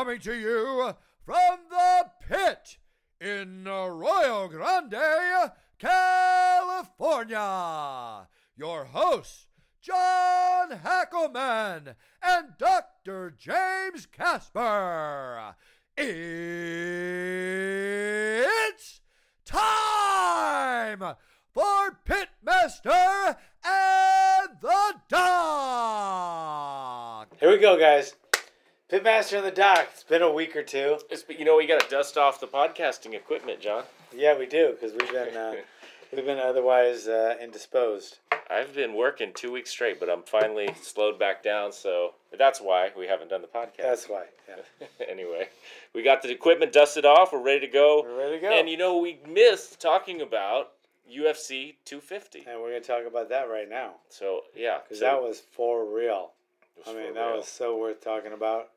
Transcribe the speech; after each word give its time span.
coming 0.00 0.18
to 0.18 0.32
you 0.32 0.94
from 1.26 1.58
the 1.68 2.06
pit 2.26 2.78
in 3.20 3.66
Arroyo 3.68 4.48
Grande, 4.48 5.52
California. 5.78 7.36
Your 8.56 8.86
hosts, 8.86 9.48
John 9.82 10.70
Hackleman 10.70 11.96
and 12.22 12.46
Dr. 12.58 13.30
James 13.36 14.06
Casper. 14.06 15.54
It's 15.98 16.22
time 19.44 21.00
for 21.52 21.98
Pitmaster 22.06 23.36
and 23.62 24.48
the 24.62 24.94
Doc. 25.10 25.28
Here 27.38 27.50
we 27.50 27.58
go, 27.58 27.78
guys. 27.78 28.14
Pitmaster 28.90 29.38
in 29.38 29.44
the 29.44 29.52
Doc. 29.52 29.86
It's 29.92 30.02
been 30.02 30.20
a 30.20 30.32
week 30.32 30.56
or 30.56 30.64
two. 30.64 30.98
It's, 31.10 31.24
you 31.28 31.44
know, 31.44 31.56
we 31.56 31.68
got 31.68 31.78
to 31.80 31.88
dust 31.88 32.18
off 32.18 32.40
the 32.40 32.48
podcasting 32.48 33.14
equipment, 33.14 33.60
John. 33.60 33.84
Yeah, 34.12 34.36
we 34.36 34.46
do 34.46 34.72
because 34.72 34.90
we've 34.90 35.12
been 35.12 35.36
uh, 35.36 35.54
we've 36.12 36.24
been 36.24 36.40
otherwise 36.40 37.06
uh, 37.06 37.36
indisposed. 37.40 38.18
I've 38.50 38.74
been 38.74 38.94
working 38.94 39.30
two 39.32 39.52
weeks 39.52 39.70
straight, 39.70 40.00
but 40.00 40.10
I'm 40.10 40.24
finally 40.24 40.70
slowed 40.82 41.20
back 41.20 41.40
down, 41.40 41.70
so 41.70 42.14
that's 42.36 42.60
why 42.60 42.90
we 42.98 43.06
haven't 43.06 43.28
done 43.28 43.42
the 43.42 43.46
podcast. 43.46 43.82
That's 43.82 44.08
why. 44.08 44.24
Yeah. 44.48 44.88
anyway, 45.08 45.50
we 45.94 46.02
got 46.02 46.22
the 46.22 46.32
equipment 46.32 46.72
dusted 46.72 47.04
off. 47.04 47.32
We're 47.32 47.44
ready 47.44 47.60
to 47.60 47.72
go. 47.72 48.02
We're 48.02 48.18
ready 48.18 48.40
to 48.40 48.42
go. 48.42 48.50
And 48.50 48.68
you 48.68 48.76
know, 48.76 48.98
we 48.98 49.20
missed 49.24 49.78
talking 49.78 50.20
about 50.20 50.72
UFC 51.08 51.76
250. 51.84 52.44
And 52.48 52.60
we're 52.60 52.70
gonna 52.70 52.80
talk 52.80 53.06
about 53.06 53.28
that 53.28 53.44
right 53.44 53.70
now 53.70 53.92
So 54.08 54.40
yeah, 54.56 54.78
because 54.82 54.98
so 54.98 55.04
that 55.04 55.22
was 55.22 55.38
for 55.52 55.84
real. 55.84 56.32
I 56.88 56.92
mean, 56.92 57.14
that 57.14 57.24
real. 57.24 57.36
was 57.36 57.46
so 57.46 57.78
worth 57.78 58.02
talking 58.02 58.32
about. 58.32 58.70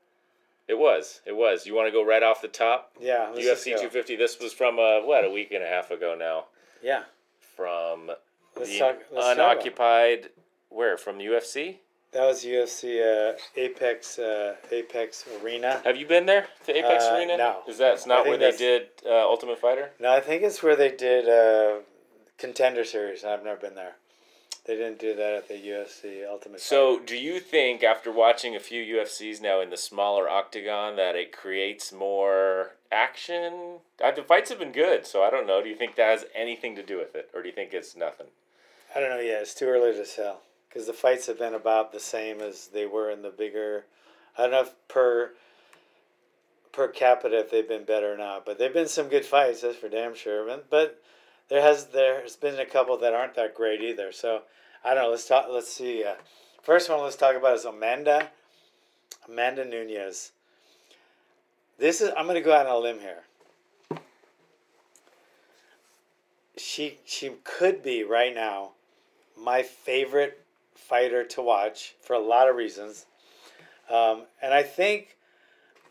It 0.73 0.79
was. 0.79 1.21
It 1.27 1.35
was. 1.35 1.67
You 1.67 1.75
want 1.75 1.87
to 1.87 1.91
go 1.91 2.03
right 2.03 2.23
off 2.23 2.41
the 2.41 2.47
top? 2.47 2.93
Yeah. 2.99 3.31
UFC 3.35 3.65
250. 3.65 4.15
This 4.15 4.39
was 4.39 4.53
from 4.53 4.79
uh, 4.79 5.01
what 5.05 5.23
a 5.23 5.29
week 5.29 5.51
and 5.51 5.63
a 5.63 5.67
half 5.67 5.91
ago 5.91 6.15
now. 6.17 6.45
Yeah. 6.81 7.03
From 7.55 8.09
Let's 8.55 8.71
the 8.71 8.79
talk. 8.79 8.97
Unoccupied. 9.15 10.29
Where 10.69 10.97
from 10.97 11.19
UFC? 11.19 11.77
That 12.13 12.25
was 12.25 12.43
UFC 12.43 13.01
uh, 13.01 13.37
Apex 13.55 14.17
uh, 14.17 14.55
Apex 14.71 15.25
Arena. 15.43 15.81
Have 15.83 15.95
you 15.97 16.07
been 16.07 16.25
there 16.25 16.47
to 16.65 16.75
Apex 16.75 17.03
Uh, 17.05 17.15
Arena? 17.15 17.37
no. 17.37 17.57
Is 17.67 17.77
that 17.77 18.05
not 18.07 18.25
where 18.25 18.37
they 18.37 18.51
did 18.57 18.87
uh, 19.05 19.27
Ultimate 19.29 19.59
Fighter? 19.59 19.91
No, 19.99 20.11
I 20.11 20.21
think 20.21 20.41
it's 20.41 20.63
where 20.63 20.75
they 20.75 20.89
did 20.89 21.29
uh, 21.29 21.81
Contender 22.39 22.83
Series. 22.83 23.23
I've 23.23 23.43
never 23.43 23.59
been 23.59 23.75
there. 23.75 23.95
They 24.65 24.77
didn't 24.77 24.99
do 24.99 25.13
that 25.15 25.33
at 25.33 25.47
the 25.49 25.55
UFC 25.55 26.25
Ultimate. 26.27 26.61
So, 26.61 26.95
Fighter. 26.97 27.05
do 27.05 27.17
you 27.17 27.39
think 27.41 27.83
after 27.83 28.11
watching 28.11 28.55
a 28.55 28.61
few 28.61 28.97
UFCs 28.97 29.41
now 29.41 29.59
in 29.59 29.69
the 29.69 29.77
smaller 29.77 30.29
octagon 30.29 30.95
that 30.95 31.15
it 31.15 31.33
creates 31.33 31.91
more 31.91 32.75
action? 32.89 33.79
Uh, 34.01 34.11
the 34.11 34.23
fights 34.23 34.49
have 34.51 34.59
been 34.59 34.71
good, 34.71 35.05
so 35.05 35.21
I 35.21 35.29
don't 35.29 35.47
know. 35.47 35.61
Do 35.61 35.67
you 35.67 35.75
think 35.75 35.95
that 35.95 36.07
has 36.07 36.25
anything 36.33 36.77
to 36.77 36.83
do 36.83 36.97
with 36.97 37.13
it, 37.13 37.29
or 37.33 37.41
do 37.41 37.49
you 37.49 37.53
think 37.53 37.73
it's 37.73 37.95
nothing? 37.97 38.27
I 38.95 39.01
don't 39.01 39.09
know 39.09 39.19
yet. 39.19 39.41
It's 39.41 39.53
too 39.53 39.65
early 39.65 39.91
to 39.91 40.05
tell 40.05 40.41
because 40.69 40.87
the 40.87 40.93
fights 40.93 41.27
have 41.27 41.39
been 41.39 41.53
about 41.53 41.91
the 41.91 41.99
same 41.99 42.39
as 42.39 42.67
they 42.67 42.85
were 42.85 43.11
in 43.11 43.21
the 43.21 43.29
bigger. 43.29 43.85
I 44.37 44.43
don't 44.43 44.51
know 44.51 44.61
if 44.61 44.75
per 44.87 45.33
per 46.71 46.87
capita 46.87 47.39
if 47.39 47.51
they've 47.51 47.67
been 47.67 47.83
better 47.83 48.13
or 48.13 48.17
not, 48.17 48.45
but 48.45 48.57
they've 48.57 48.73
been 48.73 48.87
some 48.87 49.09
good 49.09 49.25
fights. 49.25 49.61
That's 49.61 49.75
for 49.75 49.89
damn 49.89 50.15
sure. 50.15 50.47
But 50.69 51.01
there 51.49 51.61
has 51.61 51.87
there's 51.87 52.35
been 52.35 52.59
a 52.59 52.65
couple 52.65 52.97
that 52.97 53.13
aren't 53.13 53.35
that 53.35 53.55
great 53.55 53.81
either. 53.81 54.11
So 54.11 54.43
I 54.83 54.93
don't 54.93 55.03
know. 55.03 55.11
Let's 55.11 55.27
talk. 55.27 55.47
Let's 55.49 55.71
see. 55.71 56.03
Uh, 56.03 56.15
first 56.61 56.89
one 56.89 57.01
let's 57.01 57.15
talk 57.15 57.35
about 57.35 57.55
is 57.55 57.65
Amanda 57.65 58.29
Amanda 59.27 59.65
Nunes. 59.65 60.31
This 61.77 62.01
is 62.01 62.11
I'm 62.17 62.25
going 62.25 62.35
to 62.35 62.41
go 62.41 62.53
out 62.53 62.67
on 62.67 62.75
a 62.75 62.77
limb 62.77 62.99
here. 62.99 63.23
She 66.57 66.99
she 67.05 67.31
could 67.43 67.81
be 67.81 68.03
right 68.03 68.33
now 68.33 68.71
my 69.37 69.63
favorite 69.63 70.39
fighter 70.75 71.23
to 71.23 71.41
watch 71.41 71.95
for 72.01 72.13
a 72.13 72.19
lot 72.19 72.47
of 72.47 72.55
reasons, 72.55 73.05
um, 73.89 74.23
and 74.41 74.53
I 74.53 74.61
think, 74.61 75.17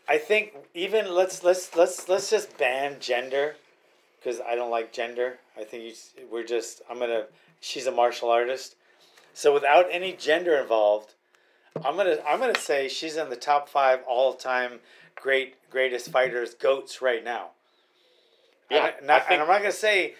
I 0.07 0.17
think 0.17 0.53
even 0.73 1.13
let's 1.13 1.43
let's 1.43 1.75
let's 1.75 2.07
let's 2.07 2.29
just 2.29 2.57
ban 2.57 2.97
gender, 2.99 3.55
because 4.23 4.39
I 4.39 4.55
don't 4.55 4.71
like 4.71 4.93
gender. 4.93 5.39
I 5.57 5.63
think 5.63 5.83
you, 5.83 5.93
we're 6.31 6.45
just 6.45 6.81
I'm 6.89 6.99
gonna. 6.99 7.25
She's 7.59 7.87
a 7.87 7.91
martial 7.91 8.29
artist, 8.29 8.75
so 9.33 9.53
without 9.53 9.85
any 9.91 10.13
gender 10.13 10.55
involved, 10.55 11.13
I'm 11.83 11.95
gonna 11.95 12.17
I'm 12.27 12.39
gonna 12.39 12.57
say 12.59 12.87
she's 12.87 13.17
in 13.17 13.29
the 13.29 13.35
top 13.35 13.69
five 13.69 13.99
all 14.07 14.33
time 14.33 14.79
great 15.15 15.55
greatest 15.69 16.09
fighters 16.11 16.53
goats 16.53 17.01
right 17.01 17.23
now. 17.23 17.49
Yeah, 18.69 18.91
and, 18.97 19.07
not, 19.07 19.21
think- 19.21 19.31
and 19.31 19.41
I'm 19.41 19.47
not 19.47 19.59
gonna 19.59 19.71
say 19.71 20.15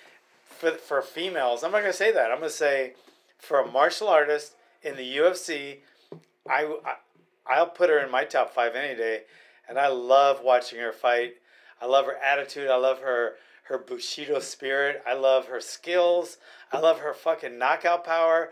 for 0.46 0.72
for 0.72 1.02
females. 1.02 1.64
I'm 1.64 1.72
not 1.72 1.82
gonna 1.82 1.94
say 1.94 2.12
that. 2.12 2.32
I'm 2.32 2.38
gonna 2.38 2.50
say 2.50 2.94
for 3.38 3.60
a 3.60 3.72
martial 3.72 4.08
artist 4.08 4.54
in 4.84 4.96
the 4.96 5.18
UFC, 5.18 5.78
I, 6.50 6.76
I 6.86 6.96
I'll 7.46 7.68
put 7.68 7.90
her 7.90 8.00
in 8.00 8.10
my 8.12 8.24
top 8.24 8.54
five 8.54 8.76
any 8.76 8.96
day. 8.96 9.22
And 9.68 9.78
I 9.78 9.88
love 9.88 10.42
watching 10.44 10.80
her 10.80 10.92
fight. 10.92 11.36
I 11.82 11.86
love 11.86 12.06
her 12.06 12.18
attitude. 12.18 12.70
I 12.70 12.76
love 12.76 13.00
her 13.00 13.34
her 13.64 13.78
bushido 13.78 14.40
spirit. 14.40 15.02
I 15.08 15.14
love 15.14 15.48
her 15.48 15.60
skills. 15.60 16.38
I 16.72 16.80
love 16.80 17.00
her 17.00 17.14
fucking 17.14 17.58
knockout 17.58 18.04
power. 18.04 18.52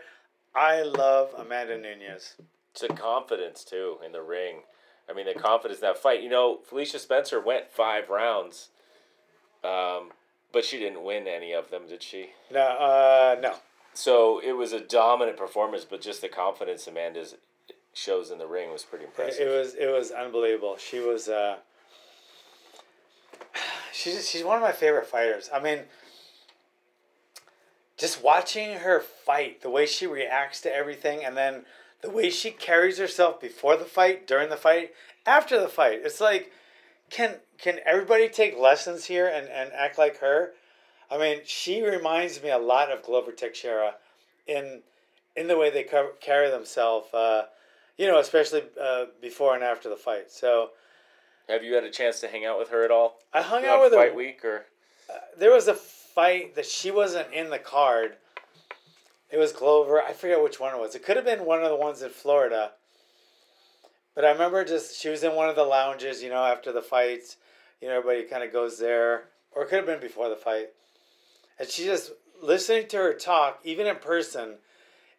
I 0.54 0.82
love 0.82 1.34
Amanda 1.36 1.76
Nunes. 1.78 2.36
It's 2.72 2.80
the 2.80 2.88
confidence 2.88 3.64
too 3.64 3.98
in 4.04 4.12
the 4.12 4.22
ring. 4.22 4.62
I 5.08 5.14
mean, 5.14 5.26
the 5.26 5.34
confidence 5.34 5.80
in 5.80 5.86
that 5.86 5.98
fight. 5.98 6.22
You 6.22 6.30
know, 6.30 6.60
Felicia 6.64 6.98
Spencer 6.98 7.40
went 7.40 7.70
five 7.70 8.08
rounds, 8.08 8.68
um, 9.62 10.12
but 10.52 10.64
she 10.64 10.78
didn't 10.78 11.04
win 11.04 11.26
any 11.26 11.52
of 11.52 11.70
them, 11.70 11.82
did 11.88 12.02
she? 12.02 12.30
No, 12.50 12.60
uh, 12.60 13.36
no. 13.40 13.56
So 13.94 14.40
it 14.42 14.52
was 14.52 14.72
a 14.72 14.80
dominant 14.80 15.36
performance, 15.36 15.84
but 15.84 16.00
just 16.00 16.22
the 16.22 16.28
confidence 16.28 16.86
Amanda's 16.86 17.34
shows 17.92 18.30
in 18.30 18.38
the 18.38 18.46
ring 18.46 18.72
was 18.72 18.84
pretty 18.84 19.04
impressive. 19.04 19.46
it 19.46 19.50
was 19.50 19.74
it 19.74 19.92
was 19.92 20.10
unbelievable. 20.10 20.76
She 20.78 21.00
was 21.00 21.28
uh, 21.28 21.56
she's 23.92 24.28
she's 24.28 24.44
one 24.44 24.56
of 24.56 24.62
my 24.62 24.72
favorite 24.72 25.06
fighters. 25.06 25.50
I 25.52 25.60
mean, 25.60 25.80
just 27.96 28.22
watching 28.22 28.78
her 28.78 29.00
fight, 29.00 29.62
the 29.62 29.70
way 29.70 29.86
she 29.86 30.06
reacts 30.06 30.60
to 30.62 30.74
everything, 30.74 31.24
and 31.24 31.36
then 31.36 31.64
the 32.00 32.10
way 32.10 32.30
she 32.30 32.50
carries 32.50 32.98
herself 32.98 33.40
before 33.40 33.76
the 33.76 33.84
fight, 33.84 34.26
during 34.26 34.50
the 34.50 34.56
fight, 34.56 34.92
after 35.24 35.60
the 35.60 35.68
fight. 35.68 36.00
It's 36.04 36.20
like, 36.20 36.52
can 37.10 37.36
can 37.58 37.78
everybody 37.86 38.28
take 38.28 38.58
lessons 38.58 39.04
here 39.04 39.26
and, 39.26 39.48
and 39.48 39.70
act 39.72 39.98
like 39.98 40.18
her? 40.18 40.52
I 41.10 41.18
mean, 41.18 41.40
she 41.44 41.82
reminds 41.82 42.42
me 42.42 42.50
a 42.50 42.58
lot 42.58 42.90
of 42.90 43.02
Glover 43.02 43.32
Teixeira 43.32 43.94
in 44.46 44.80
in 45.36 45.46
the 45.46 45.56
way 45.56 45.70
they 45.70 45.86
carry 46.20 46.50
themselves. 46.50 47.12
Uh, 47.14 47.44
you 47.98 48.06
know, 48.06 48.18
especially 48.18 48.62
uh, 48.80 49.04
before 49.20 49.54
and 49.54 49.62
after 49.62 49.88
the 49.88 49.96
fight. 49.96 50.30
So 50.30 50.70
Have 51.52 51.62
you 51.62 51.74
had 51.74 51.84
a 51.84 51.90
chance 51.90 52.18
to 52.20 52.28
hang 52.28 52.46
out 52.46 52.58
with 52.58 52.70
her 52.70 52.82
at 52.82 52.90
all? 52.90 53.18
I 53.32 53.42
hung 53.42 53.66
out 53.66 53.82
with 53.82 53.92
fight 53.92 54.12
her. 54.12 54.16
week 54.16 54.42
or 54.42 54.64
uh, 55.10 55.18
There 55.38 55.52
was 55.52 55.68
a 55.68 55.74
fight 55.74 56.54
that 56.54 56.64
she 56.64 56.90
wasn't 56.90 57.30
in 57.30 57.50
the 57.50 57.58
card. 57.58 58.16
It 59.30 59.36
was 59.36 59.52
Glover. 59.52 60.00
I 60.00 60.14
forget 60.14 60.42
which 60.42 60.58
one 60.58 60.74
it 60.74 60.80
was. 60.80 60.94
It 60.94 61.04
could 61.04 61.16
have 61.16 61.26
been 61.26 61.44
one 61.44 61.62
of 61.62 61.68
the 61.68 61.76
ones 61.76 62.00
in 62.00 62.08
Florida. 62.08 62.72
But 64.14 64.24
I 64.24 64.30
remember 64.30 64.64
just 64.64 64.98
she 64.98 65.10
was 65.10 65.22
in 65.22 65.34
one 65.34 65.50
of 65.50 65.56
the 65.56 65.64
lounges, 65.64 66.22
you 66.22 66.30
know, 66.30 66.42
after 66.42 66.72
the 66.72 66.80
fights. 66.80 67.36
You 67.82 67.88
know, 67.88 67.98
everybody 67.98 68.24
kind 68.24 68.42
of 68.42 68.52
goes 68.52 68.78
there. 68.78 69.24
Or 69.54 69.62
it 69.62 69.68
could 69.68 69.76
have 69.76 69.86
been 69.86 70.00
before 70.00 70.30
the 70.30 70.36
fight. 70.36 70.68
And 71.58 71.68
she 71.68 71.84
just 71.84 72.12
listening 72.42 72.88
to 72.88 72.96
her 72.96 73.12
talk, 73.12 73.60
even 73.62 73.86
in 73.86 73.96
person, 73.96 74.54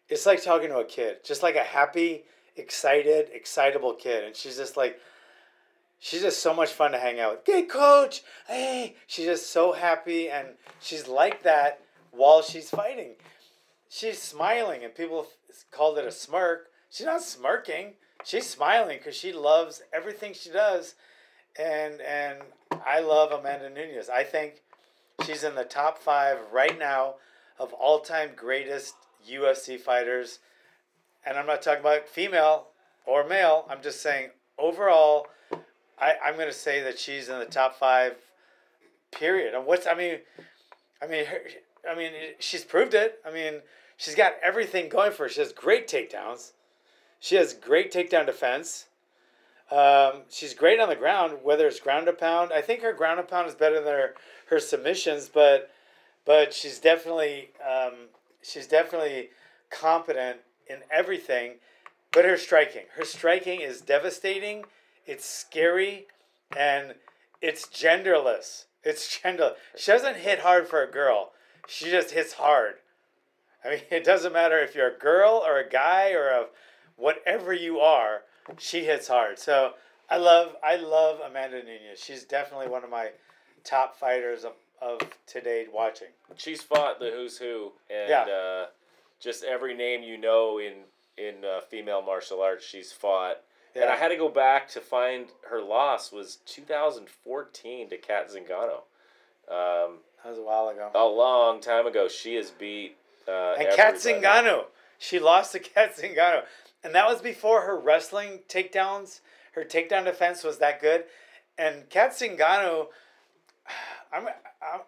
it's 0.08 0.26
like 0.26 0.42
talking 0.42 0.70
to 0.70 0.78
a 0.78 0.84
kid. 0.84 1.18
Just 1.24 1.44
like 1.44 1.54
a 1.54 1.62
happy, 1.62 2.24
excited, 2.56 3.28
excitable 3.32 3.94
kid. 3.94 4.24
And 4.24 4.34
she's 4.34 4.56
just 4.56 4.76
like 4.76 4.98
she's 6.04 6.20
just 6.20 6.42
so 6.42 6.52
much 6.52 6.70
fun 6.70 6.92
to 6.92 6.98
hang 6.98 7.18
out 7.18 7.32
with. 7.32 7.46
Hey, 7.46 7.62
coach. 7.62 8.22
Hey, 8.46 8.96
she's 9.06 9.24
just 9.24 9.50
so 9.50 9.72
happy, 9.72 10.28
and 10.28 10.48
she's 10.78 11.08
like 11.08 11.42
that 11.44 11.80
while 12.10 12.42
she's 12.42 12.68
fighting. 12.68 13.14
She's 13.88 14.20
smiling, 14.20 14.84
and 14.84 14.94
people 14.94 15.26
called 15.70 15.96
it 15.96 16.04
a 16.04 16.12
smirk. 16.12 16.68
She's 16.90 17.06
not 17.06 17.22
smirking. 17.22 17.94
She's 18.22 18.46
smiling 18.46 18.98
because 18.98 19.16
she 19.16 19.32
loves 19.32 19.82
everything 19.94 20.34
she 20.34 20.50
does, 20.50 20.94
and 21.58 22.02
and 22.02 22.40
I 22.84 23.00
love 23.00 23.32
Amanda 23.32 23.70
Nunes. 23.70 24.10
I 24.10 24.24
think 24.24 24.60
she's 25.24 25.42
in 25.42 25.54
the 25.54 25.64
top 25.64 25.98
five 25.98 26.38
right 26.52 26.78
now 26.78 27.14
of 27.58 27.72
all 27.72 28.00
time 28.00 28.30
greatest 28.36 28.94
UFC 29.28 29.80
fighters. 29.80 30.40
And 31.24 31.38
I'm 31.38 31.46
not 31.46 31.62
talking 31.62 31.80
about 31.80 32.08
female 32.08 32.68
or 33.06 33.26
male. 33.26 33.66
I'm 33.70 33.82
just 33.82 34.02
saying 34.02 34.30
overall, 34.58 35.28
I, 35.98 36.14
I'm 36.24 36.34
going 36.34 36.48
to 36.48 36.52
say 36.52 36.82
that 36.82 36.98
she's 36.98 37.28
in 37.28 37.38
the 37.38 37.44
top 37.46 37.78
five. 37.78 38.16
Period. 39.12 39.54
And 39.54 39.64
what's 39.64 39.86
I 39.86 39.94
mean, 39.94 40.18
I 41.00 41.06
mean, 41.06 41.26
her, 41.26 41.38
I 41.88 41.94
mean, 41.94 42.10
she's 42.40 42.64
proved 42.64 42.94
it. 42.94 43.20
I 43.26 43.30
mean, 43.30 43.60
she's 43.96 44.14
got 44.14 44.32
everything 44.42 44.88
going 44.88 45.12
for 45.12 45.24
her. 45.24 45.28
She 45.28 45.40
has 45.40 45.52
great 45.52 45.88
takedowns. 45.88 46.52
She 47.20 47.36
has 47.36 47.54
great 47.54 47.92
takedown 47.92 48.26
defense. 48.26 48.86
Um, 49.70 50.22
she's 50.28 50.52
great 50.52 50.78
on 50.78 50.88
the 50.88 50.96
ground, 50.96 51.38
whether 51.42 51.66
it's 51.66 51.80
ground 51.80 52.08
and 52.08 52.18
pound. 52.18 52.52
I 52.52 52.60
think 52.60 52.82
her 52.82 52.92
ground 52.92 53.18
and 53.18 53.28
pound 53.28 53.48
is 53.48 53.54
better 53.54 53.76
than 53.76 53.92
her, 53.92 54.14
her 54.50 54.60
submissions, 54.60 55.28
but 55.32 55.70
but 56.26 56.52
she's 56.52 56.78
definitely 56.78 57.50
um, 57.66 58.08
she's 58.42 58.66
definitely 58.66 59.30
competent 59.70 60.38
in 60.68 60.78
everything. 60.90 61.54
But 62.12 62.24
her 62.24 62.36
striking, 62.36 62.84
her 62.96 63.04
striking 63.04 63.60
is 63.60 63.80
devastating. 63.80 64.64
It's 65.06 65.24
scary, 65.28 66.06
and 66.56 66.94
it's 67.40 67.66
genderless. 67.66 68.64
It's 68.82 69.18
genderless. 69.22 69.54
She 69.76 69.92
doesn't 69.92 70.16
hit 70.16 70.40
hard 70.40 70.68
for 70.68 70.82
a 70.82 70.90
girl. 70.90 71.32
She 71.68 71.90
just 71.90 72.10
hits 72.10 72.34
hard. 72.34 72.74
I 73.64 73.70
mean, 73.70 73.80
it 73.90 74.04
doesn't 74.04 74.32
matter 74.32 74.58
if 74.58 74.74
you're 74.74 74.94
a 74.94 74.98
girl 74.98 75.42
or 75.46 75.58
a 75.58 75.68
guy 75.68 76.12
or 76.12 76.28
a 76.28 76.46
whatever 76.96 77.52
you 77.52 77.80
are. 77.80 78.22
She 78.58 78.84
hits 78.84 79.08
hard. 79.08 79.38
So 79.38 79.72
I 80.10 80.18
love 80.18 80.54
I 80.62 80.76
love 80.76 81.20
Amanda 81.20 81.62
Nunes. 81.62 81.98
She's 81.98 82.24
definitely 82.24 82.68
one 82.68 82.84
of 82.84 82.90
my 82.90 83.08
top 83.64 83.96
fighters 83.96 84.44
of, 84.44 84.52
of 84.82 85.00
today 85.26 85.66
watching. 85.72 86.08
She's 86.36 86.62
fought 86.62 86.98
the 87.00 87.10
who's 87.10 87.38
who, 87.38 87.72
and 87.88 88.10
Yeah. 88.10 88.22
uh, 88.30 88.66
just 89.18 89.44
every 89.44 89.74
name 89.74 90.02
you 90.02 90.18
know 90.18 90.58
in 90.58 90.74
in 91.16 91.44
uh, 91.44 91.60
female 91.62 92.02
martial 92.02 92.42
arts, 92.42 92.66
she's 92.66 92.92
fought. 92.92 93.38
And 93.74 93.90
I 93.90 93.96
had 93.96 94.08
to 94.08 94.16
go 94.16 94.28
back 94.28 94.68
to 94.70 94.80
find 94.80 95.26
her 95.50 95.60
loss 95.60 96.12
was 96.12 96.38
2014 96.46 97.90
to 97.90 97.96
Cat 97.96 98.30
Zingano. 98.30 98.82
Um, 99.48 99.98
That 100.22 100.30
was 100.30 100.38
a 100.38 100.42
while 100.42 100.68
ago. 100.68 100.90
a 100.94 101.04
long 101.04 101.60
time 101.60 101.86
ago, 101.86 102.08
she 102.08 102.36
has 102.36 102.50
beat. 102.50 102.96
Uh, 103.26 103.54
and 103.58 103.74
Cat. 103.74 103.94
Zingano. 103.96 104.66
She 104.98 105.18
lost 105.18 105.52
to 105.52 105.58
Cat 105.60 105.96
Zingano. 105.96 106.44
And 106.82 106.94
that 106.94 107.06
was 107.06 107.20
before 107.20 107.62
her 107.62 107.78
wrestling 107.78 108.40
takedowns. 108.48 109.20
Her 109.52 109.64
takedown 109.64 110.04
defense 110.04 110.44
was 110.44 110.58
that 110.58 110.80
good. 110.80 111.04
And 111.58 111.88
Cat 111.90 112.12
Zingano, 112.12 112.88
I'm, 114.12 114.26
I'm, 114.28 114.80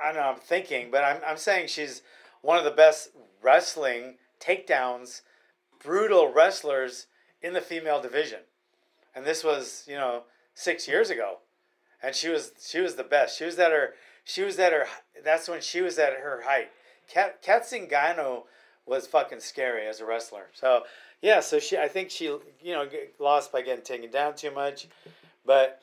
I 0.00 0.06
don't 0.06 0.16
know, 0.16 0.28
I'm 0.30 0.36
thinking, 0.36 0.90
but 0.90 1.04
I'm, 1.04 1.18
I'm 1.26 1.36
saying 1.36 1.68
she's 1.68 2.02
one 2.40 2.58
of 2.58 2.64
the 2.64 2.70
best 2.70 3.10
wrestling 3.40 4.16
takedowns, 4.40 5.22
brutal 5.82 6.32
wrestlers 6.32 7.06
in 7.42 7.52
the 7.52 7.60
female 7.60 8.00
division. 8.00 8.40
And 9.14 9.24
this 9.24 9.44
was, 9.44 9.84
you 9.86 9.96
know, 9.96 10.22
six 10.54 10.88
years 10.88 11.10
ago. 11.10 11.38
And 12.02 12.14
she 12.14 12.28
was 12.28 12.52
she 12.60 12.80
was 12.80 12.96
the 12.96 13.04
best. 13.04 13.38
She 13.38 13.44
was 13.44 13.58
at 13.58 13.70
her 13.70 13.94
she 14.24 14.42
was 14.42 14.58
at 14.58 14.72
her 14.72 14.86
that's 15.24 15.48
when 15.48 15.60
she 15.60 15.80
was 15.80 15.98
at 15.98 16.14
her 16.14 16.42
height. 16.44 16.70
Cat, 17.08 17.42
Cat 17.42 17.62
Zingano 17.62 18.44
was 18.86 19.06
fucking 19.06 19.40
scary 19.40 19.86
as 19.86 20.00
a 20.00 20.06
wrestler. 20.06 20.48
So 20.52 20.82
yeah, 21.20 21.40
so 21.40 21.58
she 21.58 21.78
I 21.78 21.88
think 21.88 22.10
she 22.10 22.24
you 22.24 22.72
know 22.72 22.88
lost 23.18 23.52
by 23.52 23.62
getting 23.62 23.84
taken 23.84 24.10
down 24.10 24.34
too 24.34 24.50
much, 24.50 24.88
but 25.44 25.80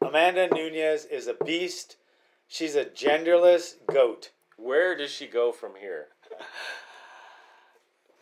Amanda 0.00 0.48
Nunes 0.54 1.04
is 1.04 1.26
a 1.26 1.34
beast. 1.44 1.96
She's 2.48 2.74
a 2.74 2.84
genderless 2.84 3.74
goat. 3.92 4.30
Where 4.56 4.96
does 4.96 5.10
she 5.10 5.26
go 5.26 5.52
from 5.52 5.72
here? 5.78 6.08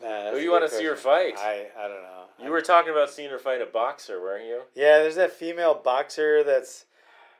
Nah, 0.03 0.31
Who 0.31 0.39
you 0.39 0.51
want 0.51 0.69
to 0.69 0.75
see 0.75 0.85
her 0.85 0.97
fight? 0.97 1.35
I 1.39 1.67
I 1.79 1.89
don't 1.89 2.03
know. 2.03 2.25
You 2.43 2.51
were 2.51 2.63
talking 2.63 2.91
about 2.91 3.11
seeing 3.11 3.31
her 3.31 3.39
fight 3.39 3.61
a 3.61 3.67
boxer, 3.67 4.21
weren't 4.21 4.47
you? 4.47 4.63
Yeah, 4.75 4.99
there's 4.99 5.17
that 5.17 5.33
female 5.33 5.75
boxer 5.75 6.43
that's 6.43 6.87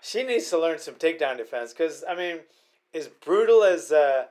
she 0.01 0.23
needs 0.23 0.49
to 0.51 0.59
learn 0.59 0.79
some 0.79 0.95
takedown 0.95 1.37
defense 1.37 1.73
because 1.73 2.05
I 2.09 2.15
mean, 2.15 2.41
as 2.95 3.09
brutal 3.09 3.63
as 3.65 3.93
uh, 3.93 4.25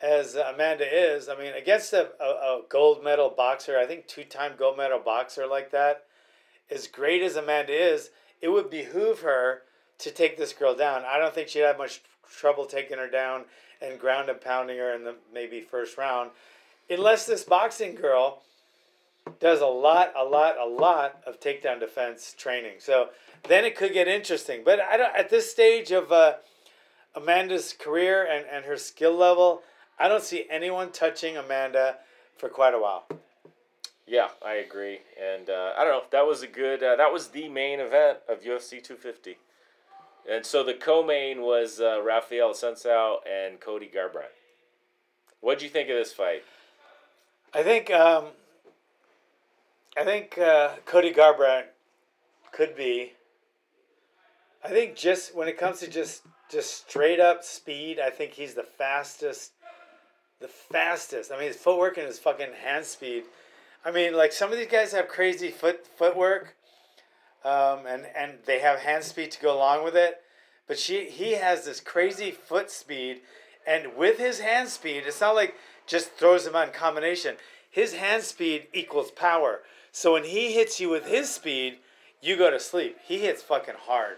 as 0.00 0.34
Amanda 0.36 0.86
is, 0.86 1.28
I 1.28 1.36
mean 1.36 1.52
against 1.52 1.92
a, 1.92 2.10
a, 2.20 2.24
a 2.24 2.62
gold 2.68 3.04
medal 3.04 3.30
boxer, 3.30 3.78
I 3.78 3.86
think 3.86 4.06
two 4.06 4.24
time 4.24 4.52
gold 4.58 4.76
medal 4.76 4.98
boxer 4.98 5.46
like 5.46 5.70
that, 5.72 6.04
as 6.70 6.86
great 6.86 7.22
as 7.22 7.36
Amanda 7.36 7.72
is, 7.72 8.10
it 8.40 8.48
would 8.48 8.70
behoove 8.70 9.20
her 9.20 9.62
to 9.98 10.10
take 10.10 10.36
this 10.36 10.52
girl 10.52 10.74
down. 10.74 11.04
I 11.06 11.18
don't 11.18 11.34
think 11.34 11.48
she'd 11.48 11.60
have 11.60 11.78
much 11.78 12.02
trouble 12.30 12.66
taking 12.66 12.98
her 12.98 13.08
down 13.08 13.44
and 13.80 13.98
ground 13.98 14.28
and 14.28 14.40
pounding 14.40 14.78
her 14.78 14.94
in 14.94 15.04
the 15.04 15.16
maybe 15.32 15.60
first 15.60 15.96
round, 15.98 16.30
unless 16.88 17.26
this 17.26 17.44
boxing 17.44 17.94
girl 17.94 18.42
does 19.40 19.60
a 19.60 19.66
lot, 19.66 20.12
a 20.16 20.24
lot, 20.24 20.56
a 20.58 20.66
lot 20.66 21.20
of 21.26 21.40
takedown 21.40 21.80
defense 21.80 22.34
training. 22.38 22.74
So 22.78 23.08
then 23.48 23.64
it 23.64 23.76
could 23.76 23.92
get 23.92 24.08
interesting. 24.08 24.62
But 24.64 24.80
I 24.80 24.96
don't 24.96 25.14
at 25.16 25.30
this 25.30 25.50
stage 25.50 25.90
of 25.90 26.12
uh, 26.12 26.34
Amanda's 27.14 27.72
career 27.72 28.26
and, 28.30 28.44
and 28.50 28.64
her 28.64 28.76
skill 28.76 29.16
level, 29.16 29.62
I 29.98 30.08
don't 30.08 30.22
see 30.22 30.46
anyone 30.50 30.92
touching 30.92 31.36
Amanda 31.36 31.96
for 32.36 32.48
quite 32.48 32.74
a 32.74 32.78
while. 32.78 33.06
Yeah, 34.06 34.28
I 34.44 34.54
agree. 34.54 35.00
And 35.20 35.50
uh, 35.50 35.72
I 35.76 35.84
don't 35.84 35.92
know. 35.92 36.02
That 36.12 36.26
was 36.26 36.42
a 36.42 36.46
good. 36.46 36.82
Uh, 36.82 36.96
that 36.96 37.12
was 37.12 37.28
the 37.28 37.48
main 37.48 37.80
event 37.80 38.18
of 38.28 38.42
UFC 38.42 38.82
250. 38.82 39.38
And 40.30 40.44
so 40.44 40.62
the 40.64 40.74
co-main 40.74 41.42
was 41.42 41.80
uh, 41.80 42.02
Rafael 42.02 42.52
Assunção 42.52 43.16
and 43.28 43.60
Cody 43.60 43.90
Garbrandt. 43.92 44.34
What'd 45.40 45.62
you 45.62 45.68
think 45.68 45.88
of 45.88 45.96
this 45.96 46.12
fight? 46.12 46.42
I 47.56 47.62
think 47.62 47.90
um, 47.90 48.26
I 49.96 50.04
think 50.04 50.36
uh, 50.36 50.72
Cody 50.84 51.10
Garbrandt 51.10 51.64
could 52.52 52.76
be. 52.76 53.14
I 54.62 54.68
think 54.68 54.94
just 54.94 55.34
when 55.34 55.48
it 55.48 55.56
comes 55.56 55.80
to 55.80 55.88
just 55.88 56.20
just 56.50 56.86
straight 56.86 57.18
up 57.18 57.42
speed, 57.42 57.98
I 57.98 58.10
think 58.10 58.32
he's 58.32 58.52
the 58.52 58.62
fastest. 58.62 59.52
The 60.38 60.48
fastest. 60.48 61.32
I 61.32 61.38
mean, 61.38 61.46
his 61.46 61.56
footwork 61.56 61.96
and 61.96 62.06
his 62.06 62.18
fucking 62.18 62.52
hand 62.62 62.84
speed. 62.84 63.24
I 63.86 63.90
mean, 63.90 64.14
like 64.14 64.32
some 64.32 64.52
of 64.52 64.58
these 64.58 64.68
guys 64.68 64.92
have 64.92 65.08
crazy 65.08 65.50
foot 65.50 65.86
footwork, 65.86 66.56
um, 67.42 67.86
and 67.88 68.04
and 68.14 68.32
they 68.44 68.58
have 68.58 68.80
hand 68.80 69.02
speed 69.02 69.30
to 69.30 69.40
go 69.40 69.56
along 69.56 69.82
with 69.82 69.96
it. 69.96 70.20
But 70.68 70.78
she 70.78 71.08
he 71.08 71.32
has 71.32 71.64
this 71.64 71.80
crazy 71.80 72.32
foot 72.32 72.70
speed, 72.70 73.22
and 73.66 73.96
with 73.96 74.18
his 74.18 74.40
hand 74.40 74.68
speed, 74.68 75.04
it's 75.06 75.22
not 75.22 75.34
like 75.34 75.54
just 75.86 76.12
throws 76.12 76.46
him 76.46 76.56
on 76.56 76.70
combination. 76.70 77.36
His 77.70 77.94
hand 77.94 78.22
speed 78.22 78.68
equals 78.72 79.10
power. 79.10 79.60
So 79.92 80.12
when 80.12 80.24
he 80.24 80.52
hits 80.52 80.80
you 80.80 80.88
with 80.88 81.06
his 81.06 81.32
speed, 81.32 81.78
you 82.20 82.36
go 82.36 82.50
to 82.50 82.60
sleep. 82.60 82.98
He 83.04 83.18
hits 83.18 83.42
fucking 83.42 83.74
hard. 83.86 84.16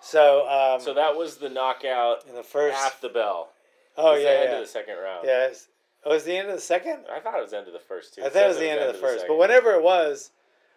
So 0.00 0.48
um, 0.48 0.80
So 0.80 0.94
that 0.94 1.16
was 1.16 1.36
the 1.36 1.48
knockout 1.48 2.26
in 2.28 2.34
the 2.34 2.42
first. 2.42 2.76
half 2.76 3.00
the 3.00 3.08
bell. 3.08 3.50
oh 3.96 4.14
yeah, 4.14 4.22
the 4.22 4.30
end 4.30 4.48
yeah. 4.50 4.56
of 4.56 4.60
the 4.62 4.66
second 4.66 4.96
round. 4.96 5.26
Yes. 5.26 5.68
Oh, 6.04 6.10
it 6.12 6.14
was 6.14 6.24
the 6.24 6.36
end 6.36 6.48
of 6.48 6.54
the 6.54 6.60
second? 6.60 7.04
I 7.12 7.20
thought 7.20 7.38
it 7.38 7.42
was 7.42 7.50
the 7.50 7.58
end 7.58 7.66
of 7.66 7.74
the 7.74 7.78
first 7.78 8.14
too. 8.14 8.22
I 8.24 8.30
thought 8.30 8.44
it 8.44 8.48
was 8.48 8.58
the 8.58 8.70
end 8.70 8.80
of 8.80 8.92
the 8.94 8.98
first. 8.98 9.26
But 9.28 9.36
whatever 9.36 9.72
it 9.72 9.82
was, 9.82 10.30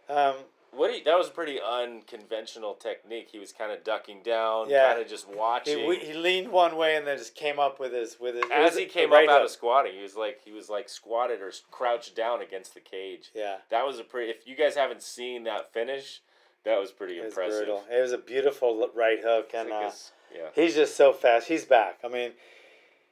um, 0.10 0.36
What 0.76 0.94
he, 0.94 1.02
that 1.04 1.18
was 1.18 1.28
a 1.28 1.32
pretty 1.32 1.60
unconventional 1.62 2.74
technique. 2.74 3.30
He 3.32 3.40
was 3.40 3.52
kind 3.52 3.72
of 3.72 3.84
ducking 3.84 4.22
down, 4.24 4.70
Yeah. 4.70 4.90
kind 4.90 5.02
of 5.02 5.08
just 5.08 5.28
watching. 5.28 5.80
he, 5.80 5.96
he 6.00 6.14
leaned 6.14 6.50
one 6.52 6.76
way 6.76 6.96
and 6.96 7.06
then 7.06 7.18
just 7.18 7.36
came 7.36 7.60
up 7.60 7.80
with 7.80 7.94
his 7.94 8.20
with 8.20 8.36
his. 8.36 8.46
As 8.54 8.76
he 8.76 8.86
came 8.86 9.12
right 9.12 9.28
up 9.28 9.36
out 9.36 9.42
hook. 9.42 9.46
of 9.50 9.52
squatting, 9.52 9.94
he 9.96 10.02
was 10.02 10.16
like 10.16 10.42
he 10.44 10.52
was 10.52 10.70
like 10.70 10.90
squatted 10.90 11.42
or 11.42 11.52
crouched 11.72 12.16
down 12.16 12.42
against 12.42 12.74
the 12.74 12.80
cage. 12.80 13.32
Yeah, 13.36 13.58
That 13.70 13.86
was 13.86 14.00
a 14.00 14.04
pretty. 14.04 14.32
If 14.32 14.48
you 14.48 14.56
guys 14.56 14.76
haven't 14.76 15.04
seen 15.04 15.44
that 15.46 15.72
finish, 15.74 16.22
that 16.66 16.80
was 16.80 16.92
pretty 16.92 17.18
it 17.18 17.26
was 17.26 17.34
impressive. 17.34 17.66
brutal. 17.66 17.84
It 17.92 18.02
was 18.02 18.12
a 18.12 18.18
beautiful 18.18 18.90
right 18.96 19.20
hook, 19.24 19.52
and 19.54 19.72
uh, 19.72 19.92
yeah, 20.34 20.48
he's 20.56 20.76
just 20.76 20.96
so 20.98 21.14
fast. 21.14 21.48
He's 21.48 21.66
back. 21.66 22.00
I 22.04 22.08
mean, 22.08 22.32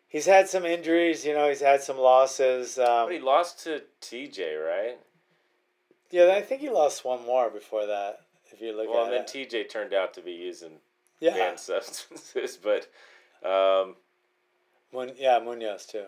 he's 0.07 0.25
had 0.25 0.49
some 0.49 0.65
injuries. 0.65 1.25
You 1.25 1.33
know, 1.33 1.47
he's 1.49 1.61
had 1.61 1.81
some 1.83 1.97
losses. 1.97 2.79
Um, 2.79 3.05
but 3.07 3.11
he 3.13 3.19
lost 3.19 3.63
to 3.65 3.83
TJ, 4.01 4.57
right? 4.65 4.97
Yeah, 6.11 6.33
I 6.35 6.41
think 6.41 6.61
he 6.61 6.69
lost 6.69 7.05
one 7.05 7.25
more 7.25 7.49
before 7.49 7.85
that. 7.85 8.21
If 8.51 8.61
you 8.61 8.73
look 8.75 8.85
at 8.87 8.91
Well, 8.91 9.05
at 9.05 9.13
and 9.13 9.13
then 9.13 9.21
it, 9.43 9.49
TJ 9.49 9.69
turned 9.69 9.93
out 9.93 10.13
to 10.15 10.21
be 10.21 10.33
using 10.33 10.73
yeah, 11.19 11.33
banned 11.33 11.59
substances, 11.59 12.57
but 12.63 12.87
um, 13.47 13.95
Mun- 14.93 15.13
yeah, 15.17 15.39
Munhoz 15.39 15.87
too. 15.87 16.03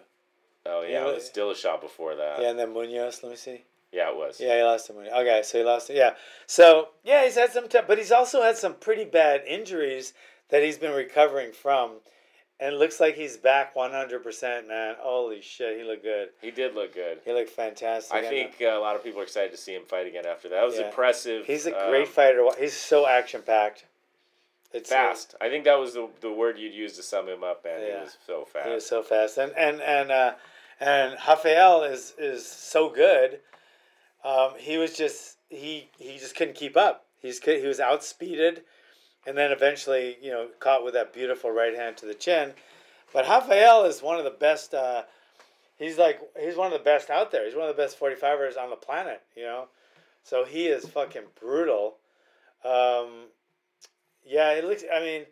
oh 0.66 0.82
yeah, 0.82 0.90
Yeah, 1.04 1.10
it 1.10 1.16
was 1.16 1.26
still 1.26 1.52
a 1.52 1.56
shot 1.56 1.82
before 1.82 2.16
that. 2.16 2.42
Yeah, 2.42 2.50
and 2.50 2.60
then 2.60 2.74
Munhoz. 2.74 3.24
Let 3.24 3.32
me 3.32 3.36
see. 3.38 3.64
Yeah, 3.92 4.10
it 4.10 4.16
was. 4.18 4.40
Yeah, 4.42 4.58
he 4.58 4.64
lost 4.64 4.88
to 4.88 4.94
Munhoz. 4.94 5.14
Okay, 5.14 5.42
so 5.44 5.58
he 5.60 5.64
lost. 5.64 5.90
Yeah, 5.90 6.16
so 6.48 6.90
yeah, 7.04 7.24
he's 7.24 7.36
had 7.36 7.52
some, 7.54 7.70
t- 7.70 7.80
but 7.88 7.98
he's 7.98 8.12
also 8.12 8.42
had 8.42 8.58
some 8.58 8.74
pretty 8.74 9.06
bad 9.06 9.44
injuries 9.48 10.14
that 10.50 10.64
he's 10.64 10.78
been 10.78 10.94
recovering 10.94 11.54
from, 11.54 11.92
and 12.60 12.74
it 12.74 12.78
looks 12.78 13.00
like 13.00 13.16
he's 13.16 13.38
back 13.38 13.76
one 13.76 13.92
hundred 13.92 14.24
percent. 14.24 14.68
Man, 14.68 14.96
holy 15.00 15.42
shit, 15.42 15.78
he 15.78 15.84
looked 15.84 16.04
good. 16.04 16.30
He 16.42 16.52
did 16.52 16.76
look 16.76 16.94
good. 16.94 17.20
He 17.26 17.34
looked 17.34 17.50
fantastic. 17.50 18.14
I 18.16 18.28
think 18.28 18.56
uh, 18.62 18.66
a 18.66 18.80
lot 18.80 18.96
of 18.96 19.04
people 19.04 19.20
are 19.20 19.24
excited 19.24 19.52
to 19.52 19.58
see 19.58 19.74
him 19.74 19.84
fight 19.88 20.08
again 20.08 20.26
after 20.26 20.50
that. 20.50 20.56
That 20.56 20.66
was 20.66 20.78
Yeah. 20.78 20.88
impressive. 20.88 21.46
he's 21.46 21.66
a 21.66 21.78
um, 21.78 21.90
great 21.90 22.08
fighter. 22.08 22.48
He's 22.60 22.74
so 22.76 23.08
action 23.08 23.42
packed. 23.42 23.86
It's 24.72 24.92
uh, 24.92 24.96
fast. 24.96 25.36
I 25.40 25.50
think 25.50 25.66
that 25.66 25.80
was 25.80 25.94
the, 25.94 26.10
the 26.22 26.32
word 26.32 26.58
you'd 26.58 26.74
use 26.74 26.94
to 26.94 27.04
sum 27.04 27.28
him 27.28 27.44
up, 27.44 27.64
man. 27.64 27.80
He 27.82 27.92
was 27.92 28.18
so 28.26 28.46
fast. 28.46 28.68
He 28.68 28.74
was 28.74 28.86
so 28.86 29.04
fast, 29.04 29.38
and 29.38 29.52
and 29.56 29.82
and 29.82 30.12
uh, 30.12 30.34
and 30.80 31.16
Rafael 31.28 31.84
is 31.84 32.14
is 32.18 32.46
so 32.48 32.90
good. 32.90 33.40
Um, 34.24 34.54
he 34.58 34.78
was 34.78 34.96
just 34.96 35.38
he 35.50 35.90
he 35.98 36.18
just 36.18 36.36
couldn't 36.36 36.56
keep 36.56 36.76
up. 36.78 37.06
He's 37.22 37.40
he 37.44 37.66
was 37.68 37.80
outspeeded, 37.80 38.62
and 39.26 39.38
then 39.38 39.52
eventually 39.52 40.18
you 40.22 40.32
know 40.32 40.48
caught 40.60 40.84
with 40.84 40.94
that 40.94 41.14
beautiful 41.14 41.52
right 41.52 41.76
hand 41.76 41.98
to 41.98 42.06
the 42.06 42.14
chin. 42.14 42.54
But 43.14 43.28
Rafael 43.28 43.86
is 43.86 44.02
one 44.02 44.18
of 44.18 44.24
the 44.24 44.32
best. 44.32 44.74
Uh, 44.74 45.04
he's 45.78 45.98
like 45.98 46.20
he's 46.40 46.56
one 46.56 46.68
of 46.68 46.74
the 46.74 46.84
best 46.84 47.10
out 47.10 47.32
there. 47.32 47.46
He's 47.46 47.56
one 47.56 47.70
of 47.70 47.76
the 47.76 47.82
best 47.82 47.98
forty 47.98 48.16
fivers 48.16 48.58
on 48.58 48.70
the 48.70 48.76
planet. 48.76 49.22
You 49.36 49.44
know, 49.44 49.68
So 50.24 50.46
he 50.46 50.68
is 50.68 50.88
fucking 50.88 51.24
brutal. 51.40 51.98
Um, 52.64 53.28
yeah, 54.26 54.52
it 54.52 54.64
looks. 54.64 54.84
I 54.94 55.00
mean, 55.02 55.26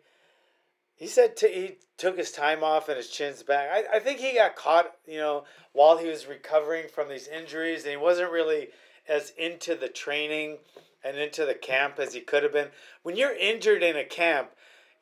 he 0.94 1.06
said 1.06 1.36
t- 1.36 1.52
he 1.52 1.74
took 1.96 2.16
his 2.16 2.30
time 2.30 2.62
off 2.62 2.88
and 2.88 2.96
his 2.96 3.08
chin's 3.08 3.42
back. 3.42 3.68
I, 3.72 3.96
I 3.96 3.98
think 3.98 4.20
he 4.20 4.34
got 4.34 4.54
caught, 4.54 4.92
you 5.06 5.18
know, 5.18 5.44
while 5.72 5.98
he 5.98 6.08
was 6.08 6.26
recovering 6.26 6.88
from 6.88 7.08
these 7.08 7.26
injuries, 7.26 7.82
and 7.82 7.90
he 7.90 7.96
wasn't 7.96 8.30
really 8.30 8.68
as 9.08 9.32
into 9.36 9.74
the 9.74 9.88
training 9.88 10.58
and 11.04 11.16
into 11.16 11.44
the 11.44 11.54
camp 11.54 11.98
as 11.98 12.14
he 12.14 12.20
could 12.20 12.42
have 12.42 12.52
been. 12.52 12.68
When 13.02 13.16
you're 13.16 13.34
injured 13.34 13.82
in 13.82 13.96
a 13.96 14.04
camp, 14.04 14.50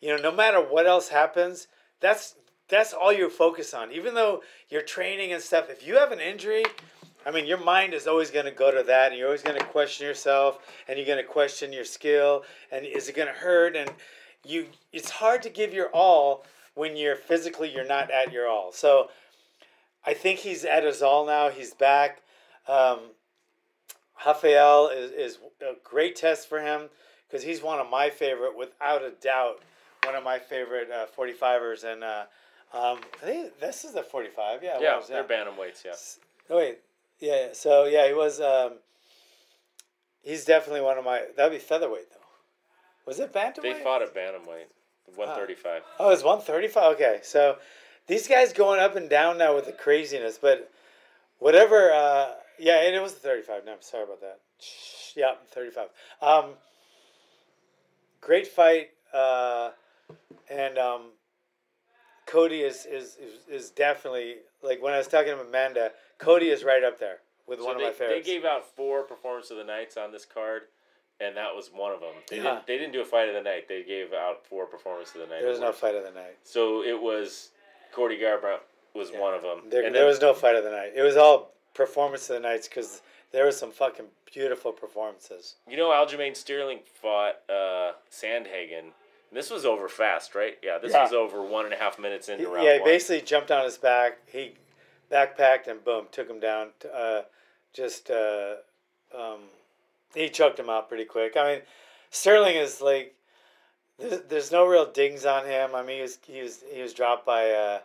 you 0.00 0.08
know, 0.08 0.22
no 0.22 0.32
matter 0.32 0.60
what 0.60 0.86
else 0.86 1.08
happens, 1.08 1.68
that's 2.00 2.36
that's 2.68 2.92
all 2.92 3.12
you 3.12 3.28
focus 3.28 3.74
on. 3.74 3.92
Even 3.92 4.14
though 4.14 4.42
you're 4.68 4.82
training 4.82 5.32
and 5.32 5.42
stuff, 5.42 5.68
if 5.68 5.86
you 5.86 5.96
have 5.96 6.12
an 6.12 6.20
injury, 6.20 6.64
I 7.26 7.30
mean, 7.30 7.46
your 7.46 7.62
mind 7.62 7.94
is 7.94 8.06
always 8.06 8.30
going 8.30 8.46
to 8.46 8.52
go 8.52 8.70
to 8.70 8.82
that, 8.84 9.10
and 9.10 9.18
you're 9.18 9.26
always 9.26 9.42
going 9.42 9.58
to 9.58 9.66
question 9.66 10.06
yourself, 10.06 10.58
and 10.88 10.96
you're 10.96 11.06
going 11.06 11.18
to 11.18 11.24
question 11.24 11.72
your 11.72 11.84
skill, 11.84 12.44
and 12.70 12.86
is 12.86 13.08
it 13.08 13.16
going 13.16 13.28
to 13.28 13.34
hurt? 13.34 13.76
And 13.76 13.90
you, 14.44 14.66
it's 14.92 15.10
hard 15.10 15.42
to 15.42 15.50
give 15.50 15.74
your 15.74 15.88
all 15.88 16.46
when 16.74 16.96
you're 16.96 17.16
physically 17.16 17.70
you're 17.70 17.84
not 17.86 18.10
at 18.10 18.32
your 18.32 18.48
all. 18.48 18.72
So, 18.72 19.10
I 20.06 20.14
think 20.14 20.38
he's 20.38 20.64
at 20.64 20.84
his 20.84 21.02
all 21.02 21.26
now. 21.26 21.50
He's 21.50 21.74
back. 21.74 22.22
Um, 22.66 23.00
Rafael 24.24 24.88
is, 24.88 25.10
is 25.12 25.38
a 25.62 25.74
great 25.82 26.16
test 26.16 26.48
for 26.48 26.60
him 26.60 26.88
because 27.28 27.44
he's 27.44 27.62
one 27.62 27.78
of 27.78 27.88
my 27.90 28.10
favorite, 28.10 28.56
without 28.56 29.02
a 29.02 29.10
doubt, 29.10 29.60
one 30.04 30.14
of 30.14 30.24
my 30.24 30.38
favorite 30.38 30.90
uh, 30.90 31.06
45ers. 31.16 31.84
And 31.84 32.04
uh, 32.04 32.24
um, 32.72 32.98
I 33.22 33.26
think 33.26 33.60
this 33.60 33.84
is 33.84 33.92
the 33.92 34.02
45. 34.02 34.62
Yeah, 34.62 34.78
Yeah, 34.80 34.96
was, 34.96 35.08
they're 35.08 35.24
bantamweights. 35.24 35.84
Yeah. 35.84 35.92
Oh 36.50 36.56
wait, 36.56 36.78
yeah. 37.20 37.48
So 37.52 37.84
yeah, 37.84 38.08
he 38.08 38.14
was. 38.14 38.40
Um, 38.40 38.72
he's 40.22 40.44
definitely 40.44 40.80
one 40.80 40.98
of 40.98 41.04
my. 41.04 41.22
That'd 41.36 41.52
be 41.52 41.58
featherweight 41.58 42.10
though. 42.10 42.16
Was 43.06 43.20
it 43.20 43.32
bantamweight? 43.32 43.62
They 43.62 43.74
fought 43.74 44.02
at 44.02 44.14
bantamweight, 44.14 44.66
one 45.14 45.28
thirty-five. 45.28 45.82
Oh, 46.00 46.10
it's 46.10 46.24
one 46.24 46.40
thirty 46.40 46.66
five. 46.66 46.94
Okay, 46.94 47.20
so 47.22 47.58
these 48.08 48.26
guys 48.26 48.52
going 48.52 48.80
up 48.80 48.96
and 48.96 49.08
down 49.08 49.38
now 49.38 49.54
with 49.54 49.66
the 49.66 49.72
craziness, 49.72 50.38
but 50.38 50.70
whatever. 51.38 51.92
Uh, 51.92 52.30
yeah, 52.60 52.82
and 52.82 52.94
it 52.94 53.00
was 53.02 53.12
thirty 53.12 53.42
five. 53.42 53.64
No, 53.64 53.72
I'm 53.72 53.82
sorry 53.82 54.04
about 54.04 54.20
that. 54.20 54.38
Yeah, 55.16 55.34
thirty 55.50 55.70
five. 55.70 55.88
Um, 56.22 56.50
great 58.20 58.46
fight, 58.46 58.90
uh, 59.12 59.70
and 60.50 60.78
um, 60.78 61.02
Cody 62.26 62.60
is, 62.60 62.86
is 62.86 63.16
is 63.50 63.70
definitely 63.70 64.36
like 64.62 64.82
when 64.82 64.92
I 64.94 64.98
was 64.98 65.08
talking 65.08 65.32
to 65.34 65.40
Amanda. 65.40 65.92
Cody 66.18 66.48
is 66.48 66.64
right 66.64 66.84
up 66.84 66.98
there 66.98 67.18
with 67.46 67.60
So 67.60 67.64
one 67.66 67.78
they, 67.78 67.84
of 67.84 67.88
my 67.90 67.92
favorites. 67.94 68.26
they 68.26 68.32
gave 68.34 68.44
out 68.44 68.64
four 68.76 69.02
performance 69.02 69.50
of 69.50 69.56
the 69.56 69.64
nights 69.64 69.96
on 69.96 70.12
this 70.12 70.24
card, 70.26 70.62
and 71.20 71.36
that 71.36 71.54
was 71.56 71.70
one 71.72 71.92
of 71.92 72.00
them. 72.00 72.14
They 72.28 72.36
Yeah. 72.36 72.42
didn't. 72.42 72.66
They 72.66 72.78
didn't 72.78 72.92
do 72.92 73.00
a 73.00 73.04
fight 73.04 73.28
of 73.28 73.34
the 73.34 73.42
night. 73.42 73.68
They 73.68 73.82
gave 73.82 74.12
out 74.12 74.46
four 74.46 74.66
performance 74.66 75.14
of 75.14 75.22
the 75.22 75.26
night. 75.26 75.40
there 75.40 75.50
was 75.50 75.60
no 75.60 75.72
fight 75.72 75.94
of 75.94 76.04
the 76.04 76.12
night. 76.12 76.36
So 76.44 76.82
it 76.84 77.00
was 77.00 77.50
Cody 77.92 78.18
Garbrandt 78.18 78.60
was 78.94 79.10
one 79.12 79.34
of 79.34 79.42
them. 79.42 79.62
There, 79.70 79.84
and 79.84 79.94
there 79.94 80.02
then- 80.02 80.08
was 80.08 80.20
no 80.20 80.34
fight 80.34 80.56
of 80.56 80.64
the 80.64 80.70
night. 80.70 80.92
It 80.94 81.02
was 81.02 81.16
all 81.16 81.52
performance 81.74 82.28
of 82.30 82.36
the 82.36 82.40
nights 82.48 82.68
because 82.68 83.02
there 83.32 83.44
were 83.44 83.52
some 83.52 83.70
fucking 83.70 84.06
beautiful 84.32 84.72
performances. 84.72 85.56
You 85.68 85.76
know, 85.76 85.88
Aljamain 85.90 86.36
Sterling 86.36 86.80
fought 87.00 87.36
uh, 87.48 87.92
Sandhagen. 88.10 88.90
This 89.32 89.50
was 89.50 89.64
over 89.64 89.88
fast, 89.88 90.34
right? 90.34 90.58
Yeah, 90.62 90.78
this 90.78 90.92
Yeah. 90.92 91.04
was 91.04 91.12
over 91.12 91.40
one 91.42 91.64
and 91.64 91.72
a 91.74 91.76
half 91.76 91.98
minutes 91.98 92.28
into 92.28 92.44
He- 92.44 92.50
round 92.50 92.64
yeah, 92.66 92.74
he 92.74 92.80
one. 92.80 92.88
basically 92.88 93.20
jumped 93.24 93.50
on 93.52 93.64
his 93.64 93.78
back. 93.78 94.18
He 94.26 94.54
backpacked 95.10 95.68
and 95.68 95.84
boom, 95.84 96.06
took 96.10 96.28
him 96.28 96.40
down. 96.40 96.70
Uh, 96.92 97.22
just 97.72 98.10
uh, 98.10 98.56
um, 99.16 99.42
he 100.14 100.28
choked 100.28 100.58
him 100.58 100.68
out 100.68 100.88
pretty 100.88 101.04
quick. 101.04 101.36
I 101.36 101.52
mean, 101.52 101.62
Sterling 102.10 102.56
is 102.56 102.80
like 102.80 103.14
there's, 103.98 104.22
there's 104.28 104.50
no 104.50 104.66
real 104.66 104.90
dings 104.90 105.24
on 105.24 105.46
him. 105.46 105.74
I 105.76 105.82
mean, 105.82 105.96
he 105.96 106.02
was 106.02 106.18
he 106.26 106.42
was 106.42 106.64
he 106.72 106.82
was 106.82 106.92
dropped 106.92 107.24
by 107.24 107.50
uh, 107.52 107.78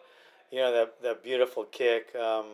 you 0.49 0.57
know 0.59 0.71
the 0.71 0.89
the 1.07 1.17
beautiful 1.21 1.65
kick. 1.65 2.15
Um, 2.15 2.45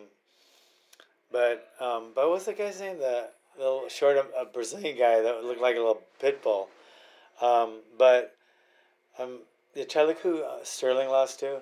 but 1.32 1.70
um, 1.80 2.12
but 2.16 2.30
what's 2.30 2.46
the 2.46 2.54
guy's 2.54 2.80
name? 2.80 3.00
The 3.00 3.30
little 3.58 3.88
short 3.90 4.18
a 4.18 4.46
Brazilian 4.46 4.98
guy 4.98 5.22
that 5.22 5.44
looked 5.44 5.62
like 5.62 5.76
a 5.76 5.80
little 5.80 6.02
pit 6.20 6.42
bull. 6.42 6.70
Um, 7.42 7.80
but 7.98 8.36
um, 9.18 9.40
try 9.90 10.14
who 10.14 10.44
uh, 10.44 10.60
Sterling 10.64 11.10
lost 11.10 11.40
to. 11.40 11.62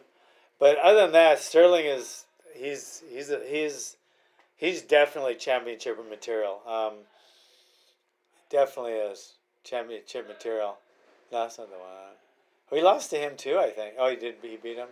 But 0.59 0.77
other 0.79 1.01
than 1.01 1.13
that, 1.13 1.39
Sterling 1.39 1.85
is 1.85 2.25
he's 2.53 3.03
he's 3.11 3.29
a, 3.29 3.41
he's 3.47 3.97
he's 4.57 4.81
definitely 4.81 5.35
championship 5.35 5.97
material. 6.09 6.61
Um, 6.67 6.93
definitely 8.49 8.93
is 8.93 9.33
championship 9.63 10.27
material. 10.27 10.77
That's 11.31 11.57
not 11.57 11.69
the 11.69 11.77
one. 11.77 11.89
We 12.71 12.81
lost 12.81 13.09
to 13.11 13.17
him 13.17 13.37
too, 13.37 13.57
I 13.57 13.69
think. 13.69 13.95
Oh, 13.97 14.09
he 14.09 14.15
did. 14.15 14.35
He 14.41 14.57
beat 14.57 14.77
him. 14.77 14.89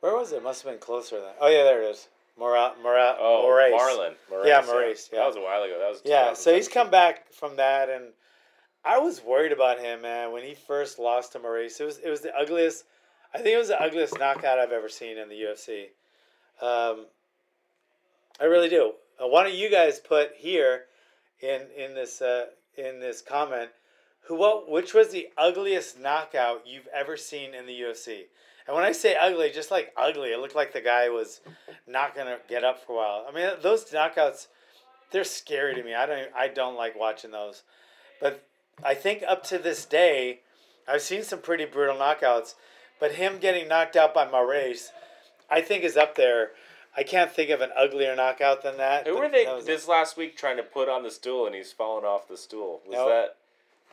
Where 0.00 0.14
was 0.14 0.32
it? 0.32 0.42
Must 0.42 0.62
have 0.62 0.72
been 0.72 0.80
closer 0.80 1.20
then. 1.20 1.34
Oh 1.40 1.48
yeah, 1.48 1.64
there 1.64 1.82
it 1.82 1.90
is. 1.90 2.08
Mora, 2.38 2.72
Mora, 2.82 3.16
Oh, 3.18 3.44
Moraes. 3.46 3.72
Marlon. 3.72 4.14
Moraes, 4.30 4.46
Yeah, 4.46 4.62
Moraes, 4.62 5.08
yeah. 5.12 5.20
That 5.20 5.26
was 5.28 5.36
a 5.36 5.40
while 5.40 5.62
ago. 5.62 5.78
That 5.78 5.88
was 5.90 6.02
Yeah, 6.04 6.32
so 6.32 6.54
he's 6.54 6.68
come 6.68 6.90
back 6.90 7.32
from 7.32 7.56
that, 7.56 7.88
and 7.88 8.12
I 8.84 8.98
was 8.98 9.22
worried 9.22 9.52
about 9.52 9.78
him, 9.78 10.02
man. 10.02 10.32
When 10.32 10.42
he 10.42 10.54
first 10.54 10.98
lost 10.98 11.32
to 11.32 11.38
Moraes, 11.38 11.80
it 11.80 11.84
was 11.84 11.98
it 11.98 12.08
was 12.10 12.20
the 12.22 12.34
ugliest. 12.36 12.84
I 13.32 13.38
think 13.38 13.48
it 13.54 13.58
was 13.58 13.68
the 13.68 13.80
ugliest 13.80 14.18
knockout 14.18 14.58
I've 14.58 14.72
ever 14.72 14.88
seen 14.88 15.16
in 15.18 15.28
the 15.28 15.34
UFC. 15.40 15.86
Um, 16.60 17.06
I 18.40 18.44
really 18.44 18.68
do. 18.68 18.92
Uh, 19.22 19.26
why 19.28 19.44
don't 19.44 19.54
you 19.54 19.70
guys 19.70 20.00
put 20.00 20.32
here 20.36 20.86
in 21.40 21.62
in 21.76 21.94
this 21.94 22.20
uh, 22.20 22.46
in 22.76 22.98
this 23.00 23.22
comment 23.22 23.70
who 24.22 24.34
what 24.36 24.68
which 24.68 24.92
was 24.92 25.10
the 25.10 25.28
ugliest 25.38 25.98
knockout 26.00 26.66
you've 26.66 26.88
ever 26.94 27.16
seen 27.16 27.54
in 27.54 27.66
the 27.66 27.80
UFC? 27.80 28.24
And 28.66 28.74
when 28.74 28.84
I 28.84 28.92
say 28.92 29.14
ugly, 29.16 29.50
just 29.50 29.70
like 29.70 29.92
ugly, 29.96 30.30
it 30.30 30.38
looked 30.40 30.54
like 30.54 30.72
the 30.72 30.80
guy 30.80 31.08
was 31.08 31.40
not 31.86 32.14
gonna 32.14 32.38
get 32.48 32.64
up 32.64 32.84
for 32.84 32.92
a 32.92 32.96
while. 32.96 33.26
I 33.28 33.32
mean, 33.32 33.48
those 33.62 33.84
knockouts 33.86 34.46
they're 35.10 35.24
scary 35.24 35.74
to 35.74 35.82
me. 35.82 35.94
I 35.94 36.06
don't 36.06 36.28
I 36.34 36.48
don't 36.48 36.76
like 36.76 36.98
watching 36.98 37.30
those. 37.30 37.62
But 38.20 38.46
I 38.82 38.94
think 38.94 39.22
up 39.26 39.44
to 39.44 39.58
this 39.58 39.84
day, 39.84 40.40
I've 40.88 41.02
seen 41.02 41.22
some 41.22 41.40
pretty 41.40 41.64
brutal 41.66 41.96
knockouts. 41.96 42.54
But 43.00 43.12
him 43.12 43.38
getting 43.38 43.68
knocked 43.68 43.96
out 43.96 44.14
by 44.14 44.26
Moraes, 44.26 44.88
I 45.50 45.60
think 45.60 45.84
is 45.84 45.96
up 45.96 46.14
there. 46.14 46.50
I 46.96 47.02
can't 47.02 47.30
think 47.30 47.50
of 47.50 47.60
an 47.60 47.70
uglier 47.76 48.14
knockout 48.14 48.62
than 48.62 48.76
that. 48.76 49.06
Who 49.06 49.18
were 49.18 49.28
they 49.28 49.46
this 49.64 49.88
last 49.88 50.16
week 50.16 50.36
trying 50.36 50.56
to 50.58 50.62
put 50.62 50.88
on 50.88 51.02
the 51.02 51.10
stool 51.10 51.46
and 51.46 51.54
he's 51.54 51.72
fallen 51.72 52.04
off 52.04 52.28
the 52.28 52.36
stool? 52.36 52.80
Was 52.86 52.94
No. 52.94 53.08
that 53.08 53.36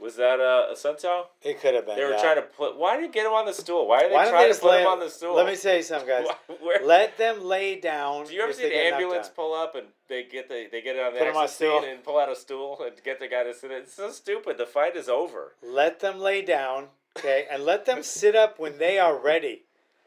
was 0.02 0.16
that 0.16 0.40
uh, 0.40 0.74
Assunção? 0.74 1.26
It 1.44 1.62
could 1.62 1.76
have 1.76 1.86
been. 1.86 1.96
They 1.96 2.04
were 2.04 2.12
yeah. 2.12 2.22
trying 2.22 2.38
to 2.38 2.42
put. 2.42 2.76
Why 2.76 2.98
did 2.98 3.06
you 3.06 3.12
get 3.12 3.28
him 3.28 3.34
on 3.34 3.46
the 3.46 3.54
stool? 3.54 3.88
Why 3.88 4.00
are 4.00 4.10
they 4.10 4.16
Why 4.16 4.30
trying 4.30 4.48
they 4.48 4.54
to 4.54 4.60
put 4.60 4.72
lay 4.72 4.82
him 4.82 4.88
on 4.88 5.00
the 5.00 5.10
stool? 5.10 5.36
Let 5.36 5.46
me 5.46 5.56
say 5.56 5.84
something, 5.84 6.08
guys. 6.08 6.26
Let 6.84 7.20
them 7.20 7.44
lay 7.44 7.80
down. 7.80 8.26
Do 8.26 8.34
you 8.34 8.42
ever 8.42 8.52
see 8.52 8.64
the 8.64 8.76
ambulance 8.76 9.30
pull 9.30 9.54
up 9.54 9.76
and 9.76 9.88
they 10.10 10.24
get 10.24 10.50
the 10.50 10.68
they 10.72 10.82
get 10.82 10.96
it 10.96 11.04
on 11.04 11.14
the 11.14 11.20
Put 11.20 11.28
'em 11.28 11.38
on 11.38 11.46
a 11.46 11.48
stool. 11.48 11.84
and 11.84 12.04
pull 12.04 12.20
out 12.20 12.32
a 12.32 12.36
stool 12.36 12.82
and 12.84 12.94
get 13.04 13.20
the 13.20 13.28
guy 13.28 13.44
to 13.44 13.54
sit? 13.54 13.70
in? 13.70 13.78
It's 13.78 13.94
so 13.94 14.10
stupid. 14.10 14.58
The 14.58 14.66
fight 14.66 14.96
is 14.96 15.08
over. 15.08 15.54
Let 15.62 16.00
them 16.00 16.20
lay 16.20 16.42
down, 16.42 16.88
okay, 17.20 17.46
and 17.52 17.64
let 17.64 17.86
them 17.86 18.02
sit 18.02 18.36
up 18.36 18.58
when 18.60 18.80
they 18.80 18.98
are 18.98 19.16
ready, 19.16 19.64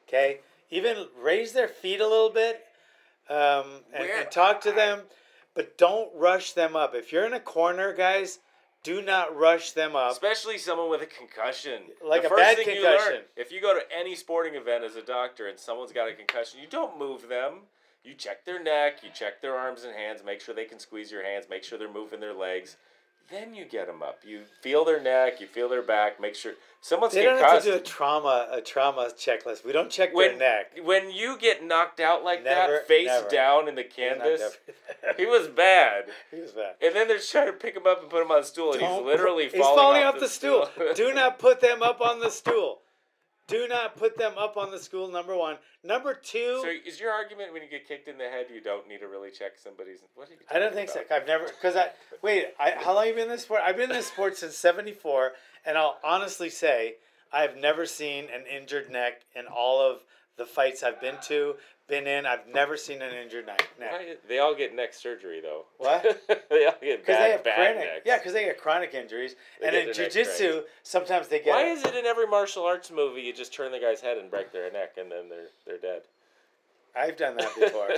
okay. 0.08 0.40
Even 0.70 1.06
raise 1.16 1.52
their 1.52 1.68
feet 1.68 2.00
a 2.00 2.08
little 2.08 2.30
bit, 2.30 2.64
um, 3.30 3.82
and, 3.92 4.10
and 4.10 4.30
talk 4.30 4.60
to 4.62 4.72
them, 4.72 5.02
but 5.54 5.78
don't 5.78 6.10
rush 6.16 6.52
them 6.52 6.74
up. 6.74 6.96
If 6.96 7.12
you're 7.12 7.26
in 7.26 7.32
a 7.32 7.38
corner, 7.38 7.92
guys, 7.92 8.40
do 8.84 9.02
not 9.02 9.36
rush 9.36 9.72
them 9.72 9.96
up. 9.96 10.12
Especially 10.12 10.58
someone 10.58 10.88
with 10.88 11.02
a 11.02 11.06
concussion. 11.06 11.82
Like 12.06 12.20
the 12.22 12.28
a 12.28 12.30
first 12.30 12.40
bad 12.42 12.56
thing 12.58 12.68
You 12.68 12.82
concussion. 12.82 13.12
learn, 13.14 13.22
if 13.36 13.50
you 13.50 13.60
go 13.60 13.74
to 13.74 13.80
any 13.92 14.14
sporting 14.14 14.54
event 14.54 14.84
as 14.84 14.94
a 14.94 15.02
doctor 15.02 15.48
and 15.48 15.58
someone's 15.58 15.90
got 15.90 16.08
a 16.08 16.12
concussion, 16.14 16.60
you 16.60 16.68
don't 16.68 16.98
move 16.98 17.28
them. 17.28 17.62
You 18.04 18.14
check 18.14 18.44
their 18.44 18.62
neck, 18.62 19.02
you 19.02 19.08
check 19.12 19.40
their 19.40 19.56
arms 19.56 19.84
and 19.84 19.94
hands, 19.96 20.20
make 20.24 20.42
sure 20.42 20.54
they 20.54 20.66
can 20.66 20.78
squeeze 20.78 21.10
your 21.10 21.24
hands, 21.24 21.46
make 21.48 21.64
sure 21.64 21.78
they're 21.78 21.92
moving 21.92 22.20
their 22.20 22.34
legs. 22.34 22.76
Then 23.30 23.54
you 23.54 23.64
get 23.64 23.86
them 23.86 24.02
up. 24.02 24.20
You 24.24 24.42
feel 24.60 24.84
their 24.84 25.02
neck, 25.02 25.40
you 25.40 25.46
feel 25.46 25.68
their 25.68 25.82
back, 25.82 26.20
make 26.20 26.34
sure 26.34 26.52
someone's 26.80 27.14
They 27.14 27.22
don't 27.22 27.38
have 27.38 27.62
to 27.62 27.70
do 27.70 27.76
a 27.76 27.80
trauma 27.80 28.48
a 28.52 28.60
trauma 28.60 29.10
checklist. 29.16 29.64
We 29.64 29.72
don't 29.72 29.90
check 29.90 30.14
when 30.14 30.38
their 30.38 30.64
neck. 30.76 30.84
when 30.84 31.10
you 31.10 31.38
get 31.38 31.64
knocked 31.64 32.00
out 32.00 32.22
like 32.22 32.44
Never, 32.44 32.72
that, 32.72 32.88
face 32.88 33.06
never. 33.06 33.28
down 33.28 33.68
in 33.68 33.74
the 33.74 33.84
canvas, 33.84 34.58
he 35.16 35.26
was 35.26 35.48
bad. 35.48 36.04
he 36.30 36.40
was 36.40 36.52
bad. 36.52 36.74
And 36.82 36.94
then 36.94 37.08
they're 37.08 37.18
trying 37.18 37.46
to 37.46 37.52
pick 37.52 37.76
him 37.76 37.86
up 37.86 38.02
and 38.02 38.10
put 38.10 38.22
him 38.22 38.30
on 38.30 38.40
the 38.40 38.46
stool, 38.46 38.72
and 38.72 38.82
he's 38.82 39.02
literally 39.02 39.44
he's 39.48 39.60
falling, 39.60 40.02
off 40.02 40.20
the 40.20 40.28
stool. 40.28 40.68
Do 40.94 41.14
not 41.14 41.38
put 41.38 41.60
them 41.60 41.82
up 41.82 42.00
on 42.00 42.20
the 42.20 42.30
stool. 42.30 42.80
Do 43.46 43.68
not 43.68 43.96
put 43.96 44.16
them 44.16 44.32
up 44.38 44.56
on 44.56 44.70
the 44.70 44.78
school. 44.78 45.10
Number 45.10 45.36
one. 45.36 45.56
Number 45.82 46.14
two. 46.14 46.60
So 46.62 46.70
is 46.86 46.98
your 46.98 47.10
argument 47.10 47.52
when 47.52 47.62
you 47.62 47.68
get 47.68 47.86
kicked 47.86 48.08
in 48.08 48.16
the 48.16 48.24
head, 48.24 48.46
you 48.52 48.60
don't 48.60 48.88
need 48.88 49.00
to 49.00 49.08
really 49.08 49.30
check 49.30 49.52
somebody's? 49.62 49.98
What 50.14 50.28
are 50.28 50.32
you 50.32 50.38
I 50.50 50.58
don't 50.58 50.72
think 50.72 50.88
so. 50.88 51.02
I've 51.10 51.26
never 51.26 51.44
because 51.44 51.76
I 51.76 51.90
wait. 52.22 52.46
I, 52.58 52.72
how 52.76 52.94
long 52.94 53.06
have 53.06 53.08
you 53.08 53.14
been 53.14 53.24
in 53.24 53.30
this 53.30 53.42
sport? 53.42 53.60
I've 53.64 53.76
been 53.76 53.90
in 53.90 53.96
this 53.96 54.06
sport 54.06 54.38
since 54.38 54.56
'74, 54.56 55.32
and 55.66 55.76
I'll 55.76 55.98
honestly 56.02 56.48
say 56.48 56.94
I've 57.32 57.56
never 57.56 57.84
seen 57.84 58.24
an 58.24 58.44
injured 58.50 58.90
neck 58.90 59.22
in 59.36 59.44
all 59.46 59.80
of 59.80 59.98
the 60.36 60.46
fights 60.46 60.82
I've 60.82 61.00
been 61.00 61.16
to. 61.24 61.56
Been 61.88 62.06
in. 62.06 62.26
I've 62.26 62.46
never 62.46 62.76
seen 62.76 63.02
an 63.02 63.14
injured 63.14 63.46
neck. 63.46 63.68
Why- 63.78 64.16
They 64.28 64.38
all 64.38 64.54
get 64.54 64.74
neck 64.74 64.94
surgery 64.94 65.40
though. 65.40 65.64
What? 65.78 66.02
they 66.50 66.66
all 66.66 66.74
get 66.80 67.06
bad, 67.06 67.22
they 67.26 67.30
have 67.32 67.44
bad 67.44 67.54
chronic, 67.56 67.76
necks. 67.76 68.02
yeah, 68.06 68.18
because 68.18 68.32
they 68.32 68.44
get 68.44 68.58
chronic 68.60 68.94
injuries, 68.94 69.36
They 69.60 69.68
and 69.68 69.76
in 69.76 69.88
jujitsu, 69.88 70.62
sometimes 70.82 71.28
they 71.28 71.38
get. 71.40 71.48
Why 71.48 71.64
is 71.64 71.84
it 71.84 71.94
in 71.94 72.06
every 72.06 72.26
martial 72.26 72.64
arts 72.64 72.90
movie 72.90 73.22
you 73.22 73.32
just 73.32 73.52
turn 73.52 73.72
the 73.72 73.78
guy's 73.80 74.00
head 74.00 74.18
and 74.18 74.30
break 74.30 74.52
their 74.52 74.70
neck 74.72 74.94
and 74.98 75.10
then 75.10 75.28
they're 75.28 75.48
they're 75.66 75.78
dead? 75.78 76.02
I've 76.96 77.16
done 77.16 77.36
that 77.36 77.54
before. 77.58 77.88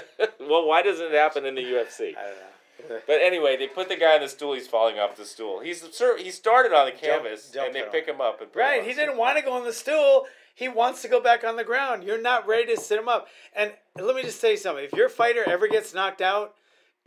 well, 0.49 0.67
why 0.67 0.83
doesn't 0.83 1.07
it 1.07 1.13
happen 1.13 1.45
in 1.45 1.55
the 1.55 1.63
UFC? 1.63 2.17
I 2.17 2.23
don't 2.23 2.37
know. 2.37 3.01
But 3.07 3.21
anyway, 3.23 3.57
they 3.57 3.69
put 3.69 3.89
the 3.89 3.97
guy 3.97 4.17
on 4.17 4.21
the 4.21 4.29
stool. 4.29 4.53
He's 4.53 4.69
falling 4.69 4.99
off 4.99 5.17
the 5.17 5.25
stool. 5.25 5.61
He's 5.61 5.83
he 6.19 6.31
started 6.31 6.75
on 6.75 6.85
the 6.87 6.93
canvas, 6.93 7.51
jump 7.51 7.69
and 7.69 7.75
they 7.75 7.83
pick 7.91 8.07
him 8.07 8.21
up 8.21 8.41
and 8.43 8.53
put 8.53 8.61
him 8.61 8.67
Right, 8.69 8.85
he 8.85 8.93
didn't 8.93 9.17
want 9.17 9.39
to 9.39 9.43
go 9.43 9.55
on 9.55 9.65
the 9.65 9.73
stool. 9.73 10.27
He 10.57 10.69
wants 10.69 11.03
to 11.03 11.09
go 11.09 11.21
back 11.21 11.45
on 11.45 11.57
the 11.57 11.65
ground. 11.65 12.03
You're 12.03 12.21
not 12.21 12.47
ready 12.47 12.75
to 12.75 12.81
sit 12.81 12.99
him 12.99 13.11
up. 13.11 13.29
And 13.55 13.73
let 13.95 14.17
me 14.17 14.23
just 14.23 14.41
say 14.41 14.57
something. 14.57 14.85
If 14.85 14.95
your 14.95 15.11
fighter 15.11 15.45
ever 15.47 15.69
gets 15.69 15.93
knocked 15.93 16.23
out, 16.23 16.55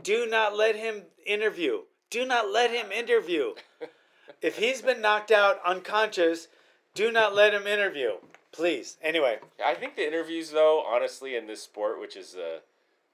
do 0.04 0.28
not 0.28 0.56
let 0.56 0.76
him 0.76 1.02
interview. 1.26 1.80
Do 2.12 2.26
not 2.28 2.52
let 2.52 2.70
him 2.70 2.92
interview. 2.92 3.56
if 4.44 4.60
he's 4.60 4.84
been 4.84 5.02
knocked 5.02 5.32
out 5.32 5.60
unconscious, 5.66 6.48
do 6.94 7.12
not 7.12 7.34
let 7.34 7.56
him 7.56 7.66
interview. 7.66 8.12
Please. 8.52 8.98
Anyway, 9.02 9.40
I 9.66 9.74
think 9.74 9.96
the 9.96 10.08
interviews, 10.08 10.52
though, 10.52 10.84
honestly, 10.88 11.36
in 11.36 11.48
this 11.48 11.64
sport, 11.64 12.00
which 12.00 12.16
is 12.16 12.36
a 12.36 12.60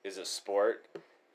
is 0.03 0.17
a 0.17 0.25
sport, 0.25 0.85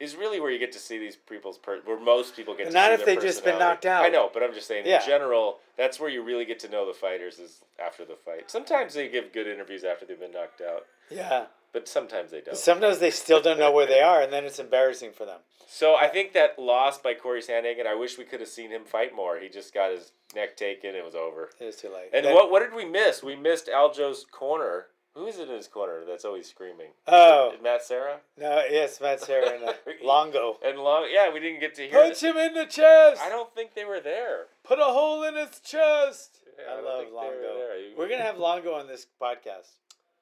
is 0.01 0.17
really 0.17 0.41
where 0.41 0.51
you 0.51 0.59
get 0.59 0.73
to 0.73 0.79
see 0.79 0.99
these 0.99 1.17
people's 1.17 1.59
per- 1.59 1.81
where 1.85 2.01
most 2.01 2.35
people 2.35 2.55
get. 2.55 2.65
to 2.65 2.71
see. 2.71 2.75
Not 2.75 2.93
if 2.93 3.05
they've 3.05 3.21
just 3.21 3.45
been 3.45 3.59
knocked 3.59 3.85
out. 3.87 4.05
I 4.05 4.09
know, 4.09 4.31
but 4.33 4.43
I'm 4.43 4.55
just 4.55 4.67
saying 4.67 4.87
Yeah. 4.87 5.01
in 5.03 5.07
general, 5.07 5.59
that's 5.77 6.01
where 6.01 6.09
you 6.09 6.23
really 6.23 6.47
get 6.47 6.59
to 6.61 6.69
know 6.69 6.87
the 6.87 6.95
fighters 6.95 7.39
is 7.39 7.63
after 7.79 8.05
the 8.05 8.17
fight. 8.17 8.51
Sometimes 8.51 8.95
they 8.95 9.09
give 9.09 9.33
good 9.33 9.47
interviews 9.47 9.85
after 9.85 10.07
they've 10.07 10.19
been 10.19 10.33
knocked 10.33 10.63
out, 10.63 10.87
yeah. 11.11 11.47
but 11.73 11.87
sometimes 11.87 12.31
they 12.31 12.41
don't. 12.41 12.57
Sometimes 12.57 12.99
they 12.99 13.11
still 13.11 13.43
don't 13.43 13.59
know 13.59 13.71
where 13.71 13.87
they 13.87 14.01
are, 14.01 14.23
and 14.23 14.33
then 14.33 14.45
it's 14.45 14.59
embarrassing 14.59 15.13
for 15.13 15.27
them. 15.27 15.41
So 15.73 15.95
I 15.95 16.09
think 16.09 16.33
that 16.33 16.59
loss 16.59 16.99
by 16.99 17.15
Cory 17.15 17.41
Sandhagen, 17.43 17.87
I 17.87 17.95
wish 17.95 18.19
we 18.19 18.25
could 18.25 18.41
have 18.41 18.49
seen 18.49 18.71
him 18.71 18.85
fight 18.85 19.15
more. 19.15 19.39
He 19.39 19.49
just 19.49 19.73
got 19.73 19.93
his 19.93 20.11
neck 20.35 20.57
taken. 20.57 20.97
It 20.97 21.05
was 21.05 21.15
over. 21.15 21.51
It 21.61 21.65
was 21.67 21.77
too 21.77 21.91
late. 21.93 22.11
And 22.13 22.27
Then- 22.27 22.35
what 22.35 22.51
what 22.51 22.61
did 22.61 22.75
we 22.75 22.85
miss? 22.85 23.23
We 23.23 23.37
missed 23.37 23.69
Aljo's 23.69 24.25
corner. 24.25 24.89
Who 25.15 25.27
is 25.27 25.39
it 25.39 25.49
in 25.49 25.57
his 25.57 25.67
corner 25.67 26.05
that's 26.07 26.25
always 26.25 26.49
screaming? 26.49 26.89
Oh. 27.09 27.55
Matt 27.63 27.83
Serra 27.83 28.21
No, 28.39 28.63
yes, 28.71 29.01
Matt 29.01 29.21
Serra 29.21 29.51
and 29.57 29.65
uh, 29.65 29.73
Longo. 30.05 30.59
and 30.65 30.79
Long. 30.79 31.09
Yeah, 31.13 31.33
we 31.33 31.41
didn't 31.41 31.61
get 31.61 31.75
to 31.77 31.83
hear. 31.83 32.01
Punch 32.01 32.21
that. 32.21 32.31
him 32.31 32.37
in 32.37 32.55
the 32.55 32.65
chest. 32.67 33.21
I 33.21 33.29
don't 33.29 33.53
think 33.55 33.75
they 33.75 33.85
were 33.85 34.01
there. 34.01 34.47
Put 34.63 34.79
a 34.79 34.85
hole 34.85 35.25
in 35.25 35.35
his 35.35 35.59
chest. 35.61 36.39
Yeah, 36.59 36.75
I 36.75 36.79
I, 36.79 36.81
love 36.83 37.05
were 37.07 37.17
Longo. 37.17 37.71
We're 37.97 38.09
gonna 38.09 38.23
have 38.23 38.39
Longo 38.39 38.73
on 38.75 38.87
this 38.87 39.07
podcast. 39.21 39.71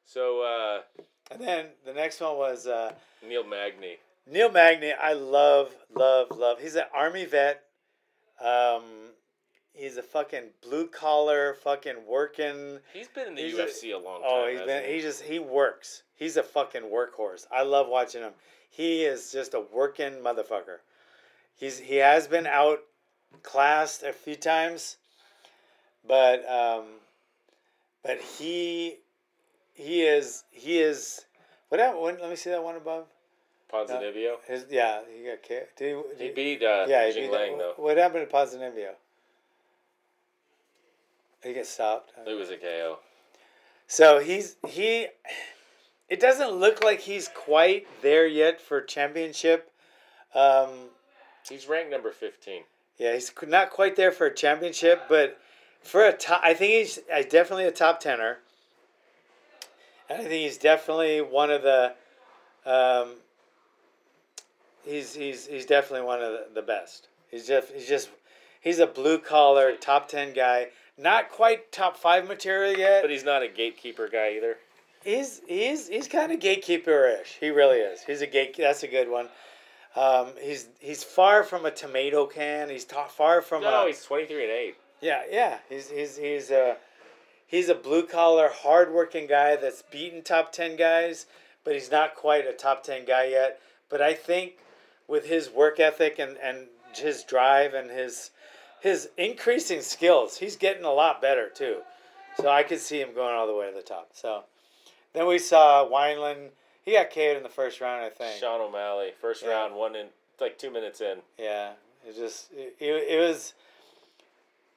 So 0.07 0.41
uh, 0.43 1.03
And 1.31 1.41
then 1.43 1.67
the 1.85 1.93
next 1.93 2.21
one 2.21 2.37
was 2.39 2.67
uh, 2.67 2.93
Neil 3.27 3.45
Magny. 3.45 3.99
Neil 4.27 4.51
Magny. 4.51 4.93
I 4.93 5.13
love, 5.13 5.71
love, 5.95 6.29
love. 6.37 6.61
He's 6.61 6.77
an 6.77 6.85
army 6.95 7.27
vet. 7.27 7.63
Um, 8.41 8.83
he's 9.75 9.97
a 9.97 10.03
fucking 10.03 10.45
blue 10.63 10.87
collar, 10.87 11.55
fucking 11.63 12.07
working. 12.07 12.79
He's 12.93 13.09
been 13.09 13.29
in 13.29 13.35
the 13.35 13.43
He's 13.43 13.59
a- 13.59 13.67
UFC 13.67 13.95
a, 13.95 13.99
long 13.99 14.23
time. 14.23 14.31
Oh, 14.33 14.49
he's 14.51 14.61
been. 14.63 14.85
He 14.91 15.01
just 15.01 15.23
he 15.23 15.39
works. 15.39 16.03
He's 16.15 16.37
a 16.37 16.43
fucking 16.43 16.83
workhorse. 16.83 17.47
I 17.53 17.63
love 17.63 17.89
watching 17.89 18.23
him. 18.23 18.33
He 18.71 19.05
is 19.05 19.33
just 19.33 19.55
a 19.55 19.61
working 19.61 20.15
motherfucker. 20.15 20.79
He's 21.57 21.79
he 21.79 21.97
has 21.97 22.27
been 22.29 22.47
outclassed 22.47 24.03
a 24.03 24.13
few 24.13 24.37
times, 24.37 24.97
but 26.07 26.49
um, 26.49 26.85
but 28.03 28.21
he 28.21 28.97
he 29.75 30.03
is 30.03 30.45
he 30.51 30.79
is. 30.81 31.25
What 31.69 31.81
happened? 31.81 32.19
Let 32.21 32.31
me 32.31 32.37
see 32.37 32.51
that 32.51 32.63
one 32.65 32.77
above. 32.77 33.07
Ponzinibbio. 33.73 34.37
His 34.47 34.65
yeah, 34.71 35.01
he 35.15 35.25
got 35.29 35.43
kicked. 35.43 35.79
Did 35.79 36.03
he, 36.19 36.25
He 36.29 36.31
beat 36.33 36.63
uh, 36.63 36.87
yeah, 36.89 37.07
he 37.07 37.13
Jing 37.13 37.25
beat 37.25 37.33
Lang 37.33 37.59
that- 37.59 37.75
though. 37.77 37.83
What 37.83 37.97
happened 37.97 38.29
to 38.29 38.35
Ponzinibbio? 38.35 38.93
He 41.43 41.53
gets 41.53 41.69
stopped. 41.69 42.13
It 42.27 42.35
was 42.35 42.51
a 42.51 42.57
KO. 42.57 42.99
So 43.87 44.19
he's 44.19 44.57
he. 44.67 45.07
It 46.09 46.21
doesn't 46.21 46.53
look 46.53 46.83
like 46.83 47.01
he's 47.01 47.29
quite 47.29 47.87
there 48.03 48.27
yet 48.27 48.61
for 48.61 48.81
championship. 48.81 49.71
Um, 50.35 50.71
He's 51.49 51.67
ranked 51.69 51.91
number 51.91 52.11
fifteen. 52.11 52.63
yeah, 52.99 53.15
he's 53.15 53.33
not 53.47 53.71
quite 53.71 53.97
there 53.97 54.13
for 54.13 54.27
a 54.27 54.35
championship, 54.35 55.03
but 55.09 55.39
for 55.83 56.05
a 56.05 56.13
top, 56.13 56.41
I 56.45 56.55
think 56.55 56.73
he's 56.73 56.99
uh, 57.13 57.23
definitely 57.23 57.65
a 57.65 57.71
top 57.73 58.01
tenor. 58.01 58.39
And 60.11 60.21
I 60.21 60.25
think 60.25 60.43
he's 60.43 60.59
definitely 60.59 61.21
one 61.21 61.51
of 61.51 61.63
the. 61.63 61.95
Um, 62.67 63.15
he's 64.85 65.15
he's 65.15 65.47
he's 65.47 65.67
definitely 65.67 66.07
one 66.07 66.21
of 66.23 66.33
the, 66.33 66.47
the 66.55 66.63
best. 66.63 67.09
He's 67.31 67.47
just 67.47 67.73
he's 67.73 67.89
just 67.89 68.11
he's 68.61 68.79
a 68.79 68.87
blue 68.87 69.19
collar 69.19 69.75
top 69.77 70.09
ten 70.09 70.33
guy. 70.35 70.69
Not 70.99 71.31
quite 71.31 71.71
top 71.71 71.97
five 71.97 72.27
material 72.27 72.77
yet. 72.77 73.03
But 73.03 73.11
he's 73.11 73.25
not 73.25 73.43
a 73.43 73.49
gatekeeper 73.49 74.09
guy 74.09 74.33
either. 74.37 74.57
He's 75.05 75.41
he's 75.47 75.89
he's 75.89 76.09
kind 76.09 76.33
of 76.33 76.41
gatekeeper-ish. 76.41 77.37
He 77.41 77.51
really 77.51 77.79
is. 77.79 78.03
He's 78.03 78.21
a 78.21 78.27
gate. 78.27 78.57
That's 78.59 78.83
a 78.83 78.89
good 78.89 79.09
one. 79.09 79.29
Um, 79.95 80.29
he's 80.41 80.69
he's 80.81 81.05
far 81.05 81.45
from 81.45 81.65
a 81.67 81.71
tomato 81.71 82.27
can. 82.27 82.69
He's 82.69 82.85
ta- 82.85 83.07
far 83.07 83.41
from 83.41 83.63
No, 83.63 83.85
a 83.85 83.87
he's 83.87 84.03
twenty 84.05 84.27
three 84.27 84.43
and 84.43 84.51
eight. 84.53 84.75
yeah 85.01 85.23
yeah. 85.31 85.59
He's 85.69 85.89
he's 85.89 86.17
he's 86.17 86.51
a 86.51 86.77
he's 87.47 87.69
a 87.69 87.75
blue 87.77 88.07
collar, 88.07 88.51
hardworking 88.53 89.29
guy 89.29 89.55
that's 89.57 89.83
beaten 89.83 90.23
top 90.23 90.53
ten 90.53 90.77
guys, 90.77 91.27
but 91.65 91.75
he's 91.75 91.91
not 91.93 92.17
quite 92.17 92.47
a 92.47 92.53
top 92.53 92.83
ten 92.83 93.05
guy 93.05 93.29
yet. 93.29 93.61
But 93.89 94.03
I 94.03 94.15
think 94.15 94.59
with 95.07 95.27
his 95.27 95.49
work 95.49 95.79
ethic 95.79 96.19
and 96.19 96.37
and 96.39 96.67
his 96.95 97.23
drive 97.23 97.73
and 97.73 97.89
his 97.91 98.31
his 98.81 99.09
increasing 99.17 99.81
skills, 99.81 100.39
he's 100.39 100.57
getting 100.57 100.85
a 100.85 100.93
lot 100.93 101.21
better 101.21 101.49
too. 101.49 101.79
So 102.41 102.49
I 102.49 102.63
could 102.63 102.79
see 102.81 103.01
him 103.01 103.15
going 103.15 103.35
all 103.35 103.47
the 103.47 103.55
way 103.55 103.69
to 103.69 103.75
the 103.77 103.83
top. 103.83 104.11
So 104.13 104.45
then 105.13 105.27
we 105.27 105.39
saw 105.39 105.85
Wineland. 105.89 106.51
He 106.85 106.93
got 106.93 107.11
KO'd 107.11 107.37
in 107.37 107.43
the 107.43 107.49
first 107.49 107.81
round, 107.81 108.05
I 108.05 108.11
think. 108.11 108.39
Sean 108.41 108.61
O'Malley, 108.61 109.11
first 109.21 109.43
Yeah. 109.43 109.51
round, 109.51 109.75
one 109.75 109.97
in 109.97 110.07
like 110.41 110.57
two 110.59 110.71
minutes 110.71 111.01
in. 111.01 111.19
Yeah, 111.39 111.73
it 112.07 112.17
just 112.17 112.53
it, 112.53 112.77
it, 112.79 113.19
it 113.19 113.19
was. 113.19 113.55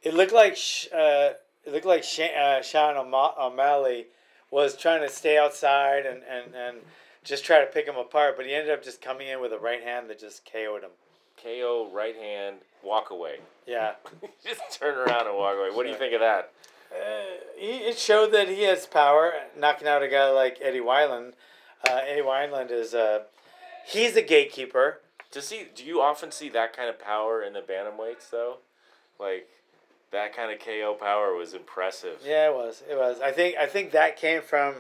It 0.04 0.14
looked 0.16 0.34
like 0.34 0.58
uh, 0.94 1.34
it 1.66 1.72
looked 1.72 1.86
like 1.86 2.04
Sha- 2.04 2.24
uh, 2.36 2.62
Sean 2.64 2.98
O'Malley 2.98 4.08
was 4.50 4.76
trying 4.76 5.02
to 5.02 5.10
stay 5.10 5.38
outside 5.38 6.06
and, 6.06 6.22
and, 6.30 6.54
and 6.56 6.78
just 7.24 7.46
try 7.46 7.62
to 7.62 7.68
pick 7.68 7.86
him 7.88 7.96
apart, 7.96 8.36
but 8.36 8.46
he 8.46 8.54
ended 8.54 8.74
up 8.74 8.84
just 8.84 9.02
coming 9.02 9.28
in 9.28 9.40
with 9.40 9.54
a 9.54 9.58
right 9.60 9.82
hand 9.84 10.10
that 10.10 10.20
just 10.20 10.44
KO'd 10.52 10.84
him. 10.84 10.90
KO, 11.44 11.90
right 11.94 12.16
hand, 12.16 12.58
walk 12.84 13.10
away. 13.12 13.38
Yeah, 13.68 13.94
Just 14.44 14.80
turn 14.80 14.98
around 14.98 15.28
and 15.28 15.36
walk 15.38 15.56
away. 15.58 15.70
What 15.72 15.84
do 15.84 15.90
you 15.90 15.98
think 15.98 16.14
of 16.14 16.20
that? 16.20 16.52
uh, 16.92 17.24
he, 17.58 17.78
it 17.78 17.98
showed 17.98 18.32
that 18.34 18.50
he 18.50 18.64
has 18.64 18.86
power, 18.86 19.34
knocking 19.58 19.88
out 19.88 20.04
a 20.04 20.08
guy 20.08 20.30
like 20.30 20.58
Eddie 20.62 20.80
Wineland. 20.80 21.34
Uh, 21.90 22.02
Eddie 22.08 22.22
Wineland 22.22 22.72
is 22.72 22.94
uh, 22.94 23.24
he's 23.86 24.16
a 24.16 24.22
gatekeeper. 24.22 25.00
To 25.32 25.42
see, 25.42 25.68
do 25.74 25.86
you 25.86 26.02
often 26.02 26.32
see 26.32 26.50
that 26.50 26.76
kind 26.76 26.90
of 26.90 27.00
power 27.00 27.42
in 27.42 27.54
the 27.54 27.62
bantamweights 27.62 28.30
though? 28.30 28.58
Like 29.20 29.48
that 30.12 30.36
kind 30.36 30.52
of 30.52 30.60
KO 30.60 30.96
power 31.00 31.34
was 31.34 31.54
impressive. 31.54 32.20
Yeah, 32.26 32.50
it 32.50 32.54
was. 32.54 32.84
It 32.90 32.98
was. 32.98 33.22
I 33.22 33.32
think. 33.32 33.56
I 33.58 33.66
think 33.66 33.92
that 33.92 34.18
came 34.18 34.42
from 34.42 34.76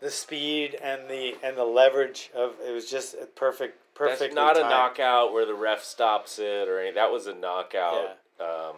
the 0.00 0.10
speed 0.10 0.76
and 0.82 1.08
the 1.08 1.36
and 1.44 1.56
the 1.56 1.64
leverage 1.64 2.30
of. 2.34 2.54
It 2.66 2.72
was 2.72 2.90
just 2.90 3.14
a 3.14 3.26
perfect. 3.26 3.78
Perfect. 4.10 4.34
That's 4.34 4.34
not 4.34 4.56
a 4.56 4.62
knockout 4.62 5.32
where 5.32 5.46
the 5.46 5.54
ref 5.54 5.82
stops 5.82 6.38
it 6.38 6.68
or 6.68 6.78
anything. 6.78 6.96
That 6.96 7.10
was 7.12 7.26
a 7.26 7.34
knockout. 7.34 8.18
Um, 8.40 8.76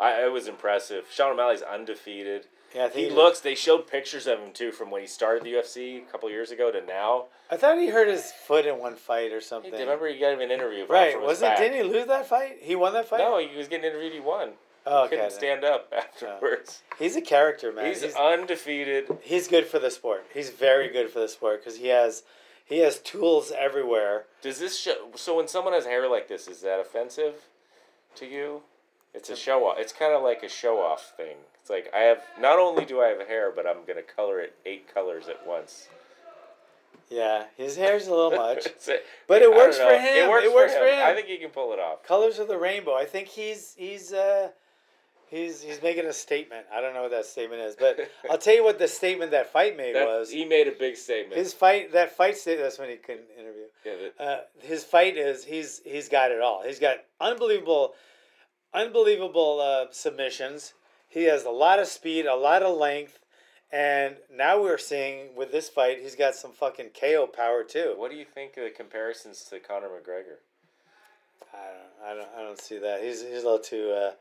I 0.00 0.24
it 0.24 0.32
was 0.32 0.46
impressive. 0.48 1.06
Sean 1.10 1.32
O'Malley's 1.32 1.62
undefeated. 1.62 2.46
Yeah, 2.74 2.86
I 2.86 2.88
think 2.88 3.08
He 3.10 3.14
looks. 3.14 3.40
They 3.40 3.54
showed 3.54 3.86
pictures 3.86 4.26
of 4.26 4.38
him 4.40 4.52
too 4.52 4.70
from 4.72 4.90
when 4.90 5.00
he 5.00 5.06
started 5.06 5.44
the 5.44 5.52
UFC 5.54 5.98
a 6.06 6.10
couple 6.12 6.28
years 6.30 6.50
ago 6.50 6.70
to 6.70 6.84
now. 6.84 7.26
I 7.50 7.56
thought 7.56 7.78
he 7.78 7.88
hurt 7.88 8.08
his 8.08 8.32
foot 8.32 8.66
in 8.66 8.78
one 8.78 8.96
fight 8.96 9.32
or 9.32 9.36
Hey, 9.36 9.40
something. 9.40 9.72
remember 9.72 10.08
he 10.08 10.18
gave 10.18 10.40
an 10.40 10.50
interview. 10.50 10.84
right? 10.86 11.20
Wasn't? 11.20 11.56
Didn't 11.56 11.76
he 11.76 11.82
lose 11.90 12.06
that 12.08 12.26
fight? 12.26 12.58
He 12.60 12.74
won 12.76 12.92
that 12.94 13.08
fight. 13.08 13.18
No, 13.20 13.38
he 13.38 13.56
was 13.56 13.68
getting 13.68 13.86
interviewed. 13.86 14.12
He 14.12 14.20
won. 14.20 14.50
Oh, 14.84 15.00
He 15.02 15.06
okay. 15.06 15.16
couldn't 15.16 15.30
stand 15.32 15.64
up 15.64 15.92
afterwards. 15.96 16.82
He's 16.98 17.16
a 17.16 17.20
character, 17.20 17.72
man. 17.72 17.86
He's, 17.86 18.02
He's, 18.02 18.14
undefeated. 18.14 19.06
he's 19.22 19.48
good 19.48 19.66
for 19.66 19.78
the 19.78 19.90
sport. 19.90 20.24
He's 20.34 20.50
very 20.50 20.88
good 20.88 21.10
for 21.10 21.20
the 21.20 21.28
sport 21.28 21.64
because 21.64 21.78
he 21.78 21.88
has 21.88 22.22
he 22.66 22.78
has 22.80 22.98
tools 22.98 23.52
everywhere. 23.56 24.24
Does 24.42 24.58
this 24.58 24.78
show? 24.78 25.08
So 25.14 25.36
when 25.36 25.48
someone 25.48 25.72
has 25.72 25.86
hair 25.86 26.08
like 26.10 26.28
this, 26.28 26.46
is 26.48 26.60
that 26.62 26.78
offensive 26.80 27.46
to 28.16 28.26
you? 28.26 28.62
It's 29.14 29.30
a 29.30 29.36
show 29.36 29.66
off. 29.66 29.78
It's 29.78 29.92
kind 29.94 30.12
of 30.12 30.22
like 30.22 30.42
a 30.42 30.48
show 30.48 30.78
off 30.82 31.14
thing. 31.16 31.36
It's 31.60 31.70
like 31.70 31.90
I 31.94 32.00
have. 32.00 32.22
Not 32.38 32.58
only 32.58 32.84
do 32.84 33.00
I 33.00 33.06
have 33.08 33.26
hair, 33.26 33.50
but 33.54 33.66
I'm 33.66 33.84
gonna 33.86 34.02
color 34.02 34.40
it 34.40 34.54
eight 34.66 34.92
colors 34.92 35.28
at 35.28 35.46
once. 35.46 35.88
Yeah, 37.08 37.44
his 37.56 37.76
hair's 37.76 38.08
a 38.08 38.10
little 38.10 38.32
much. 38.32 38.66
A- 38.88 39.00
But 39.28 39.40
it 39.42 39.50
works 39.50 39.78
for 39.78 39.84
him. 39.84 40.02
It 40.02 40.28
works, 40.28 40.44
It 40.44 40.52
works 40.54 40.72
for, 40.72 40.80
for 40.80 40.86
him. 40.86 40.94
him. 40.98 41.06
I 41.06 41.14
think 41.14 41.28
he 41.28 41.38
can 41.38 41.50
pull 41.50 41.72
it 41.72 41.78
off. 41.78 42.02
Colors 42.02 42.38
of 42.40 42.48
the 42.48 42.58
rainbow. 42.58 42.94
I 42.96 43.04
think 43.04 43.28
he's 43.28 43.74
he's 43.78 44.12
uh 44.12 44.50
He's 45.28 45.60
he's 45.60 45.82
making 45.82 46.06
a 46.06 46.12
statement. 46.12 46.66
I 46.72 46.80
don't 46.80 46.94
know 46.94 47.02
what 47.02 47.10
that 47.10 47.26
statement 47.26 47.60
is, 47.62 47.74
but 47.74 47.98
I'll 48.30 48.38
tell 48.38 48.54
you 48.54 48.62
what 48.62 48.78
the 48.78 48.86
statement 48.86 49.32
that 49.32 49.52
fight 49.52 49.76
made 49.76 49.96
That- 49.96 50.06
was. 50.06 50.30
he 50.30 50.44
made 50.44 50.68
a 50.68 50.72
big 50.72 50.96
statement. 50.96 51.36
His 51.36 51.52
fight, 51.52 51.92
that 51.92 52.16
fight 52.16 52.36
state. 52.36 52.56
That's 52.58 52.78
when 52.78 52.90
he 52.90 52.96
couldn't 52.96 53.26
interview. 53.36 53.64
yeah, 53.84 53.94
that- 54.18 54.24
Uh, 54.24 54.40
his 54.60 54.84
fight 54.84 55.16
is 55.16 55.44
he's 55.44 55.80
he's 55.84 56.08
got 56.08 56.30
it 56.30 56.40
all. 56.40 56.62
He's 56.62 56.78
got 56.78 56.98
unbelievable, 57.20 57.94
unbelievable 58.72 59.60
uh, 59.60 59.86
submissions. 59.90 60.74
He 61.08 61.24
has 61.24 61.44
a 61.44 61.50
lot 61.50 61.78
of 61.78 61.86
speed, 61.88 62.26
a 62.26 62.34
lot 62.36 62.62
of 62.62 62.76
length, 62.76 63.18
and 63.72 64.16
now 64.30 64.60
we're 64.62 64.78
seeing 64.78 65.34
with 65.34 65.50
this 65.50 65.68
fight, 65.68 66.00
he's 66.00 66.14
got 66.14 66.34
some 66.34 66.52
fucking 66.52 66.90
KO 67.00 67.26
power 67.26 67.64
too. 67.64 67.94
what 67.96 68.10
do 68.10 68.16
you 68.16 68.24
think 68.24 68.56
of 68.56 68.64
the 68.64 68.70
comparisons 68.70 69.42
to 69.50 69.58
Conor 69.58 69.88
McGregor? 69.88 70.36
I 71.52 71.56
don't, 71.56 72.10
I 72.10 72.14
don't, 72.14 72.28
I 72.38 72.42
don't 72.42 72.60
see 72.60 72.78
that. 72.78 73.02
He's 73.02 73.22
he's 73.22 73.42
a 73.42 73.46
little 73.46 73.58
too. 73.58 73.90
Uh, 73.92 74.12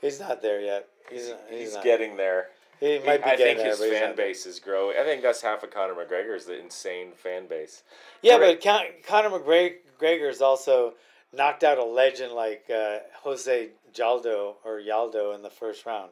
he's 0.00 0.20
not 0.20 0.42
there 0.42 0.60
yet. 0.60 0.88
He's 1.10 1.26
he's, 1.50 1.60
He's 1.60 1.74
not. 1.74 1.84
getting 1.84 2.16
there. 2.16 2.48
He 2.80 2.98
might 3.00 3.24
be 3.24 3.30
I 3.30 3.36
getting 3.36 3.56
think 3.56 3.58
there, 3.78 3.90
his 3.90 3.98
fan 4.00 4.14
base 4.14 4.46
is 4.46 4.60
growing. 4.60 4.96
I 4.98 5.02
think 5.02 5.22
that's 5.22 5.42
half 5.42 5.62
of 5.64 5.70
Conor 5.70 5.94
McGregor 5.94 6.36
is 6.36 6.44
the 6.44 6.58
insane 6.58 7.08
fan 7.16 7.46
base. 7.48 7.82
Yeah, 8.22 8.36
Correct. 8.36 8.62
but 8.64 8.70
Con- 9.06 9.30
Conor 9.30 9.38
McGregor's 9.40 10.40
also 10.40 10.94
knocked 11.32 11.64
out 11.64 11.78
a 11.78 11.84
legend 11.84 12.32
like 12.34 12.66
uh, 12.72 12.98
Jose 13.22 13.70
Jaldo 13.92 14.54
or 14.64 14.80
Yaldo 14.80 15.34
in 15.34 15.42
the 15.42 15.50
first 15.50 15.86
round. 15.86 16.10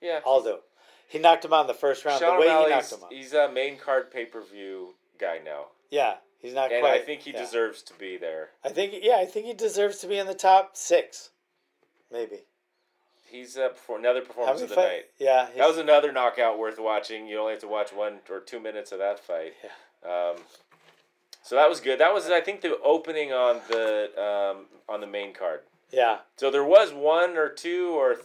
Yeah. 0.00 0.18
Aldo. 0.26 0.60
He 1.08 1.18
knocked 1.20 1.44
him 1.44 1.52
out 1.52 1.60
in 1.62 1.66
the 1.68 1.74
first 1.74 2.04
round. 2.04 2.18
Sean 2.20 2.34
the 2.34 2.40
way 2.40 2.48
he 2.48 2.70
knocked 2.70 2.90
him 2.92 2.98
out. 3.04 3.12
he's 3.12 3.32
a 3.32 3.48
main 3.52 3.76
card 3.78 4.10
pay 4.10 4.24
per 4.24 4.42
view 4.42 4.94
guy 5.20 5.38
now, 5.44 5.66
Yeah, 5.90 6.14
he's 6.40 6.54
not 6.54 6.72
and 6.72 6.80
quite. 6.80 7.00
I 7.00 7.04
think 7.04 7.20
he 7.20 7.30
yeah. 7.32 7.40
deserves 7.40 7.82
to 7.82 7.94
be 7.94 8.16
there. 8.16 8.48
I 8.64 8.70
think 8.70 8.94
yeah, 9.02 9.18
I 9.18 9.26
think 9.26 9.46
he 9.46 9.52
deserves 9.54 9.98
to 9.98 10.08
be 10.08 10.18
in 10.18 10.26
the 10.26 10.34
top 10.34 10.76
six, 10.76 11.30
maybe. 12.10 12.40
He's 13.32 13.56
up 13.56 13.76
for 13.78 13.98
another 13.98 14.20
performance 14.20 14.60
of 14.60 14.68
the 14.68 14.74
fight- 14.74 14.84
night. 14.88 15.04
Yeah, 15.18 15.48
That 15.56 15.66
was 15.66 15.78
another 15.78 16.12
knockout 16.12 16.58
worth 16.58 16.78
watching. 16.78 17.26
You 17.26 17.38
only 17.38 17.52
have 17.52 17.60
to 17.62 17.66
watch 17.68 17.92
one 17.92 18.18
or 18.30 18.40
two 18.40 18.60
minutes 18.60 18.92
of 18.92 18.98
that 18.98 19.18
fight. 19.18 19.54
Yeah. 19.64 20.30
Um, 20.30 20.36
so 21.42 21.56
that 21.56 21.68
was 21.68 21.80
good. 21.80 21.98
That 21.98 22.12
was, 22.12 22.28
I 22.28 22.40
think, 22.40 22.60
the 22.60 22.78
opening 22.80 23.32
on 23.32 23.60
the 23.68 24.10
um, 24.22 24.66
on 24.88 25.00
the 25.00 25.06
main 25.06 25.32
card. 25.32 25.60
yeah, 25.90 26.18
So 26.36 26.50
there 26.50 26.64
was 26.64 26.92
one 26.92 27.36
or 27.38 27.48
two 27.48 27.88
or 27.98 28.16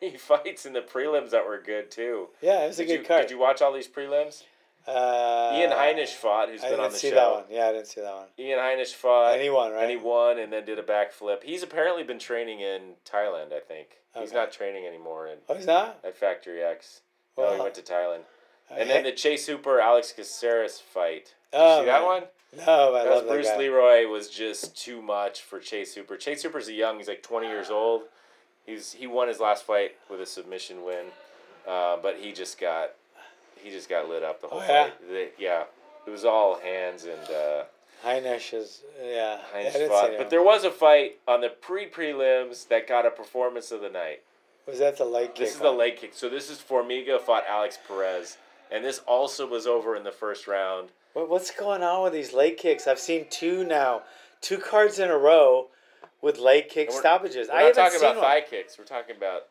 three 0.00 0.16
fights 0.18 0.64
in 0.66 0.72
the 0.72 0.80
prelims 0.80 1.30
that 1.30 1.46
were 1.46 1.60
good 1.60 1.90
too. 1.90 2.28
yeah. 2.40 2.64
It 2.64 2.68
was 2.68 2.76
Did 2.78 2.84
a 2.84 2.86
good 2.86 3.00
you, 3.02 3.06
card. 3.06 3.22
Did 3.22 3.30
you 3.32 3.38
watch 3.38 3.60
all 3.62 3.72
these 3.72 3.88
prelims? 3.88 4.42
Uh, 4.88 5.50
Ian 5.56 5.72
Heinisch 5.72 6.10
fought, 6.14 6.48
who's 6.48 6.60
I 6.62 6.70
been 6.70 6.70
didn't 6.78 6.84
on 6.86 6.92
the 6.92 6.98
see 6.98 7.10
that 7.10 7.30
one. 7.32 7.42
Yeah, 7.50 7.66
I 7.68 7.72
didn't 7.72 7.88
see 7.88 8.00
that 8.02 8.14
one. 8.14 8.26
Ian 8.38 8.58
Heinisch 8.60 8.94
fought. 8.94 9.32
And 9.34 9.42
he 9.42 9.50
won, 9.50 9.72
right? 9.72 9.82
And 9.82 9.90
he 9.90 9.96
won 9.96 10.38
and 10.38 10.52
then 10.52 10.64
did 10.64 10.78
a 10.78 10.82
backflip. 10.84 11.42
He's 11.42 11.64
apparently 11.64 12.04
been 12.04 12.20
training 12.20 12.60
in 12.60 12.92
Thailand, 13.04 13.52
I 13.52 13.58
think. 13.58 13.88
He's 14.20 14.32
not 14.32 14.52
training 14.52 14.86
anymore 14.86 15.26
in, 15.28 15.38
Oh, 15.48 15.54
he's 15.54 15.66
not. 15.66 15.98
at 16.04 16.16
Factory 16.16 16.62
X. 16.62 17.00
no, 17.36 17.54
he 17.54 17.60
went 17.60 17.74
to 17.74 17.82
Thailand. 17.82 18.20
uh, 18.70 18.74
And 18.78 18.88
then 18.90 19.04
the 19.04 19.12
Chase 19.12 19.46
Hooper 19.46 19.80
Alex 19.80 20.12
Caceres 20.12 20.80
fight. 20.80 21.34
Did 21.52 21.60
Oh, 21.60 21.80
see 21.80 21.86
that 21.86 22.04
one? 22.04 22.24
No, 22.66 22.94
I 22.94 23.04
That 23.04 23.10
was 23.10 23.14
love 23.16 23.24
that 23.24 23.30
Bruce 23.32 23.48
guy. 23.48 23.56
Leroy 23.58 24.06
was 24.06 24.28
just 24.30 24.76
too 24.76 25.02
much 25.02 25.42
for 25.42 25.58
Chase 25.58 25.94
Hooper. 25.94 26.16
Chase 26.16 26.42
Hooper's 26.42 26.68
a 26.68 26.72
young. 26.72 26.96
He's 26.98 27.08
like 27.08 27.22
twenty 27.22 27.48
years 27.48 27.70
old. 27.70 28.02
He's 28.64 28.92
he 28.92 29.06
won 29.06 29.28
his 29.28 29.40
last 29.40 29.64
fight 29.64 29.92
with 30.08 30.20
a 30.20 30.26
submission 30.26 30.84
win, 30.84 31.06
uh, 31.68 31.96
but 31.98 32.16
he 32.16 32.32
just 32.32 32.58
got 32.58 32.92
he 33.62 33.70
just 33.70 33.88
got 33.88 34.08
lit 34.08 34.22
up 34.22 34.40
the 34.40 34.48
whole 34.48 34.60
Oh, 34.60 34.66
yeah? 34.66 34.84
fight. 34.84 35.08
The- 35.08 35.30
yeah, 35.38 35.64
it 36.06 36.10
was 36.10 36.24
all 36.24 36.58
hands 36.60 37.04
and 37.04 37.30
uh, 37.30 37.64
Heinisch 38.04 38.52
is 38.54 38.82
yeah. 39.02 39.38
Heinz 39.52 39.74
fought. 39.88 40.12
But 40.18 40.30
there 40.30 40.42
was 40.42 40.64
a 40.64 40.70
fight 40.70 41.18
on 41.26 41.40
the 41.40 41.48
pre 41.48 41.88
prelims 41.88 42.68
that 42.68 42.86
got 42.88 43.06
a 43.06 43.10
performance 43.10 43.70
of 43.72 43.80
the 43.80 43.88
night. 43.88 44.22
was 44.66 44.78
that 44.78 44.96
the 44.98 45.04
leg 45.04 45.28
kick? 45.28 45.36
This 45.46 45.54
is 45.54 45.60
the 45.60 45.70
leg 45.70 45.96
kick. 45.96 46.12
So 46.14 46.28
this 46.28 46.50
is 46.50 46.58
Formiga 46.58 47.20
fought 47.20 47.44
Alex 47.48 47.78
Perez, 47.86 48.36
and 48.70 48.84
this 48.84 49.00
also 49.06 49.46
was 49.46 49.66
over 49.66 49.96
in 49.96 50.04
the 50.04 50.12
first 50.12 50.46
round. 50.46 50.90
What, 51.14 51.28
what's 51.30 51.50
going 51.50 51.82
on 51.82 52.02
with 52.02 52.12
these 52.12 52.32
leg 52.34 52.58
kicks? 52.58 52.86
I've 52.86 52.98
seen 52.98 53.26
two 53.30 53.64
now, 53.64 54.02
two 54.40 54.58
cards 54.58 54.98
in 54.98 55.08
a 55.10 55.16
row 55.16 55.68
with 56.20 56.38
leg 56.38 56.68
kick 56.68 56.88
we're- 56.90 56.98
stoppages. 57.00 57.48
We're 57.48 57.54
I 57.54 57.62
not 57.62 57.76
haven't 57.76 57.84
talking 57.84 57.98
seen 58.00 58.10
about 58.10 58.16
one. 58.22 58.24
thigh 58.24 58.40
kicks. 58.42 58.78
We're 58.78 58.84
talking 58.84 59.16
about 59.16 59.42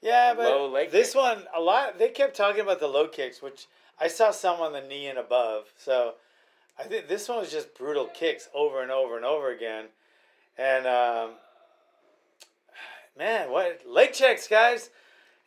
Yeah, 0.00 0.34
but 0.34 0.44
low 0.44 0.68
leg 0.68 0.90
this 0.92 1.12
kick. 1.12 1.20
one 1.22 1.42
a 1.54 1.60
lot. 1.60 1.98
They 1.98 2.08
kept 2.10 2.36
talking 2.36 2.60
about 2.60 2.78
the 2.80 2.86
low 2.88 3.08
kicks, 3.08 3.42
which 3.42 3.66
I 4.00 4.06
saw 4.08 4.30
some 4.30 4.60
on 4.60 4.72
the 4.72 4.80
knee 4.80 5.08
and 5.08 5.18
above. 5.18 5.64
So 5.76 6.14
I 6.78 6.84
think 6.84 7.08
this 7.08 7.28
one 7.28 7.38
was 7.38 7.50
just 7.50 7.74
brutal 7.74 8.06
kicks 8.06 8.48
over 8.54 8.82
and 8.82 8.90
over 8.90 9.16
and 9.16 9.24
over 9.24 9.50
again. 9.50 9.86
And 10.56 10.86
um, 10.86 11.30
man, 13.16 13.50
what 13.50 13.82
leg 13.86 14.12
checks, 14.12 14.46
guys? 14.46 14.90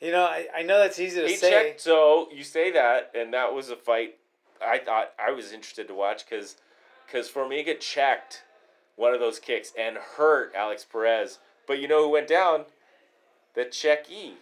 You 0.01 0.11
know, 0.11 0.23
I, 0.23 0.47
I 0.57 0.61
know 0.63 0.79
that's 0.79 0.99
easy 0.99 1.21
to 1.21 1.27
he 1.27 1.35
say. 1.35 1.51
checked. 1.51 1.81
So 1.81 2.27
you 2.33 2.43
say 2.43 2.71
that, 2.71 3.11
and 3.15 3.33
that 3.33 3.53
was 3.53 3.69
a 3.69 3.75
fight. 3.75 4.17
I 4.65 4.79
thought 4.79 5.11
I 5.19 5.31
was 5.31 5.53
interested 5.53 5.87
to 5.87 5.93
watch 5.93 6.25
because 6.27 6.57
because 7.05 7.29
Formiga 7.29 7.79
checked 7.79 8.43
one 8.95 9.13
of 9.13 9.19
those 9.19 9.39
kicks 9.39 9.73
and 9.77 9.97
hurt 9.97 10.53
Alex 10.55 10.85
Perez. 10.89 11.39
But 11.67 11.79
you 11.79 11.87
know 11.87 12.03
who 12.03 12.09
went 12.09 12.27
down? 12.27 12.65
The 13.53 13.65
checkee. 13.65 14.33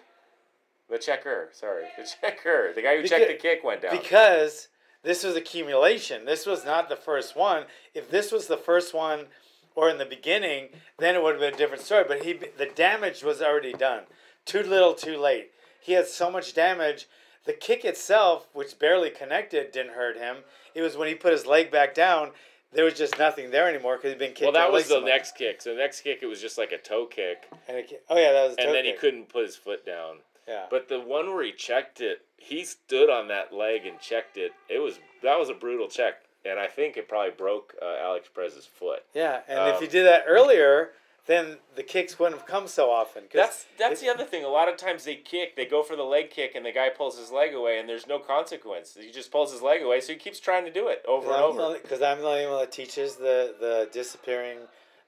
The 0.90 0.98
checker, 0.98 1.50
sorry. 1.52 1.86
The 1.98 2.04
checker. 2.22 2.74
The 2.74 2.82
guy 2.82 3.00
who 3.00 3.08
checked 3.08 3.28
the 3.28 3.36
kick 3.36 3.64
went 3.64 3.82
down. 3.82 3.96
Because 3.96 4.70
this 5.04 5.24
was 5.24 5.36
accumulation. 5.36 6.26
This 6.26 6.46
was 6.46 6.66
not 6.66 6.90
the 6.90 6.96
first 6.96 7.36
one. 7.36 7.66
If 7.94 8.10
this 8.10 8.32
was 8.32 8.48
the 8.48 8.58
first 8.58 8.94
one 8.94 9.28
or 9.76 9.90
in 9.90 9.98
the 9.98 10.06
beginning, 10.06 10.70
then 10.98 11.16
it 11.16 11.24
would 11.24 11.34
have 11.34 11.42
been 11.42 11.54
a 11.54 11.58
different 11.58 11.84
story. 11.84 12.06
But 12.08 12.24
he 12.24 12.34
the 12.34 12.66
damage 12.66 13.24
was 13.24 13.42
already 13.42 13.74
done. 13.74 14.04
Too 14.46 14.64
little, 14.64 14.94
too 14.94 15.18
late. 15.18 15.52
He 15.82 15.94
had 15.94 16.08
so 16.08 16.30
much 16.30 16.54
damage. 16.54 17.08
The 17.46 17.54
kick 17.54 17.86
itself, 17.86 18.48
which 18.54 18.78
barely 18.78 19.10
connected, 19.10 19.72
didn't 19.72 19.94
hurt 19.94 20.18
him. 20.18 20.38
It 20.76 20.82
was 20.82 20.98
when 20.98 21.08
he 21.08 21.16
put 21.16 21.32
his 21.32 21.46
leg 21.46 21.72
back 21.72 21.96
down, 21.96 22.32
there 22.72 22.86
was 22.86 22.94
just 22.94 23.18
nothing 23.18 23.50
there 23.50 23.68
anymore 23.68 23.96
because 23.98 24.12
he'd 24.12 24.20
been 24.20 24.34
kicked. 24.34 24.42
well, 24.42 24.52
that 24.52 24.72
was 24.72 24.84
the 24.84 24.96
so 24.96 25.02
much. 25.02 25.10
next 25.10 25.36
kick. 25.36 25.62
So 25.62 25.72
the 25.74 25.80
next 25.80 26.02
kick, 26.02 26.20
it 26.22 26.28
was 26.28 26.42
just 26.42 26.58
like 26.58 26.72
a 26.72 26.78
toe 26.78 27.06
kick, 27.06 27.48
And 27.68 27.88
ki- 27.88 27.98
oh 28.10 28.18
yeah, 28.18 28.32
that 28.34 28.50
was. 28.50 28.58
A 28.58 28.62
and 28.62 28.76
then 28.76 28.86
he 28.86 28.94
couldn't 28.94 29.30
put 29.30 29.46
his 29.46 29.56
foot 29.56 29.86
down. 29.86 30.18
Yeah. 30.50 30.66
But 30.70 30.90
the 30.90 31.00
one 31.00 31.28
where 31.28 31.44
he 31.44 31.52
checked 31.52 32.02
it, 32.02 32.26
he 32.38 32.66
stood 32.66 33.10
on 33.10 33.28
that 33.28 33.54
leg 33.54 33.86
and 33.86 34.00
checked 34.00 34.36
it. 34.36 34.52
It 34.68 34.80
was 34.80 35.00
that 35.22 35.38
was 35.38 35.50
a 35.50 35.54
brutal 35.54 35.88
check, 35.88 36.16
and 36.44 36.60
I 36.60 36.66
think 36.68 36.98
it 36.98 37.08
probably 37.08 37.32
broke 37.38 37.76
uh, 37.82 38.04
Alex 38.04 38.28
Perez's 38.34 38.66
foot. 38.66 39.04
yeah, 39.14 39.42
and 39.48 39.60
um, 39.60 39.70
if 39.76 39.82
you 39.82 39.88
did 39.88 40.06
that 40.06 40.24
earlier, 40.28 40.92
then 41.28 41.58
the 41.76 41.84
kicks 41.84 42.18
wouldn't 42.18 42.40
have 42.42 42.48
come 42.48 42.68
so 42.68 42.90
often. 42.90 43.26
That's 43.32 43.68
that's 43.78 44.02
the 44.02 44.10
other 44.10 44.24
thing. 44.24 44.44
A 44.44 44.48
lot 44.48 44.68
of 44.68 44.78
times 44.78 45.04
they 45.04 45.16
kick, 45.16 45.56
they 45.56 45.66
go 45.68 45.84
for 45.84 45.96
the 45.96 46.04
leg 46.04 46.32
kick, 46.32 46.56
and 46.56 46.66
the 46.66 46.72
guy 46.72 46.90
pulls 46.90 47.20
his 47.20 47.30
leg 47.32 47.54
away, 47.54 47.78
and 47.80 47.88
there's 47.88 48.08
no 48.08 48.18
consequence. 48.18 48.98
He 49.00 49.12
just 49.12 49.32
pulls 49.32 49.52
his 49.52 49.62
leg 49.62 49.84
away, 49.84 50.02
so 50.02 50.14
he 50.14 50.18
keeps 50.18 50.40
trying 50.40 50.66
to 50.66 50.72
do 50.72 50.88
it 50.88 51.04
over 51.08 51.28
and 51.32 51.44
over. 51.44 51.78
Because 51.80 52.02
I'm 52.02 52.20
the 52.22 52.28
only 52.28 52.48
one 52.48 52.60
that 52.60 52.72
teaches 52.72 53.18
the 53.18 53.54
the 53.60 53.88
disappearing, 53.94 54.60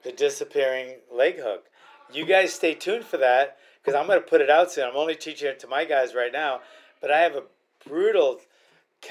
the 0.04 0.12
disappearing 0.12 0.98
leg 1.12 1.40
hook. 1.40 1.64
You 2.12 2.26
guys 2.26 2.52
stay 2.52 2.74
tuned 2.74 3.04
for 3.04 3.16
that 3.16 3.56
because 3.82 3.98
I'm 3.98 4.06
gonna 4.06 4.20
put 4.20 4.40
it 4.40 4.50
out 4.50 4.70
soon. 4.70 4.84
I'm 4.88 4.96
only 4.96 5.14
teaching 5.16 5.48
it 5.48 5.58
to 5.60 5.66
my 5.66 5.84
guys 5.84 6.14
right 6.14 6.32
now, 6.32 6.60
but 7.00 7.10
I 7.10 7.20
have 7.20 7.34
a 7.34 7.42
brutal 7.86 8.40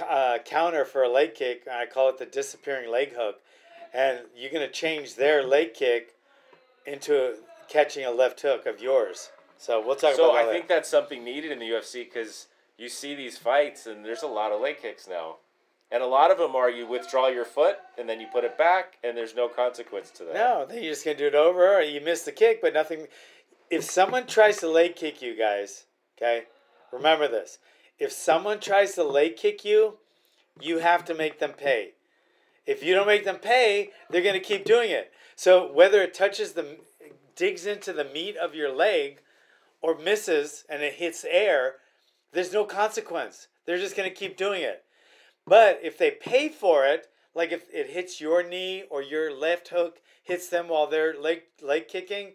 uh, 0.07 0.37
counter 0.45 0.85
for 0.85 1.03
a 1.03 1.09
leg 1.09 1.35
kick. 1.35 1.63
And 1.65 1.75
I 1.75 1.85
call 1.85 2.09
it 2.09 2.17
the 2.17 2.25
disappearing 2.25 2.89
leg 2.89 3.13
hook, 3.15 3.41
and 3.93 4.19
you're 4.35 4.51
gonna 4.51 4.69
change 4.69 5.15
their 5.15 5.43
leg 5.43 5.73
kick 5.73 6.15
into 6.85 7.35
catching 7.67 8.05
a 8.05 8.11
left 8.11 8.41
hook 8.41 8.65
of 8.65 8.81
yours. 8.81 9.29
So 9.57 9.85
we'll 9.85 9.95
talk 9.95 10.15
So 10.15 10.25
about 10.25 10.33
that 10.33 10.39
I 10.39 10.47
later. 10.47 10.53
think 10.57 10.67
that's 10.67 10.89
something 10.89 11.23
needed 11.23 11.51
in 11.51 11.59
the 11.59 11.69
UFC 11.69 12.03
because 12.05 12.47
you 12.77 12.89
see 12.89 13.13
these 13.13 13.37
fights, 13.37 13.85
and 13.85 14.03
there's 14.03 14.23
a 14.23 14.27
lot 14.27 14.51
of 14.51 14.61
leg 14.61 14.81
kicks 14.81 15.07
now. 15.07 15.37
And 15.93 16.01
a 16.01 16.07
lot 16.07 16.31
of 16.31 16.37
them 16.37 16.55
are 16.55 16.69
you 16.69 16.87
withdraw 16.87 17.27
your 17.27 17.43
foot 17.43 17.75
and 17.97 18.07
then 18.07 18.21
you 18.21 18.27
put 18.31 18.45
it 18.45 18.57
back, 18.57 18.97
and 19.03 19.15
there's 19.15 19.35
no 19.35 19.49
consequence 19.49 20.09
to 20.11 20.23
that. 20.23 20.33
No, 20.33 20.65
then 20.65 20.81
you're 20.81 20.93
just 20.93 21.03
gonna 21.03 21.17
do 21.17 21.27
it 21.27 21.35
over. 21.35 21.75
Or 21.77 21.81
you 21.81 21.99
miss 21.99 22.23
the 22.23 22.31
kick, 22.31 22.61
but 22.61 22.73
nothing. 22.73 23.07
If 23.71 23.85
someone 23.85 24.27
tries 24.27 24.57
to 24.57 24.67
leg 24.67 24.97
kick 24.97 25.21
you, 25.21 25.33
guys, 25.33 25.85
okay, 26.17 26.43
remember 26.91 27.29
this: 27.29 27.57
if 27.97 28.11
someone 28.11 28.59
tries 28.59 28.95
to 28.95 29.03
leg 29.05 29.37
kick 29.37 29.63
you, 29.63 29.97
you 30.59 30.79
have 30.79 31.05
to 31.05 31.15
make 31.15 31.39
them 31.39 31.53
pay. 31.53 31.93
If 32.65 32.83
you 32.83 32.93
don't 32.93 33.07
make 33.07 33.23
them 33.23 33.37
pay, 33.37 33.91
they're 34.09 34.21
gonna 34.21 34.41
keep 34.41 34.65
doing 34.65 34.91
it. 34.91 35.13
So 35.37 35.71
whether 35.71 36.01
it 36.01 36.13
touches 36.13 36.51
the, 36.51 36.79
digs 37.37 37.65
into 37.65 37.93
the 37.93 38.03
meat 38.03 38.35
of 38.35 38.53
your 38.53 38.75
leg, 38.75 39.21
or 39.81 39.97
misses 39.97 40.65
and 40.67 40.83
it 40.83 40.95
hits 40.95 41.23
air, 41.23 41.75
there's 42.33 42.51
no 42.51 42.65
consequence. 42.65 43.47
They're 43.65 43.77
just 43.77 43.95
gonna 43.95 44.09
keep 44.09 44.35
doing 44.35 44.63
it. 44.63 44.83
But 45.47 45.79
if 45.81 45.97
they 45.97 46.11
pay 46.11 46.49
for 46.49 46.85
it, 46.85 47.07
like 47.33 47.53
if 47.53 47.73
it 47.73 47.91
hits 47.91 48.19
your 48.19 48.43
knee 48.43 48.83
or 48.89 49.01
your 49.01 49.33
left 49.33 49.69
hook 49.69 50.01
hits 50.21 50.49
them 50.49 50.67
while 50.67 50.87
they're 50.87 51.17
leg 51.17 51.43
leg 51.61 51.87
kicking, 51.87 52.33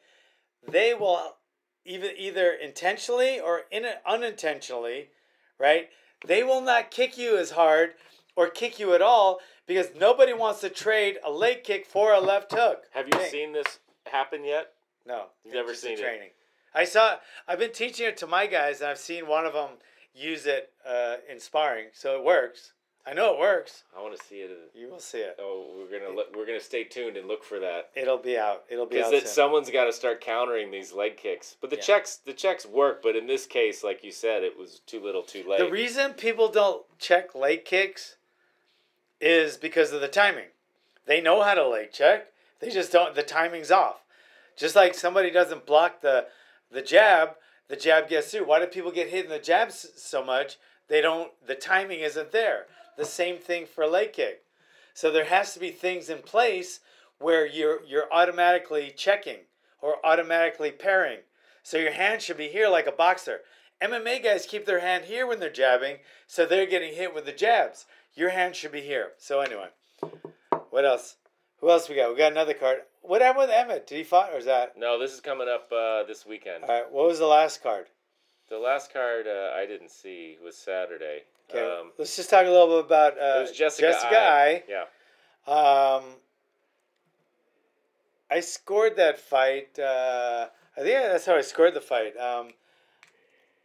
they 0.70 0.94
will 0.94 1.36
even 1.84 2.10
either 2.16 2.52
intentionally 2.52 3.38
or 3.40 3.62
in 3.70 3.86
unintentionally, 4.04 5.10
right? 5.58 5.88
They 6.26 6.42
will 6.42 6.60
not 6.60 6.90
kick 6.90 7.16
you 7.16 7.36
as 7.38 7.52
hard 7.52 7.94
or 8.34 8.48
kick 8.48 8.78
you 8.78 8.94
at 8.94 9.02
all 9.02 9.40
because 9.66 9.88
nobody 9.98 10.32
wants 10.32 10.60
to 10.60 10.68
trade 10.70 11.18
a 11.24 11.30
leg 11.30 11.64
kick 11.64 11.86
for 11.86 12.12
a 12.12 12.20
left 12.20 12.52
hook. 12.52 12.84
Have 12.92 13.08
you 13.08 13.18
Hey, 13.18 13.28
seen 13.30 13.52
this 13.52 13.78
happen 14.10 14.44
yet? 14.44 14.72
No, 15.06 15.26
You've 15.44 15.54
never 15.54 15.74
seen 15.74 15.98
it. 15.98 16.32
I 16.74 16.84
saw. 16.84 17.16
I've 17.48 17.58
been 17.58 17.72
teaching 17.72 18.06
it 18.06 18.16
to 18.18 18.26
my 18.26 18.46
guys, 18.46 18.80
and 18.80 18.90
I've 18.90 18.98
seen 18.98 19.26
one 19.26 19.46
of 19.46 19.52
them 19.54 19.70
use 20.12 20.46
it 20.46 20.72
uh, 20.86 21.16
in 21.30 21.38
sparring, 21.40 21.86
so 21.92 22.18
it 22.18 22.24
works. 22.24 22.72
I 23.08 23.14
know 23.14 23.32
it 23.34 23.38
works. 23.38 23.84
I 23.96 24.02
want 24.02 24.18
to 24.18 24.26
see 24.26 24.36
it. 24.36 24.50
You 24.74 24.88
will 24.90 24.98
see 24.98 25.18
it. 25.18 25.36
Oh, 25.38 25.66
we're 25.78 25.98
gonna 26.00 26.12
look, 26.14 26.34
we're 26.36 26.44
gonna 26.46 26.58
stay 26.60 26.82
tuned 26.82 27.16
and 27.16 27.28
look 27.28 27.44
for 27.44 27.60
that 27.60 27.90
It'll 27.94 28.18
be 28.18 28.36
out. 28.36 28.64
It'll 28.68 28.84
be 28.86 29.00
out. 29.00 29.12
because 29.12 29.30
someone's 29.30 29.70
got 29.70 29.84
to 29.84 29.92
start 29.92 30.20
countering 30.20 30.72
these 30.72 30.92
leg 30.92 31.16
kicks. 31.16 31.56
But 31.60 31.70
the 31.70 31.76
Yeah. 31.76 31.82
checks 31.82 32.16
the 32.16 32.32
checks 32.32 32.66
work, 32.66 33.02
but 33.02 33.14
in 33.14 33.28
this 33.28 33.46
case, 33.46 33.84
like 33.84 34.02
you 34.02 34.10
said, 34.10 34.42
it 34.42 34.58
was 34.58 34.80
too 34.80 34.98
little, 35.00 35.22
too 35.22 35.44
late. 35.48 35.58
The 35.58 35.70
reason 35.70 36.14
people 36.14 36.48
don't 36.48 36.84
check 36.98 37.34
leg 37.34 37.64
kicks 37.64 38.16
is 39.20 39.56
because 39.56 39.92
of 39.92 40.00
the 40.00 40.08
timing. 40.08 40.48
They 41.06 41.20
know 41.20 41.42
how 41.42 41.54
to 41.54 41.66
leg 41.66 41.92
check. 41.92 42.32
They 42.58 42.70
just 42.70 42.90
don't. 42.90 43.14
The 43.14 43.22
timing's 43.22 43.70
off. 43.70 44.02
Just 44.56 44.74
like 44.74 44.94
somebody 44.94 45.30
doesn't 45.30 45.64
block 45.64 46.00
the 46.00 46.26
the 46.72 46.82
jab, 46.82 47.36
the 47.68 47.76
jab 47.76 48.08
gets 48.08 48.32
through. 48.32 48.46
Why 48.46 48.58
do 48.58 48.66
people 48.66 48.90
get 48.90 49.10
hit 49.10 49.24
in 49.24 49.30
the 49.30 49.38
jabs 49.38 49.86
so 49.94 50.24
much? 50.24 50.56
They 50.88 51.00
don't. 51.00 51.30
The 51.46 51.54
timing 51.54 52.00
isn't 52.00 52.32
there. 52.32 52.66
The 52.96 53.04
same 53.04 53.38
thing 53.38 53.66
for 53.66 53.84
a 53.84 53.88
leg 53.88 54.12
kick. 54.12 54.42
So 54.94 55.10
there 55.10 55.26
has 55.26 55.52
to 55.54 55.60
be 55.60 55.70
things 55.70 56.08
in 56.08 56.18
place 56.18 56.80
where 57.18 57.46
you're 57.46 57.84
you're 57.84 58.12
automatically 58.12 58.92
checking 58.96 59.40
or 59.80 60.04
automatically 60.04 60.70
pairing. 60.70 61.18
So 61.62 61.76
your 61.76 61.92
hand 61.92 62.22
should 62.22 62.36
be 62.36 62.48
here 62.48 62.68
like 62.68 62.86
a 62.86 62.92
boxer. 62.92 63.40
MMA 63.82 64.22
guys 64.22 64.46
keep 64.46 64.64
their 64.64 64.80
hand 64.80 65.04
here 65.04 65.26
when 65.26 65.38
they're 65.38 65.50
jabbing, 65.50 65.98
so 66.26 66.46
they're 66.46 66.66
getting 66.66 66.94
hit 66.94 67.14
with 67.14 67.26
the 67.26 67.32
jabs. 67.32 67.84
Your 68.14 68.30
hand 68.30 68.56
should 68.56 68.72
be 68.72 68.80
here. 68.80 69.12
So 69.18 69.40
anyway, 69.40 69.68
what 70.70 70.86
else? 70.86 71.16
Who 71.60 71.70
else 71.70 71.88
we 71.88 71.96
got? 71.96 72.10
We 72.10 72.16
got 72.16 72.32
another 72.32 72.54
card. 72.54 72.78
What 73.02 73.20
happened 73.20 73.48
with 73.48 73.56
Emmett? 73.56 73.86
Did 73.86 73.98
he 73.98 74.04
fight 74.04 74.32
or 74.32 74.38
is 74.38 74.46
that? 74.46 74.78
no, 74.78 74.98
this 74.98 75.12
is 75.12 75.20
coming 75.20 75.48
up 75.48 75.70
uh, 75.70 76.04
this 76.04 76.24
weekend. 76.24 76.64
All 76.64 76.70
right. 76.70 76.90
What 76.90 77.08
was 77.08 77.18
the 77.18 77.26
last 77.26 77.62
card? 77.62 77.86
The 78.48 78.58
last 78.58 78.92
card 78.92 79.26
uh, 79.26 79.52
I 79.54 79.66
didn't 79.66 79.90
see 79.90 80.38
was 80.42 80.56
Saturday. 80.56 81.22
Okay. 81.50 81.64
Um, 81.64 81.92
let's 81.98 82.16
just 82.16 82.30
talk 82.30 82.46
a 82.46 82.50
little 82.50 82.82
bit 82.82 82.86
about 82.86 83.18
uh, 83.18 83.46
Jessica, 83.52 83.88
Jessica 83.88 84.18
Eye. 84.18 84.62
I. 84.68 84.86
Yeah. 85.46 85.96
Um, 85.98 86.04
I 88.30 88.40
scored 88.40 88.96
that 88.96 89.18
fight. 89.18 89.78
Uh, 89.78 90.48
I 90.76 90.80
think 90.80 90.94
that's 90.94 91.26
how 91.26 91.36
I 91.36 91.42
scored 91.42 91.74
the 91.74 91.80
fight. 91.80 92.16
Um, 92.16 92.50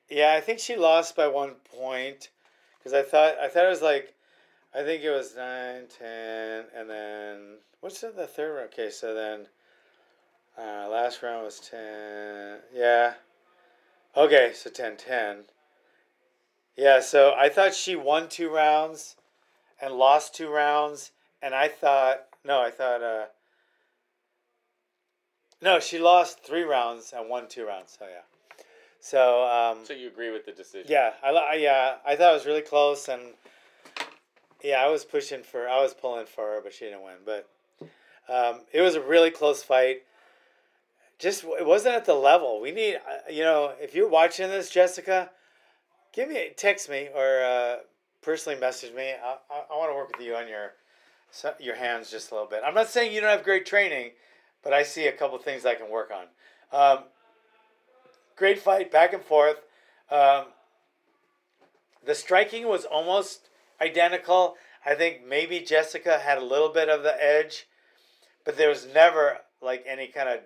yeah, 0.10 0.34
I 0.38 0.41
think 0.41 0.60
she 0.60 0.76
lost 0.76 1.15
by 1.15 1.28
one 1.28 1.56
point 1.78 2.30
because 2.78 2.94
I 2.94 3.02
thought 3.02 3.36
I 3.41 3.48
thought 3.48 3.65
it 3.65 3.70
was 3.70 3.82
like, 3.82 4.13
I 4.76 4.84
think 4.84 5.04
it 5.04 5.10
was 5.10 5.36
9, 5.36 5.84
10, 5.98 6.65
and 6.78 6.89
then 6.89 7.38
what's 7.80 8.02
the, 8.02 8.12
the 8.12 8.28
third 8.28 8.56
round? 8.56 8.70
Okay, 8.74 8.89
so 8.89 9.13
then 9.13 9.48
uh, 10.58 10.88
last 10.89 11.24
round 11.24 11.44
was 11.44 11.60
ten. 11.60 12.60
Yeah. 12.74 13.13
Okay, 14.15 14.52
so 14.54 14.70
10, 14.70 14.98
10. 14.98 15.38
Yeah, 16.78 17.00
so 17.02 17.34
I 17.38 17.50
thought 17.50 17.74
she 17.76 17.96
won 17.96 18.30
two 18.30 18.50
rounds 18.50 19.16
and 19.82 19.94
lost 19.94 20.34
two 20.36 20.50
rounds, 20.50 21.12
and 21.42 21.54
I 21.54 21.68
thought 21.68 22.22
no, 22.44 22.62
I 22.62 22.72
thought 22.72 23.04
uh 23.04 23.26
no, 25.62 25.80
she 25.80 26.00
lost 26.00 26.44
three 26.44 26.64
rounds 26.64 27.14
and 27.16 27.30
won 27.30 27.48
two 27.48 27.66
rounds. 27.68 27.96
So 28.00 28.06
yeah, 28.06 28.64
so 29.00 29.44
um, 29.44 29.86
So 29.86 29.94
you 29.94 30.08
agree 30.08 30.32
with 30.32 30.46
the 30.46 30.52
decision? 30.52 30.90
yeah, 30.90 31.12
I, 31.24 31.30
I 31.30 31.54
yeah, 31.56 31.96
I 32.06 32.16
thought 32.16 32.32
it 32.32 32.34
was 32.34 32.46
really 32.46 32.62
close, 32.62 33.08
and 33.10 33.22
yeah, 34.64 34.84
I 34.84 34.88
was 34.88 35.06
pushing 35.06 35.44
for, 35.44 35.68
I 35.68 35.82
was 35.82 35.94
pulling 35.94 36.26
for 36.26 36.46
her, 36.56 36.62
but 36.64 36.74
she 36.74 36.86
didn't 36.86 37.04
win. 37.04 37.16
But 37.26 37.48
um, 38.30 38.62
it 38.72 38.82
was 38.82 38.96
a 38.96 39.02
really 39.02 39.32
close 39.32 39.62
fight. 39.62 40.04
Just 41.20 41.44
it 41.44 41.66
wasn't 41.66 41.96
at 41.96 42.06
the 42.06 42.16
level 42.16 42.60
we 42.60 42.72
need. 42.72 42.96
uh, 42.96 43.30
You 43.32 43.44
know, 43.44 43.74
if 43.80 43.94
you're 43.94 44.10
watching 44.10 44.50
this, 44.50 44.70
Jessica, 44.72 45.30
give 46.13 46.30
me 46.30 46.52
text 46.56 46.89
me 46.89 47.10
or 47.13 47.43
uh, 47.43 47.76
personally 48.21 48.60
message 48.60 48.93
me. 48.93 49.12
I, 49.12 49.36
I, 49.50 49.63
I 49.74 49.78
want 49.78 49.91
to 49.91 49.95
work 49.95 50.17
with 50.17 50.26
you 50.26 50.36
on 50.36 50.47
your 50.47 50.74
your 51.60 51.76
hands 51.76 52.12
just 52.12 52.32
a 52.32 52.34
little 52.34 52.50
bit. 52.50 52.62
I'm 52.65 52.74
not 52.74 52.89
saying 52.89 53.13
you 53.13 53.21
don't 53.21 53.30
have 53.30 53.43
great 53.43 53.65
training, 53.65 54.12
but 54.63 54.74
I 54.74 54.84
see 54.84 55.08
a 55.08 55.12
couple 55.12 55.38
things 55.38 55.65
I 55.65 55.76
can 55.76 55.89
work 55.89 56.12
on. 56.12 56.26
Um, 56.74 57.04
great 58.36 58.60
fight, 58.60 58.91
back 58.91 59.13
and 59.13 59.24
forth. 59.24 59.58
Um, 60.10 60.45
the 62.06 62.15
striking 62.15 62.67
was 62.67 62.84
almost 62.84 63.50
identical. 63.80 64.56
I 64.86 64.95
think 64.95 65.26
maybe 65.26 65.60
Jessica 65.60 66.19
had 66.19 66.38
a 66.38 66.43
little 66.43 66.69
bit 66.69 66.89
of 66.89 67.04
the 67.04 67.24
edge, 67.24 67.67
but 68.43 68.58
there 68.58 68.69
was 68.69 68.88
never 68.93 69.38
like 69.62 69.86
any 69.88 70.08
kind 70.08 70.28
of 70.28 70.39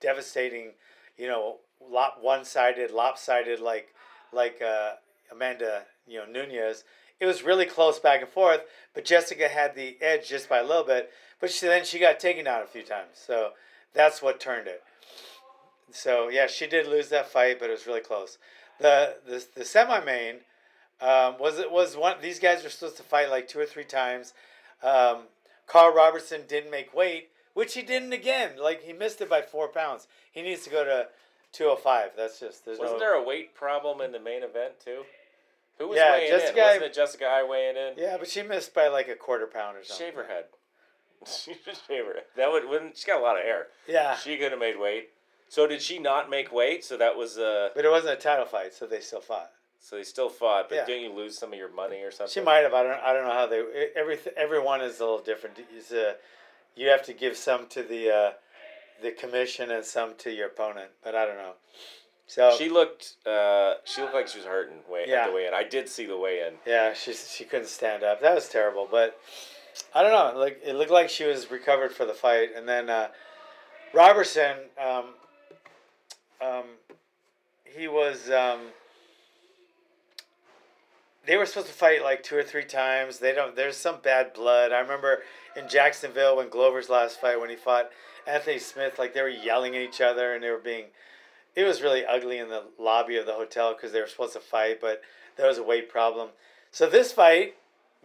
devastating, 0.00 0.72
you 1.16 1.28
know, 1.28 1.58
lop 1.80 2.18
one-sided, 2.20 2.90
lopsided 2.90 3.60
like 3.60 3.94
like 4.32 4.60
uh, 4.60 4.92
Amanda, 5.32 5.82
you 6.06 6.18
know, 6.18 6.26
Nunes. 6.26 6.84
It 7.20 7.26
was 7.26 7.42
really 7.42 7.66
close 7.66 7.98
back 7.98 8.20
and 8.20 8.30
forth, 8.30 8.62
but 8.94 9.04
Jessica 9.04 9.48
had 9.48 9.74
the 9.74 9.96
edge 10.00 10.28
just 10.28 10.48
by 10.48 10.58
a 10.58 10.64
little 10.64 10.84
bit. 10.84 11.10
But 11.40 11.50
she, 11.50 11.66
then 11.66 11.84
she 11.84 11.98
got 11.98 12.20
taken 12.20 12.44
down 12.44 12.62
a 12.62 12.66
few 12.66 12.82
times, 12.82 13.10
so 13.14 13.50
that's 13.94 14.22
what 14.22 14.40
turned 14.40 14.66
it. 14.66 14.82
So 15.90 16.28
yeah, 16.28 16.46
she 16.46 16.66
did 16.66 16.86
lose 16.86 17.08
that 17.10 17.28
fight, 17.28 17.58
but 17.60 17.68
it 17.68 17.72
was 17.72 17.86
really 17.86 18.00
close. 18.00 18.38
The 18.80 19.16
the 19.26 19.44
the 19.54 19.64
semi 19.64 20.00
main 20.00 20.36
um, 21.00 21.38
was 21.38 21.58
it 21.58 21.70
was 21.70 21.96
one. 21.96 22.16
These 22.22 22.38
guys 22.38 22.64
were 22.64 22.70
supposed 22.70 22.96
to 22.96 23.02
fight 23.02 23.30
like 23.30 23.48
two 23.48 23.58
or 23.58 23.66
three 23.66 23.84
times. 23.84 24.34
Um, 24.82 25.24
Karl 25.66 25.94
Roberson 25.94 26.42
didn't 26.48 26.70
make 26.70 26.94
weight, 26.94 27.28
which 27.54 27.74
he 27.74 27.82
didn't 27.82 28.12
again. 28.12 28.52
Like 28.60 28.82
he 28.82 28.92
missed 28.92 29.20
it 29.20 29.28
by 29.28 29.42
four 29.42 29.68
pounds. 29.68 30.06
He 30.32 30.42
needs 30.42 30.64
to 30.64 30.70
go 30.70 30.84
to 30.84 31.08
two 31.52 31.68
hundred 31.68 31.82
five. 31.82 32.10
That's 32.16 32.40
just 32.40 32.64
there's 32.64 32.78
Wasn't 32.78 32.98
no. 32.98 33.04
there 33.04 33.14
a 33.14 33.22
weight 33.22 33.54
problem 33.54 34.00
in 34.00 34.12
the 34.12 34.20
main 34.20 34.42
event 34.42 34.74
too? 34.84 35.02
Who 35.78 35.88
was 35.88 35.96
Yeah, 35.96 36.12
weighing 36.12 36.30
Jessica- 36.30 36.58
in? 36.58 36.64
Wasn't 36.64 36.84
it 36.84 36.94
Jessica 36.94 37.26
Eye 37.26 37.42
weighing 37.42 37.76
in? 37.76 37.94
Yeah, 37.96 38.16
but 38.18 38.28
she 38.28 38.42
missed 38.42 38.74
by 38.74 38.88
like 38.88 39.08
a 39.08 39.16
quarter 39.16 39.46
pound 39.46 39.76
or 39.76 39.84
something. 39.84 40.06
Shave 40.06 40.14
her 40.14 40.26
head. 40.26 40.44
she 41.26 41.54
just 41.64 41.86
shave 41.88 42.04
her 42.06 42.14
head. 42.14 42.24
That 42.36 42.50
would 42.52 42.68
wouldn't 42.68 42.96
she 42.96 43.06
got 43.06 43.20
a 43.20 43.22
lot 43.22 43.36
of 43.36 43.42
hair. 43.44 43.68
Yeah, 43.88 44.16
She 44.16 44.36
could 44.36 44.50
have 44.52 44.60
made 44.60 44.78
weight. 44.78 45.10
So 45.48 45.66
did 45.66 45.82
she 45.82 45.98
not 45.98 46.30
make 46.30 46.50
weight? 46.52 46.84
So 46.84 46.96
that 46.96 47.16
was 47.16 47.38
uh 47.38 47.70
but 47.74 47.84
it 47.84 47.90
wasn't 47.90 48.18
a 48.18 48.20
title 48.22 48.46
fight, 48.46 48.74
so 48.74 48.86
they 48.86 49.00
still 49.00 49.20
fought. 49.20 49.50
so 49.80 49.96
they 49.96 50.04
still 50.04 50.28
fought, 50.28 50.68
but 50.68 50.76
Yeah. 50.76 50.84
didn't 50.86 51.02
you 51.02 51.12
lose 51.12 51.36
some 51.36 51.52
of 51.52 51.58
your 51.58 51.72
money 51.72 52.00
or 52.02 52.10
something? 52.10 52.32
She 52.32 52.40
might 52.40 52.58
have. 52.60 52.72
I 52.74 52.82
don't. 52.84 53.00
I 53.00 53.12
don't 53.12 53.24
know 53.26 53.32
how 53.34 53.46
they. 53.46 53.90
Every 53.96 54.18
everyone 54.36 54.80
is 54.80 55.00
a 55.00 55.04
little 55.04 55.18
different. 55.20 55.58
Is 55.76 55.90
uh, 55.92 56.14
you 56.76 56.88
have 56.88 57.02
to 57.04 57.12
give 57.12 57.36
some 57.36 57.66
to 57.68 57.82
the 57.82 58.10
uh, 58.10 58.30
the 59.02 59.10
commission 59.10 59.70
and 59.70 59.84
some 59.84 60.14
to 60.18 60.30
your 60.30 60.46
opponent. 60.46 60.90
But 61.02 61.14
I 61.16 61.26
don't 61.26 61.36
know. 61.36 61.54
So 62.26 62.54
She 62.56 62.68
looked 62.68 63.14
uh 63.26 63.74
she 63.84 64.00
looked 64.00 64.14
like 64.14 64.28
she 64.28 64.38
was 64.38 64.46
hurting 64.46 64.78
way 64.88 65.04
Yeah. 65.06 65.22
at 65.22 65.26
the 65.28 65.32
weigh 65.34 65.46
in. 65.46 65.54
I 65.54 65.64
did 65.64 65.88
see 65.88 66.06
the 66.06 66.16
weigh 66.16 66.40
in. 66.46 66.54
yeah, 66.66 66.94
she 66.94 67.12
she 67.12 67.44
couldn't 67.44 67.68
stand 67.68 68.02
up. 68.02 68.20
That 68.20 68.34
was 68.34 68.48
terrible. 68.48 68.88
But 68.90 69.18
I 69.94 70.02
don't 70.02 70.12
know. 70.12 70.38
Like 70.40 70.60
it 70.64 70.74
looked 70.74 70.90
like 70.90 71.08
she 71.10 71.24
was 71.24 71.50
recovered 71.50 71.92
for 71.92 72.04
the 72.06 72.14
fight, 72.14 72.50
and 72.56 72.68
then 72.68 72.88
uh, 72.90 73.08
Roberson. 73.92 74.56
Um, 74.82 75.04
um, 76.40 76.64
he 77.64 77.88
was. 77.88 78.30
Um, 78.30 78.60
they 81.26 81.36
were 81.36 81.46
supposed 81.46 81.68
to 81.68 81.72
fight 81.72 82.02
like 82.02 82.22
two 82.22 82.36
or 82.36 82.42
three 82.42 82.64
times. 82.64 83.18
They 83.18 83.32
don't. 83.32 83.54
There's 83.54 83.76
some 83.76 84.00
bad 84.02 84.32
blood. 84.32 84.72
I 84.72 84.80
remember 84.80 85.22
in 85.56 85.68
Jacksonville 85.68 86.36
when 86.36 86.48
Glover's 86.48 86.88
last 86.88 87.20
fight 87.20 87.40
when 87.40 87.48
he 87.50 87.56
fought 87.56 87.90
Anthony 88.26 88.58
Smith, 88.58 88.98
like 88.98 89.14
they 89.14 89.22
were 89.22 89.28
yelling 89.28 89.76
at 89.76 89.82
each 89.82 90.00
other 90.00 90.34
and 90.34 90.42
they 90.42 90.50
were 90.50 90.58
being. 90.58 90.86
It 91.54 91.64
was 91.64 91.82
really 91.82 92.04
ugly 92.04 92.38
in 92.38 92.48
the 92.48 92.64
lobby 92.78 93.16
of 93.16 93.26
the 93.26 93.34
hotel 93.34 93.74
because 93.74 93.92
they 93.92 94.00
were 94.00 94.06
supposed 94.06 94.32
to 94.32 94.40
fight, 94.40 94.80
but 94.80 95.02
there 95.36 95.48
was 95.48 95.58
a 95.58 95.62
weight 95.62 95.88
problem. 95.88 96.30
So 96.70 96.88
this 96.88 97.12
fight, 97.12 97.54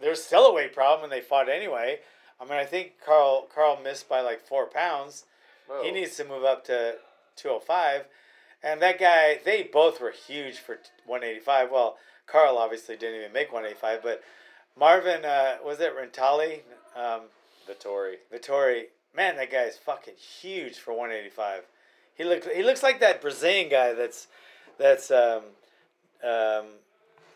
there 0.00 0.10
was 0.10 0.22
still 0.22 0.46
a 0.46 0.54
weight 0.54 0.74
problem 0.74 1.04
and 1.04 1.12
they 1.12 1.24
fought 1.24 1.48
anyway. 1.48 2.00
I 2.40 2.44
mean, 2.44 2.54
I 2.54 2.64
think 2.64 2.92
Karl 3.04 3.48
Karl 3.52 3.80
missed 3.82 4.08
by 4.08 4.20
like 4.20 4.46
four 4.46 4.66
pounds. 4.66 5.24
Whoa. 5.66 5.82
He 5.82 5.90
needs 5.90 6.16
to 6.16 6.24
move 6.24 6.44
up 6.44 6.64
to 6.66 6.96
205. 7.36 8.04
And 8.62 8.82
that 8.82 8.98
guy, 8.98 9.38
they 9.44 9.62
both 9.62 10.00
were 10.00 10.10
huge 10.10 10.58
for 10.58 10.78
185. 11.06 11.70
Well, 11.70 11.96
Karl 12.26 12.58
obviously 12.58 12.96
didn't 12.96 13.20
even 13.20 13.32
make 13.32 13.52
185, 13.52 14.02
but 14.02 14.22
Marvin, 14.78 15.24
uh, 15.24 15.56
was 15.64 15.80
it 15.80 15.94
Rentali? 15.96 16.60
Um, 16.96 17.22
Vettori. 17.68 18.16
Vettori, 18.32 18.84
man, 19.14 19.36
that 19.36 19.50
guy 19.50 19.62
is 19.62 19.76
fucking 19.76 20.14
huge 20.14 20.78
for 20.78 20.92
185. 20.92 21.62
He 22.18 22.24
look 22.24 22.44
he 22.52 22.64
looks 22.64 22.82
like 22.82 22.98
that 23.00 23.22
Brazilian 23.22 23.70
guy 23.70 23.94
that's 23.94 24.26
that's 24.76 25.10
um, 25.12 25.42
um, 26.22 26.66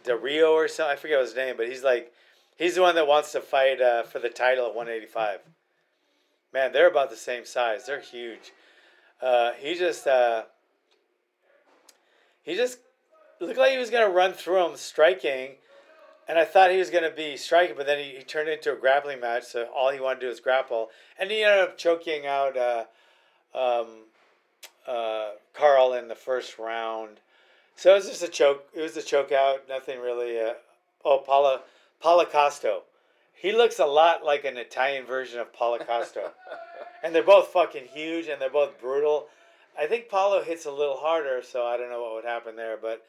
De 0.05 0.16
Rio 0.16 0.53
or 0.53 0.66
something. 0.66 0.92
I 0.92 0.97
forget 0.97 1.21
his 1.21 1.37
name, 1.37 1.57
but 1.57 1.68
he's 1.68 1.85
like 1.85 2.12
he's 2.59 2.75
the 2.75 2.83
one 2.83 2.97
that 2.97 3.07
wants 3.07 3.31
to 3.33 3.40
fight 3.40 3.81
uh, 3.81 4.03
for 4.03 4.18
the 4.18 4.29
title 4.29 4.66
at 4.66 4.75
185. 4.75 5.38
Man, 6.53 6.73
they're 6.73 6.88
about 6.88 7.11
the 7.11 7.16
same 7.16 7.47
size. 7.47 7.87
They're 7.87 8.01
huge. 8.01 8.53
Uh, 9.23 9.53
he 9.53 9.77
just 9.77 10.07
uh, 10.09 10.42
he 12.42 12.57
just 12.57 12.79
looked 13.40 13.59
like 13.59 13.71
he 13.71 13.79
was 13.79 13.90
gonna 13.90 14.11
run 14.11 14.33
through 14.33 14.66
him 14.66 14.77
striking, 14.77 15.53
and 16.27 16.40
I 16.40 16.45
thought 16.45 16.73
he 16.73 16.79
was 16.79 16.90
gonna 16.90 17.12
be 17.12 17.37
striking, 17.37 17.77
but 17.77 17.87
then 17.87 18.01
he, 18.01 18.16
he 18.16 18.25
turned 18.25 18.49
into 18.49 18.73
a 18.73 18.77
grappling 18.77 19.21
match. 19.21 19.45
So 19.45 19.68
all 19.73 19.90
he 19.90 20.01
wanted 20.01 20.21
to 20.21 20.27
do 20.27 20.31
was 20.31 20.40
grapple, 20.40 20.90
and 21.21 21.31
he 21.31 21.45
ended 21.45 21.61
up 21.61 21.79
choking 21.79 22.27
out 22.27 22.57
uh, 22.57 22.85
um, 23.55 24.07
uh, 24.87 25.31
Karl 25.55 25.95
in 25.95 26.09
the 26.09 26.14
first 26.14 26.59
round. 26.59 27.21
So 27.77 27.92
it 27.92 27.97
was 27.97 28.09
just 28.09 28.23
a 28.23 28.29
choke. 28.29 28.64
It 28.75 28.81
was 28.81 28.97
a 28.97 29.03
choke 29.03 29.33
out. 29.33 29.68
Nothing 29.68 30.01
really. 30.01 30.38
Uh, 30.38 30.55
oh, 31.05 31.18
Paula 31.18 31.62
Paulo 32.01 32.25
Costa. 32.25 32.81
He 33.35 33.53
looks 33.53 33.79
a 33.79 33.87
lot 33.87 34.25
like 34.25 34.45
an 34.45 34.57
Italian 34.57 35.05
version 35.05 35.40
of 35.40 35.53
Paulo 35.53 35.79
Costa. 35.79 36.33
and 37.03 37.14
they're 37.14 37.23
both 37.23 37.49
fucking 37.49 37.87
huge 37.92 38.29
and 38.29 38.40
they're 38.40 38.51
both 38.51 38.81
brutal. 38.81 39.27
I 39.79 39.87
think 39.87 40.09
Paulo 40.09 40.42
hits 40.42 40.66
a 40.66 40.71
little 40.71 40.97
harder, 40.97 41.42
so 41.42 41.66
I 41.66 41.77
don't 41.77 41.90
know 41.90 42.03
what 42.03 42.14
would 42.14 42.25
happen 42.25 42.57
there. 42.57 42.77
But 42.77 43.05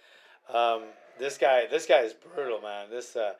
um, 0.53 0.83
this 1.19 1.37
guy, 1.37 1.67
this 1.69 1.85
guy 1.85 1.99
is 1.99 2.13
brutal, 2.13 2.61
man. 2.61 2.87
This 2.89 3.15
uh, 3.15 3.33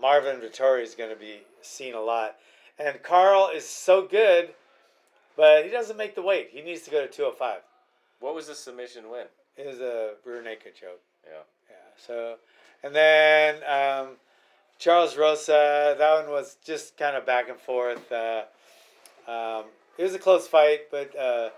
Marvin 0.00 0.40
Vettori 0.40 0.82
is 0.82 0.94
going 0.94 1.10
to 1.10 1.16
be 1.16 1.40
seen 1.60 1.94
a 1.94 2.00
lot, 2.00 2.36
and 2.78 3.02
Karl 3.02 3.50
is 3.54 3.66
so 3.68 4.06
good, 4.06 4.50
but 5.36 5.64
he 5.64 5.70
doesn't 5.70 5.96
make 5.96 6.14
the 6.14 6.22
weight. 6.22 6.50
He 6.52 6.62
needs 6.62 6.82
to 6.82 6.90
go 6.90 7.04
to 7.04 7.12
two 7.12 7.24
hundred 7.24 7.38
five. 7.38 7.60
What 8.20 8.34
was 8.34 8.46
the 8.46 8.54
submission 8.54 9.10
win? 9.10 9.26
It 9.56 9.66
was 9.66 9.80
a 9.80 10.14
rear 10.24 10.42
naked 10.42 10.74
choke. 10.74 11.00
Yeah. 11.24 11.42
Yeah. 11.68 11.76
So, 11.96 12.36
and 12.82 12.94
then 12.94 13.56
um, 13.64 14.16
Charles 14.78 15.16
Rosa. 15.16 15.96
That 15.98 16.22
one 16.24 16.30
was 16.30 16.56
just 16.64 16.96
kind 16.96 17.16
of 17.16 17.26
back 17.26 17.48
and 17.48 17.58
forth. 17.58 18.10
Uh, 18.10 18.42
um, 19.26 19.64
it 19.96 20.04
was 20.04 20.14
a 20.14 20.18
close 20.18 20.46
fight, 20.46 20.90
but 20.90 21.16
uh, 21.18 21.50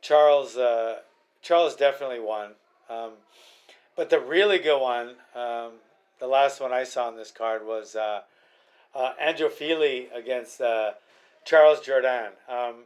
Charles 0.00 0.56
uh, 0.56 1.00
Charles 1.42 1.74
definitely 1.76 2.20
won. 2.20 2.52
Um, 2.88 3.12
but 3.96 4.10
the 4.10 4.20
really 4.20 4.58
good 4.58 4.80
one, 4.80 5.16
um, 5.34 5.72
the 6.18 6.26
last 6.26 6.60
one 6.60 6.72
I 6.72 6.84
saw 6.84 7.08
on 7.08 7.16
this 7.16 7.30
card 7.30 7.66
was 7.66 7.94
uh, 7.96 8.20
uh, 8.94 9.12
Andrew 9.20 9.48
Fili 9.48 10.08
against 10.14 10.60
uh, 10.60 10.92
Charles 11.44 11.80
Jourdain. 11.80 12.30
Um, 12.48 12.84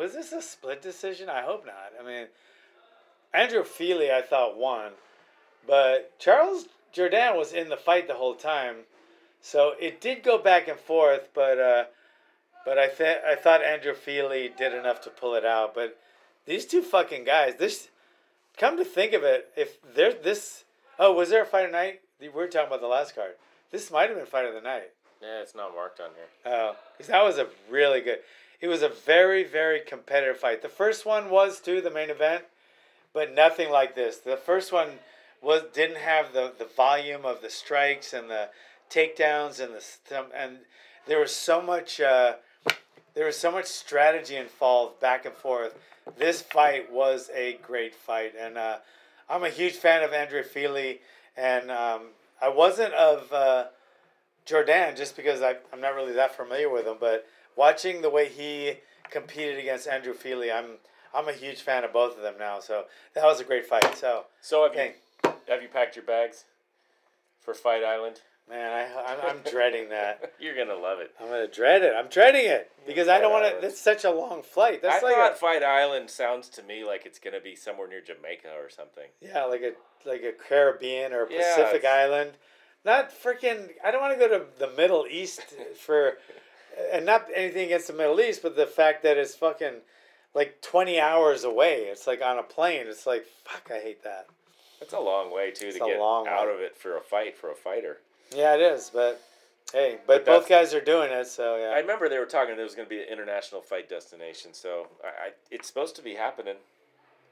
was 0.00 0.14
this 0.14 0.32
a 0.32 0.40
split 0.40 0.80
decision? 0.80 1.28
I 1.28 1.42
hope 1.42 1.66
not. 1.66 1.92
I 2.00 2.06
mean, 2.06 2.26
Andrew 3.34 3.62
Fili, 3.62 4.10
I 4.10 4.22
thought 4.22 4.56
won, 4.56 4.92
but 5.66 6.18
Charles 6.18 6.66
Jourdain 6.94 7.36
was 7.36 7.52
in 7.52 7.68
the 7.68 7.76
fight 7.76 8.08
the 8.08 8.14
whole 8.14 8.34
time, 8.34 8.76
so 9.42 9.74
it 9.78 10.00
did 10.00 10.22
go 10.22 10.38
back 10.38 10.68
and 10.68 10.78
forth. 10.78 11.28
But 11.34 11.58
uh, 11.58 11.84
but 12.64 12.78
I 12.78 12.88
th- 12.88 13.22
I 13.26 13.36
thought 13.36 13.62
Andrew 13.62 13.94
Fili 13.94 14.50
did 14.56 14.72
enough 14.72 15.02
to 15.02 15.10
pull 15.10 15.34
it 15.34 15.44
out. 15.44 15.74
But 15.74 15.98
these 16.46 16.64
two 16.64 16.82
fucking 16.82 17.24
guys, 17.24 17.56
this 17.56 17.88
come 18.56 18.78
to 18.78 18.84
think 18.84 19.12
of 19.12 19.22
it, 19.22 19.50
if 19.56 19.78
they're 19.94 20.14
this 20.14 20.64
oh, 20.98 21.12
was 21.12 21.28
there 21.28 21.42
a 21.42 21.46
fight 21.46 21.66
of 21.66 21.72
the 21.72 21.78
night? 21.78 22.00
We 22.20 22.28
were 22.28 22.46
talking 22.46 22.68
about 22.68 22.80
the 22.80 22.88
last 22.88 23.14
card. 23.14 23.32
This 23.70 23.90
might 23.90 24.08
have 24.08 24.18
been 24.18 24.26
fight 24.26 24.46
of 24.46 24.54
the 24.54 24.60
night. 24.60 24.90
Yeah, 25.22 25.42
it's 25.42 25.54
not 25.54 25.74
marked 25.74 26.00
on 26.00 26.10
here. 26.16 26.52
Oh, 26.52 26.76
because 26.96 27.08
that 27.08 27.22
was 27.22 27.38
a 27.38 27.46
really 27.70 28.00
good. 28.00 28.20
It 28.60 28.68
was 28.68 28.82
a 28.82 28.88
very 28.88 29.44
very 29.44 29.80
competitive 29.80 30.38
fight. 30.38 30.62
The 30.62 30.68
first 30.68 31.06
one 31.06 31.30
was 31.30 31.60
too 31.60 31.80
the 31.80 31.90
main 31.90 32.10
event, 32.10 32.44
but 33.12 33.34
nothing 33.34 33.70
like 33.70 33.94
this. 33.94 34.18
The 34.18 34.36
first 34.36 34.72
one 34.72 34.98
was 35.42 35.62
didn't 35.72 35.98
have 35.98 36.32
the 36.32 36.52
the 36.56 36.66
volume 36.76 37.24
of 37.24 37.42
the 37.42 37.50
strikes 37.50 38.12
and 38.12 38.28
the 38.28 38.50
takedowns 38.90 39.60
and 39.60 39.74
the 39.74 40.26
and 40.34 40.58
there 41.06 41.18
was 41.18 41.34
so 41.34 41.62
much. 41.62 42.00
Uh, 42.00 42.34
there 43.14 43.26
was 43.26 43.36
so 43.36 43.50
much 43.50 43.66
strategy 43.66 44.36
involved 44.36 45.00
back 45.00 45.24
and 45.24 45.34
forth. 45.34 45.76
This 46.16 46.42
fight 46.42 46.92
was 46.92 47.28
a 47.34 47.58
great 47.62 47.94
fight, 47.94 48.34
and 48.38 48.56
uh, 48.56 48.78
I'm 49.28 49.44
a 49.44 49.50
huge 49.50 49.74
fan 49.74 50.02
of 50.02 50.12
Andre 50.12 50.42
Fili, 50.42 51.00
and 51.36 51.70
um, 51.70 52.02
I 52.40 52.48
wasn't 52.48 52.94
of 52.94 53.32
uh, 53.32 53.64
Jourdain 54.46 54.96
just 54.96 55.16
because 55.16 55.42
I, 55.42 55.56
I'm 55.72 55.80
not 55.80 55.94
really 55.94 56.12
that 56.12 56.36
familiar 56.36 56.70
with 56.70 56.86
him, 56.86 56.96
but 57.00 57.26
watching 57.60 58.00
the 58.00 58.10
way 58.10 58.26
he 58.28 58.74
competed 59.10 59.58
against 59.58 59.86
Andrew 59.86 60.14
Fili, 60.14 60.50
I'm 60.50 60.78
I'm 61.14 61.28
a 61.28 61.32
huge 61.32 61.60
fan 61.60 61.84
of 61.84 61.92
both 61.92 62.16
of 62.16 62.22
them 62.22 62.34
now. 62.38 62.58
So 62.60 62.84
that 63.14 63.24
was 63.24 63.38
a 63.40 63.44
great 63.44 63.66
fight. 63.66 63.96
So 63.96 64.24
So 64.40 64.62
have 64.62 64.72
okay, 64.72 64.94
you 65.24 65.32
have 65.48 65.62
you 65.62 65.68
packed 65.68 65.94
your 65.94 66.04
bags 66.04 66.44
for 67.40 67.52
Fight 67.54 67.84
Island? 67.84 68.22
man, 68.48 68.72
I 68.72 69.12
I'm, 69.12 69.18
I'm 69.36 69.42
dreading 69.48 69.90
that. 69.90 70.32
You're 70.40 70.56
gonna 70.56 70.74
love 70.80 70.98
it. 70.98 71.12
I'm 71.20 71.28
gonna 71.28 71.46
dread 71.46 71.82
it. 71.82 71.92
I'm 71.96 72.08
dreading 72.08 72.46
it 72.46 72.72
because 72.86 73.06
I 73.08 73.20
don't 73.20 73.30
want 73.30 73.44
to. 73.60 73.66
It's 73.66 73.80
such 73.80 74.04
a 74.04 74.10
long 74.10 74.42
flight. 74.42 74.82
That's 74.82 75.04
I 75.04 75.06
like 75.06 75.14
thought 75.14 75.32
a 75.32 75.36
Fight 75.36 75.62
Island 75.62 76.10
sounds 76.10 76.48
to 76.56 76.62
me 76.64 76.82
like 76.84 77.06
it's 77.06 77.18
gonna 77.20 77.40
be 77.40 77.54
somewhere 77.54 77.86
near 77.88 78.00
Jamaica 78.00 78.48
or 78.58 78.68
something. 78.70 79.08
yeah, 79.20 79.44
like 79.44 79.62
a 79.62 79.72
like 80.08 80.22
a 80.22 80.32
Caribbean 80.32 81.12
or 81.12 81.28
Yeah, 81.30 81.38
Pacific 81.56 81.84
it's- 81.84 81.94
island. 82.04 82.32
Not 82.82 83.10
freaking. 83.12 83.68
I 83.84 83.90
don't 83.90 84.00
want 84.00 84.18
to 84.18 84.26
go 84.26 84.38
to 84.38 84.46
the 84.58 84.70
Middle 84.74 85.04
East 85.06 85.42
for, 85.78 86.14
and 86.92 87.06
not 87.06 87.26
anything 87.34 87.66
against 87.66 87.86
the 87.88 87.92
Middle 87.92 88.20
East, 88.20 88.42
but 88.42 88.56
the 88.56 88.66
fact 88.66 89.02
that 89.02 89.16
it's 89.16 89.34
fucking 89.34 89.74
like 90.34 90.60
20 90.62 91.00
hours 91.00 91.44
away. 91.44 91.82
It's 91.84 92.06
like 92.06 92.22
on 92.22 92.38
a 92.38 92.42
plane. 92.42 92.86
It's 92.86 93.06
like 93.06 93.26
fuck. 93.44 93.70
I 93.72 93.80
hate 93.80 94.02
that. 94.04 94.26
It's 94.80 94.92
a 94.94 95.00
long 95.00 95.32
way 95.34 95.50
too 95.50 95.66
It's 95.66 95.78
to 95.78 95.84
get 95.84 96.00
out 96.00 96.24
way. 96.46 96.54
of 96.54 96.60
it 96.60 96.76
for 96.76 96.96
a 96.96 97.00
fight 97.00 97.36
for 97.36 97.50
a 97.50 97.54
fighter. 97.54 97.98
Yeah, 98.34 98.54
it 98.54 98.60
is. 98.60 98.90
But 98.92 99.20
hey, 99.72 99.98
But 100.06 100.24
but, 100.24 100.40
both 100.40 100.48
guys 100.48 100.72
are 100.72 100.80
doing 100.80 101.10
it. 101.10 101.26
So 101.26 101.56
yeah. 101.56 101.72
I 101.74 101.80
remember 101.80 102.08
they 102.08 102.18
were 102.18 102.26
talking 102.26 102.54
there 102.56 102.64
was 102.64 102.74
going 102.74 102.86
to 102.86 102.90
be 102.94 103.02
an 103.02 103.08
international 103.10 103.60
fight 103.60 103.88
destination, 103.88 104.54
so 104.54 104.86
I, 105.04 105.08
I 105.08 105.30
it's 105.50 105.68
supposed 105.68 105.96
to 105.96 106.02
be 106.02 106.14
happening. 106.14 106.56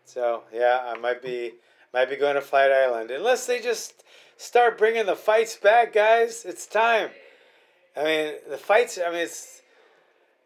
So 0.04 0.42
yeah, 0.52 0.80
I 0.86 0.98
might 0.98 1.22
be 1.22 1.52
might 1.92 2.10
be 2.10 2.16
going 2.16 2.34
to 2.34 2.40
Fight 2.40 2.70
Island 2.70 3.10
unless 3.10 3.46
they 3.46 3.60
just 3.60 4.04
start 4.36 4.76
bringing 4.76 5.06
the 5.06 5.16
fights 5.16 5.56
back, 5.56 5.92
guys. 5.92 6.44
It's 6.44 6.66
time. 6.66 7.10
I 7.98 8.04
mean, 8.04 8.34
the 8.48 8.58
fights. 8.58 8.98
I 9.04 9.10
mean, 9.10 9.20
it's 9.20 9.62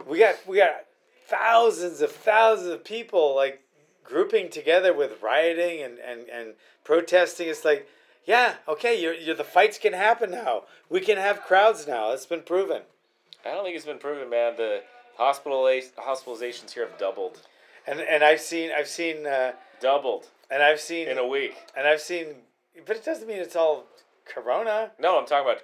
we 0.06 0.18
got 0.18 0.36
we 0.46 0.58
got 0.58 0.86
thousands 1.26 2.00
of 2.00 2.10
thousands 2.10 2.68
of 2.70 2.84
people 2.84 3.34
like 3.36 3.60
grouping 4.04 4.50
together 4.50 4.92
with 4.94 5.22
rioting 5.22 5.82
and 5.82 5.98
and 5.98 6.28
and 6.28 6.54
protesting. 6.84 7.48
It's 7.48 7.64
like, 7.64 7.88
yeah, 8.24 8.54
okay, 8.66 9.00
you're, 9.00 9.14
you're 9.14 9.34
the 9.34 9.44
fights 9.44 9.78
can 9.78 9.92
happen 9.92 10.30
now. 10.30 10.64
We 10.88 11.00
can 11.00 11.18
have 11.18 11.42
crowds 11.42 11.86
now. 11.86 12.12
It's 12.12 12.26
been 12.26 12.42
proven. 12.42 12.82
I 13.44 13.50
don't 13.50 13.64
think 13.64 13.76
it's 13.76 13.86
been 13.86 13.98
proven, 13.98 14.30
man. 14.30 14.56
The 14.56 14.82
hospital 15.16 15.64
hospitalizations 15.98 16.72
here 16.72 16.88
have 16.88 16.98
doubled, 16.98 17.42
And 17.86 18.00
and 18.00 18.24
I've 18.24 18.40
seen 18.40 18.70
I've 18.76 18.88
seen 18.88 19.26
uh, 19.26 19.52
doubled 19.80 20.28
and 20.50 20.62
I've 20.62 20.80
seen 20.80 21.08
in 21.08 21.18
a 21.18 21.26
week. 21.26 21.56
and 21.76 21.86
I've 21.86 22.00
seen, 22.00 22.26
but 22.86 22.96
it 22.96 23.04
doesn't 23.04 23.26
mean 23.28 23.38
it's 23.38 23.56
all 23.56 23.84
Corona. 24.24 24.92
No, 24.98 25.18
I'm 25.18 25.26
talking 25.26 25.50
about 25.50 25.62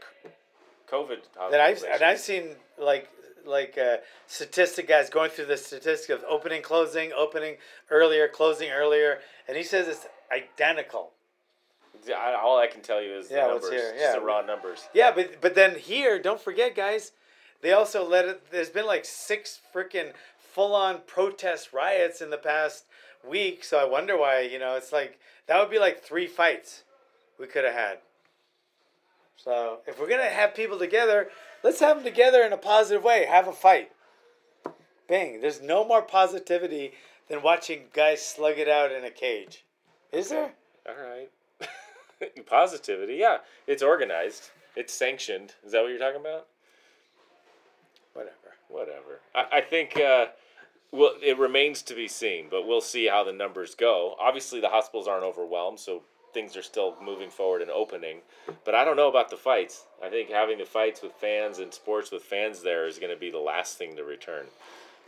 COVID. 0.90 1.18
Then 1.51 1.61
I've 1.61 1.83
and 1.83 2.03
I've 2.03 2.20
seen 2.20 2.57
like 2.79 3.09
like 3.44 3.79
uh, 3.79 3.98
statistic 4.27 4.88
guys 4.88 5.11
going 5.11 5.31
through 5.31 5.46
the 5.46 5.57
statistic 5.57 6.11
of 6.11 6.24
opening, 6.29 6.62
closing, 6.62 7.12
opening 7.16 7.57
earlier, 7.90 8.29
closing 8.29 8.70
earlier, 8.70 9.20
and 9.46 9.57
he 9.57 9.62
says 9.62 9.88
it's 9.88 10.07
identical. 10.33 11.12
I, 12.09 12.35
all 12.35 12.59
I 12.59 12.68
can 12.68 12.81
tell 12.81 13.03
you 13.03 13.12
is 13.12 13.31
Yeah, 13.31 13.48
what's 13.48 13.64
numbers, 13.64 13.81
here? 13.81 13.90
just 13.92 14.03
Yeah, 14.03 14.12
the 14.12 14.24
raw 14.24 14.40
numbers. 14.40 14.88
Yeah, 14.94 15.11
but 15.14 15.40
but 15.40 15.55
then 15.55 15.77
here, 15.79 16.18
don't 16.18 16.40
forget, 16.40 16.74
guys, 16.74 17.12
they 17.61 17.72
also 17.72 18.07
let 18.09 18.24
it. 18.27 18.51
There's 18.51 18.70
been 18.70 18.87
like 18.87 19.05
six 19.05 19.61
freaking 19.74 20.12
full 20.38 20.74
on 20.74 21.01
protest 21.07 21.72
riots 21.72 22.20
in 22.20 22.31
the 22.31 22.38
past 22.38 22.85
week, 23.29 23.64
so 23.64 23.79
I 23.79 23.85
wonder 23.85 24.16
why. 24.16 24.40
You 24.40 24.59
know, 24.59 24.77
it's 24.77 24.92
like 24.92 25.18
that 25.46 25.59
would 25.59 25.70
be 25.70 25.79
like 25.79 26.03
three 26.03 26.27
fights 26.27 26.85
we 27.38 27.46
could 27.46 27.64
have 27.64 27.74
had. 27.74 27.98
So 29.38 29.79
if 29.87 30.01
we're 30.01 30.09
gonna 30.09 30.24
have 30.24 30.55
people 30.55 30.79
together, 30.79 31.29
let's 31.62 31.81
have 31.81 31.96
them 31.96 32.05
together 32.05 32.42
in 32.42 32.53
a 32.53 32.59
positive 32.59 33.05
way. 33.05 33.24
Have 33.24 33.48
a 33.48 33.53
fight. 33.53 33.92
Bang! 35.09 35.40
There's 35.40 35.62
no 35.62 35.87
more 35.87 36.03
positivity 36.03 36.92
than 37.29 37.42
watching 37.42 37.85
guys 37.92 38.24
slug 38.24 38.59
it 38.59 38.68
out 38.68 38.92
in 38.92 39.05
a 39.05 39.11
cage. 39.11 39.64
Is 40.12 40.29
there? 40.29 40.53
All 40.87 40.94
right. 40.94 41.31
Positivity, 42.46 43.14
yeah. 43.14 43.38
It's 43.66 43.83
organized. 43.83 44.51
It's 44.74 44.92
sanctioned. 44.92 45.55
Is 45.64 45.72
that 45.72 45.83
what 45.83 45.88
you're 45.88 45.98
talking 45.98 46.20
about? 46.20 46.46
Whatever. 48.12 48.35
Whatever. 48.68 49.20
I, 49.35 49.59
I 49.59 49.61
think 49.61 49.96
uh, 49.96 50.27
well, 50.90 51.12
it 51.22 51.38
remains 51.38 51.83
to 51.83 51.94
be 51.94 52.09
seen, 52.09 52.46
but 52.51 52.66
we'll 52.66 52.81
see 52.81 53.07
how 53.07 53.22
the 53.22 53.33
numbers 53.33 53.74
go. 53.74 54.16
Obviously, 54.18 54.61
the 54.61 54.68
hospitals 54.68 55.07
aren't 55.07 55.24
overwhelmed, 55.24 55.79
so 55.79 56.03
things 56.33 56.57
are 56.57 56.62
still 56.62 56.97
moving 57.03 57.31
forward 57.31 57.62
and 57.62 57.71
opening. 57.71 58.19
But 58.64 58.75
I 58.75 58.85
don't 58.85 58.97
know 58.97 59.09
about 59.09 59.31
the 59.31 59.37
fights. 59.37 59.85
I 60.03 60.09
think 60.09 60.31
having 60.31 60.59
the 60.59 60.64
fights 60.64 61.03
with 61.03 61.12
fans 61.12 61.59
and 61.59 61.72
sports 61.72 62.11
with 62.11 62.22
fans 62.22 62.62
there 62.62 62.87
is 62.87 62.99
going 62.99 63.12
to 63.12 63.18
be 63.18 63.31
the 63.31 63.39
last 63.39 63.76
thing 63.79 63.97
to 63.97 64.05
return. 64.05 64.47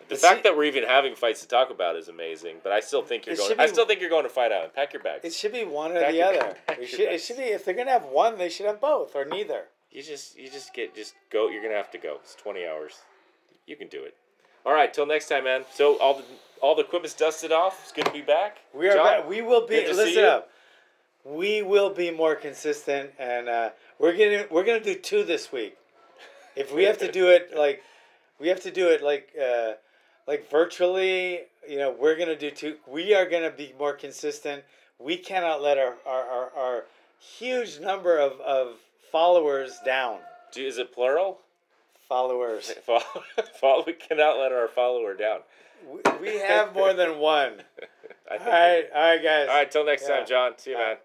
The 0.08 0.14
But 0.16 0.18
fact 0.18 0.36
see- 0.38 0.42
that 0.44 0.56
we're 0.56 0.64
even 0.64 0.84
having 0.84 1.14
fights 1.14 1.40
to 1.42 1.46
talk 1.48 1.70
about 1.70 1.94
is 1.96 2.08
amazing, 2.08 2.56
but 2.62 2.72
I 2.72 2.80
still 2.80 3.02
think 3.02 3.26
you're 3.26 3.36
going. 3.36 3.48
should 3.48 3.60
I 3.60 3.66
still 3.66 3.86
think 3.86 4.00
you're 4.00 4.10
going 4.10 4.24
to 4.24 4.28
Fight 4.30 4.50
Island. 4.50 4.74
Pack 4.74 4.92
your 4.92 5.02
bags. 5.02 5.24
It 5.24 5.32
should 5.34 5.52
be 5.52 5.64
one 5.64 5.92
or 5.92 6.00
Pack 6.00 6.12
the 6.12 6.22
other. 6.22 6.56
should, 6.86 7.00
it 7.00 7.20
should 7.20 7.36
be 7.36 7.44
if 7.44 7.64
they're 7.64 7.74
gonna 7.74 7.90
have 7.92 8.04
one, 8.06 8.36
they 8.38 8.48
should 8.48 8.66
have 8.66 8.80
both 8.80 9.14
or 9.14 9.24
neither. 9.24 9.64
You 9.90 10.02
just 10.02 10.36
you 10.38 10.50
just 10.50 10.74
get 10.74 10.94
just 10.94 11.14
go. 11.30 11.48
You're 11.48 11.62
gonna 11.62 11.74
have 11.76 11.90
to 11.92 11.98
go. 11.98 12.16
It's 12.22 12.34
twenty 12.34 12.66
hours. 12.66 12.94
You 13.66 13.76
can 13.76 13.88
do 13.88 14.02
it. 14.02 14.16
All 14.66 14.72
right. 14.72 14.92
Till 14.92 15.06
next 15.06 15.28
time, 15.28 15.44
man. 15.44 15.64
So 15.72 15.96
all 15.98 16.14
the 16.14 16.24
all 16.60 16.74
the 16.74 16.82
equipment's 16.82 17.14
dusted 17.14 17.52
off. 17.52 17.78
It's 17.82 17.92
good 17.92 18.04
to 18.06 18.12
be 18.12 18.20
back. 18.22 18.58
We 18.74 18.88
are 18.88 18.94
John? 18.94 19.04
back. 19.04 19.28
We 19.28 19.42
will 19.42 19.66
be. 19.66 19.84
to 19.84 19.94
Listen 19.94 20.24
up. 20.24 20.49
We 21.30 21.62
will 21.62 21.90
be 21.90 22.10
more 22.10 22.34
consistent, 22.34 23.10
and 23.18 23.48
uh, 23.48 23.70
we're 24.00 24.12
gonna 24.16 24.46
we're 24.50 24.64
gonna 24.64 24.80
do 24.80 24.94
two 24.96 25.22
this 25.22 25.52
week. 25.52 25.76
If 26.56 26.74
we 26.74 26.82
have 26.84 26.98
to 26.98 27.10
do 27.12 27.28
it 27.28 27.50
like, 27.56 27.82
we 28.40 28.48
have 28.48 28.60
to 28.62 28.70
do 28.72 28.88
it 28.88 29.00
like 29.02 29.28
uh, 29.40 29.72
like 30.26 30.50
virtually. 30.50 31.42
you 31.68 31.78
know, 31.78 31.94
we're 31.96 32.16
gonna 32.16 32.36
do 32.36 32.50
two. 32.50 32.76
We 32.86 33.14
are 33.14 33.26
gonna 33.26 33.50
be 33.52 33.72
more 33.78 33.92
consistent. 33.92 34.64
We 34.98 35.16
cannot 35.16 35.62
let 35.62 35.78
our 35.78 35.94
our, 36.04 36.22
our, 36.24 36.50
our 36.56 36.84
huge 37.20 37.78
number 37.78 38.18
of, 38.18 38.40
of 38.40 38.76
followers 39.12 39.78
down. 39.84 40.18
Do, 40.52 40.66
is 40.66 40.78
it 40.78 40.92
plural? 40.92 41.38
Followers. 42.08 42.72
Follow, 43.60 43.84
we 43.86 43.92
cannot 43.92 44.36
let 44.38 44.50
our 44.50 44.66
follower 44.66 45.14
down. 45.14 45.40
We- 45.86 46.00
We 46.20 46.38
have 46.40 46.74
more 46.74 46.92
than 46.92 47.18
one. 47.18 47.62
I 48.30 48.36
All 48.36 48.46
right, 48.46 48.84
all 48.94 49.00
right, 49.02 49.22
guys. 49.22 49.48
All 49.48 49.54
right, 49.54 49.70
till 49.70 49.84
next 49.86 50.08
Yeah. 50.08 50.16
time, 50.16 50.26
John. 50.26 50.52
See 50.58 50.70
you, 50.70 50.76
Bye. 50.76 50.82
man. 50.82 50.96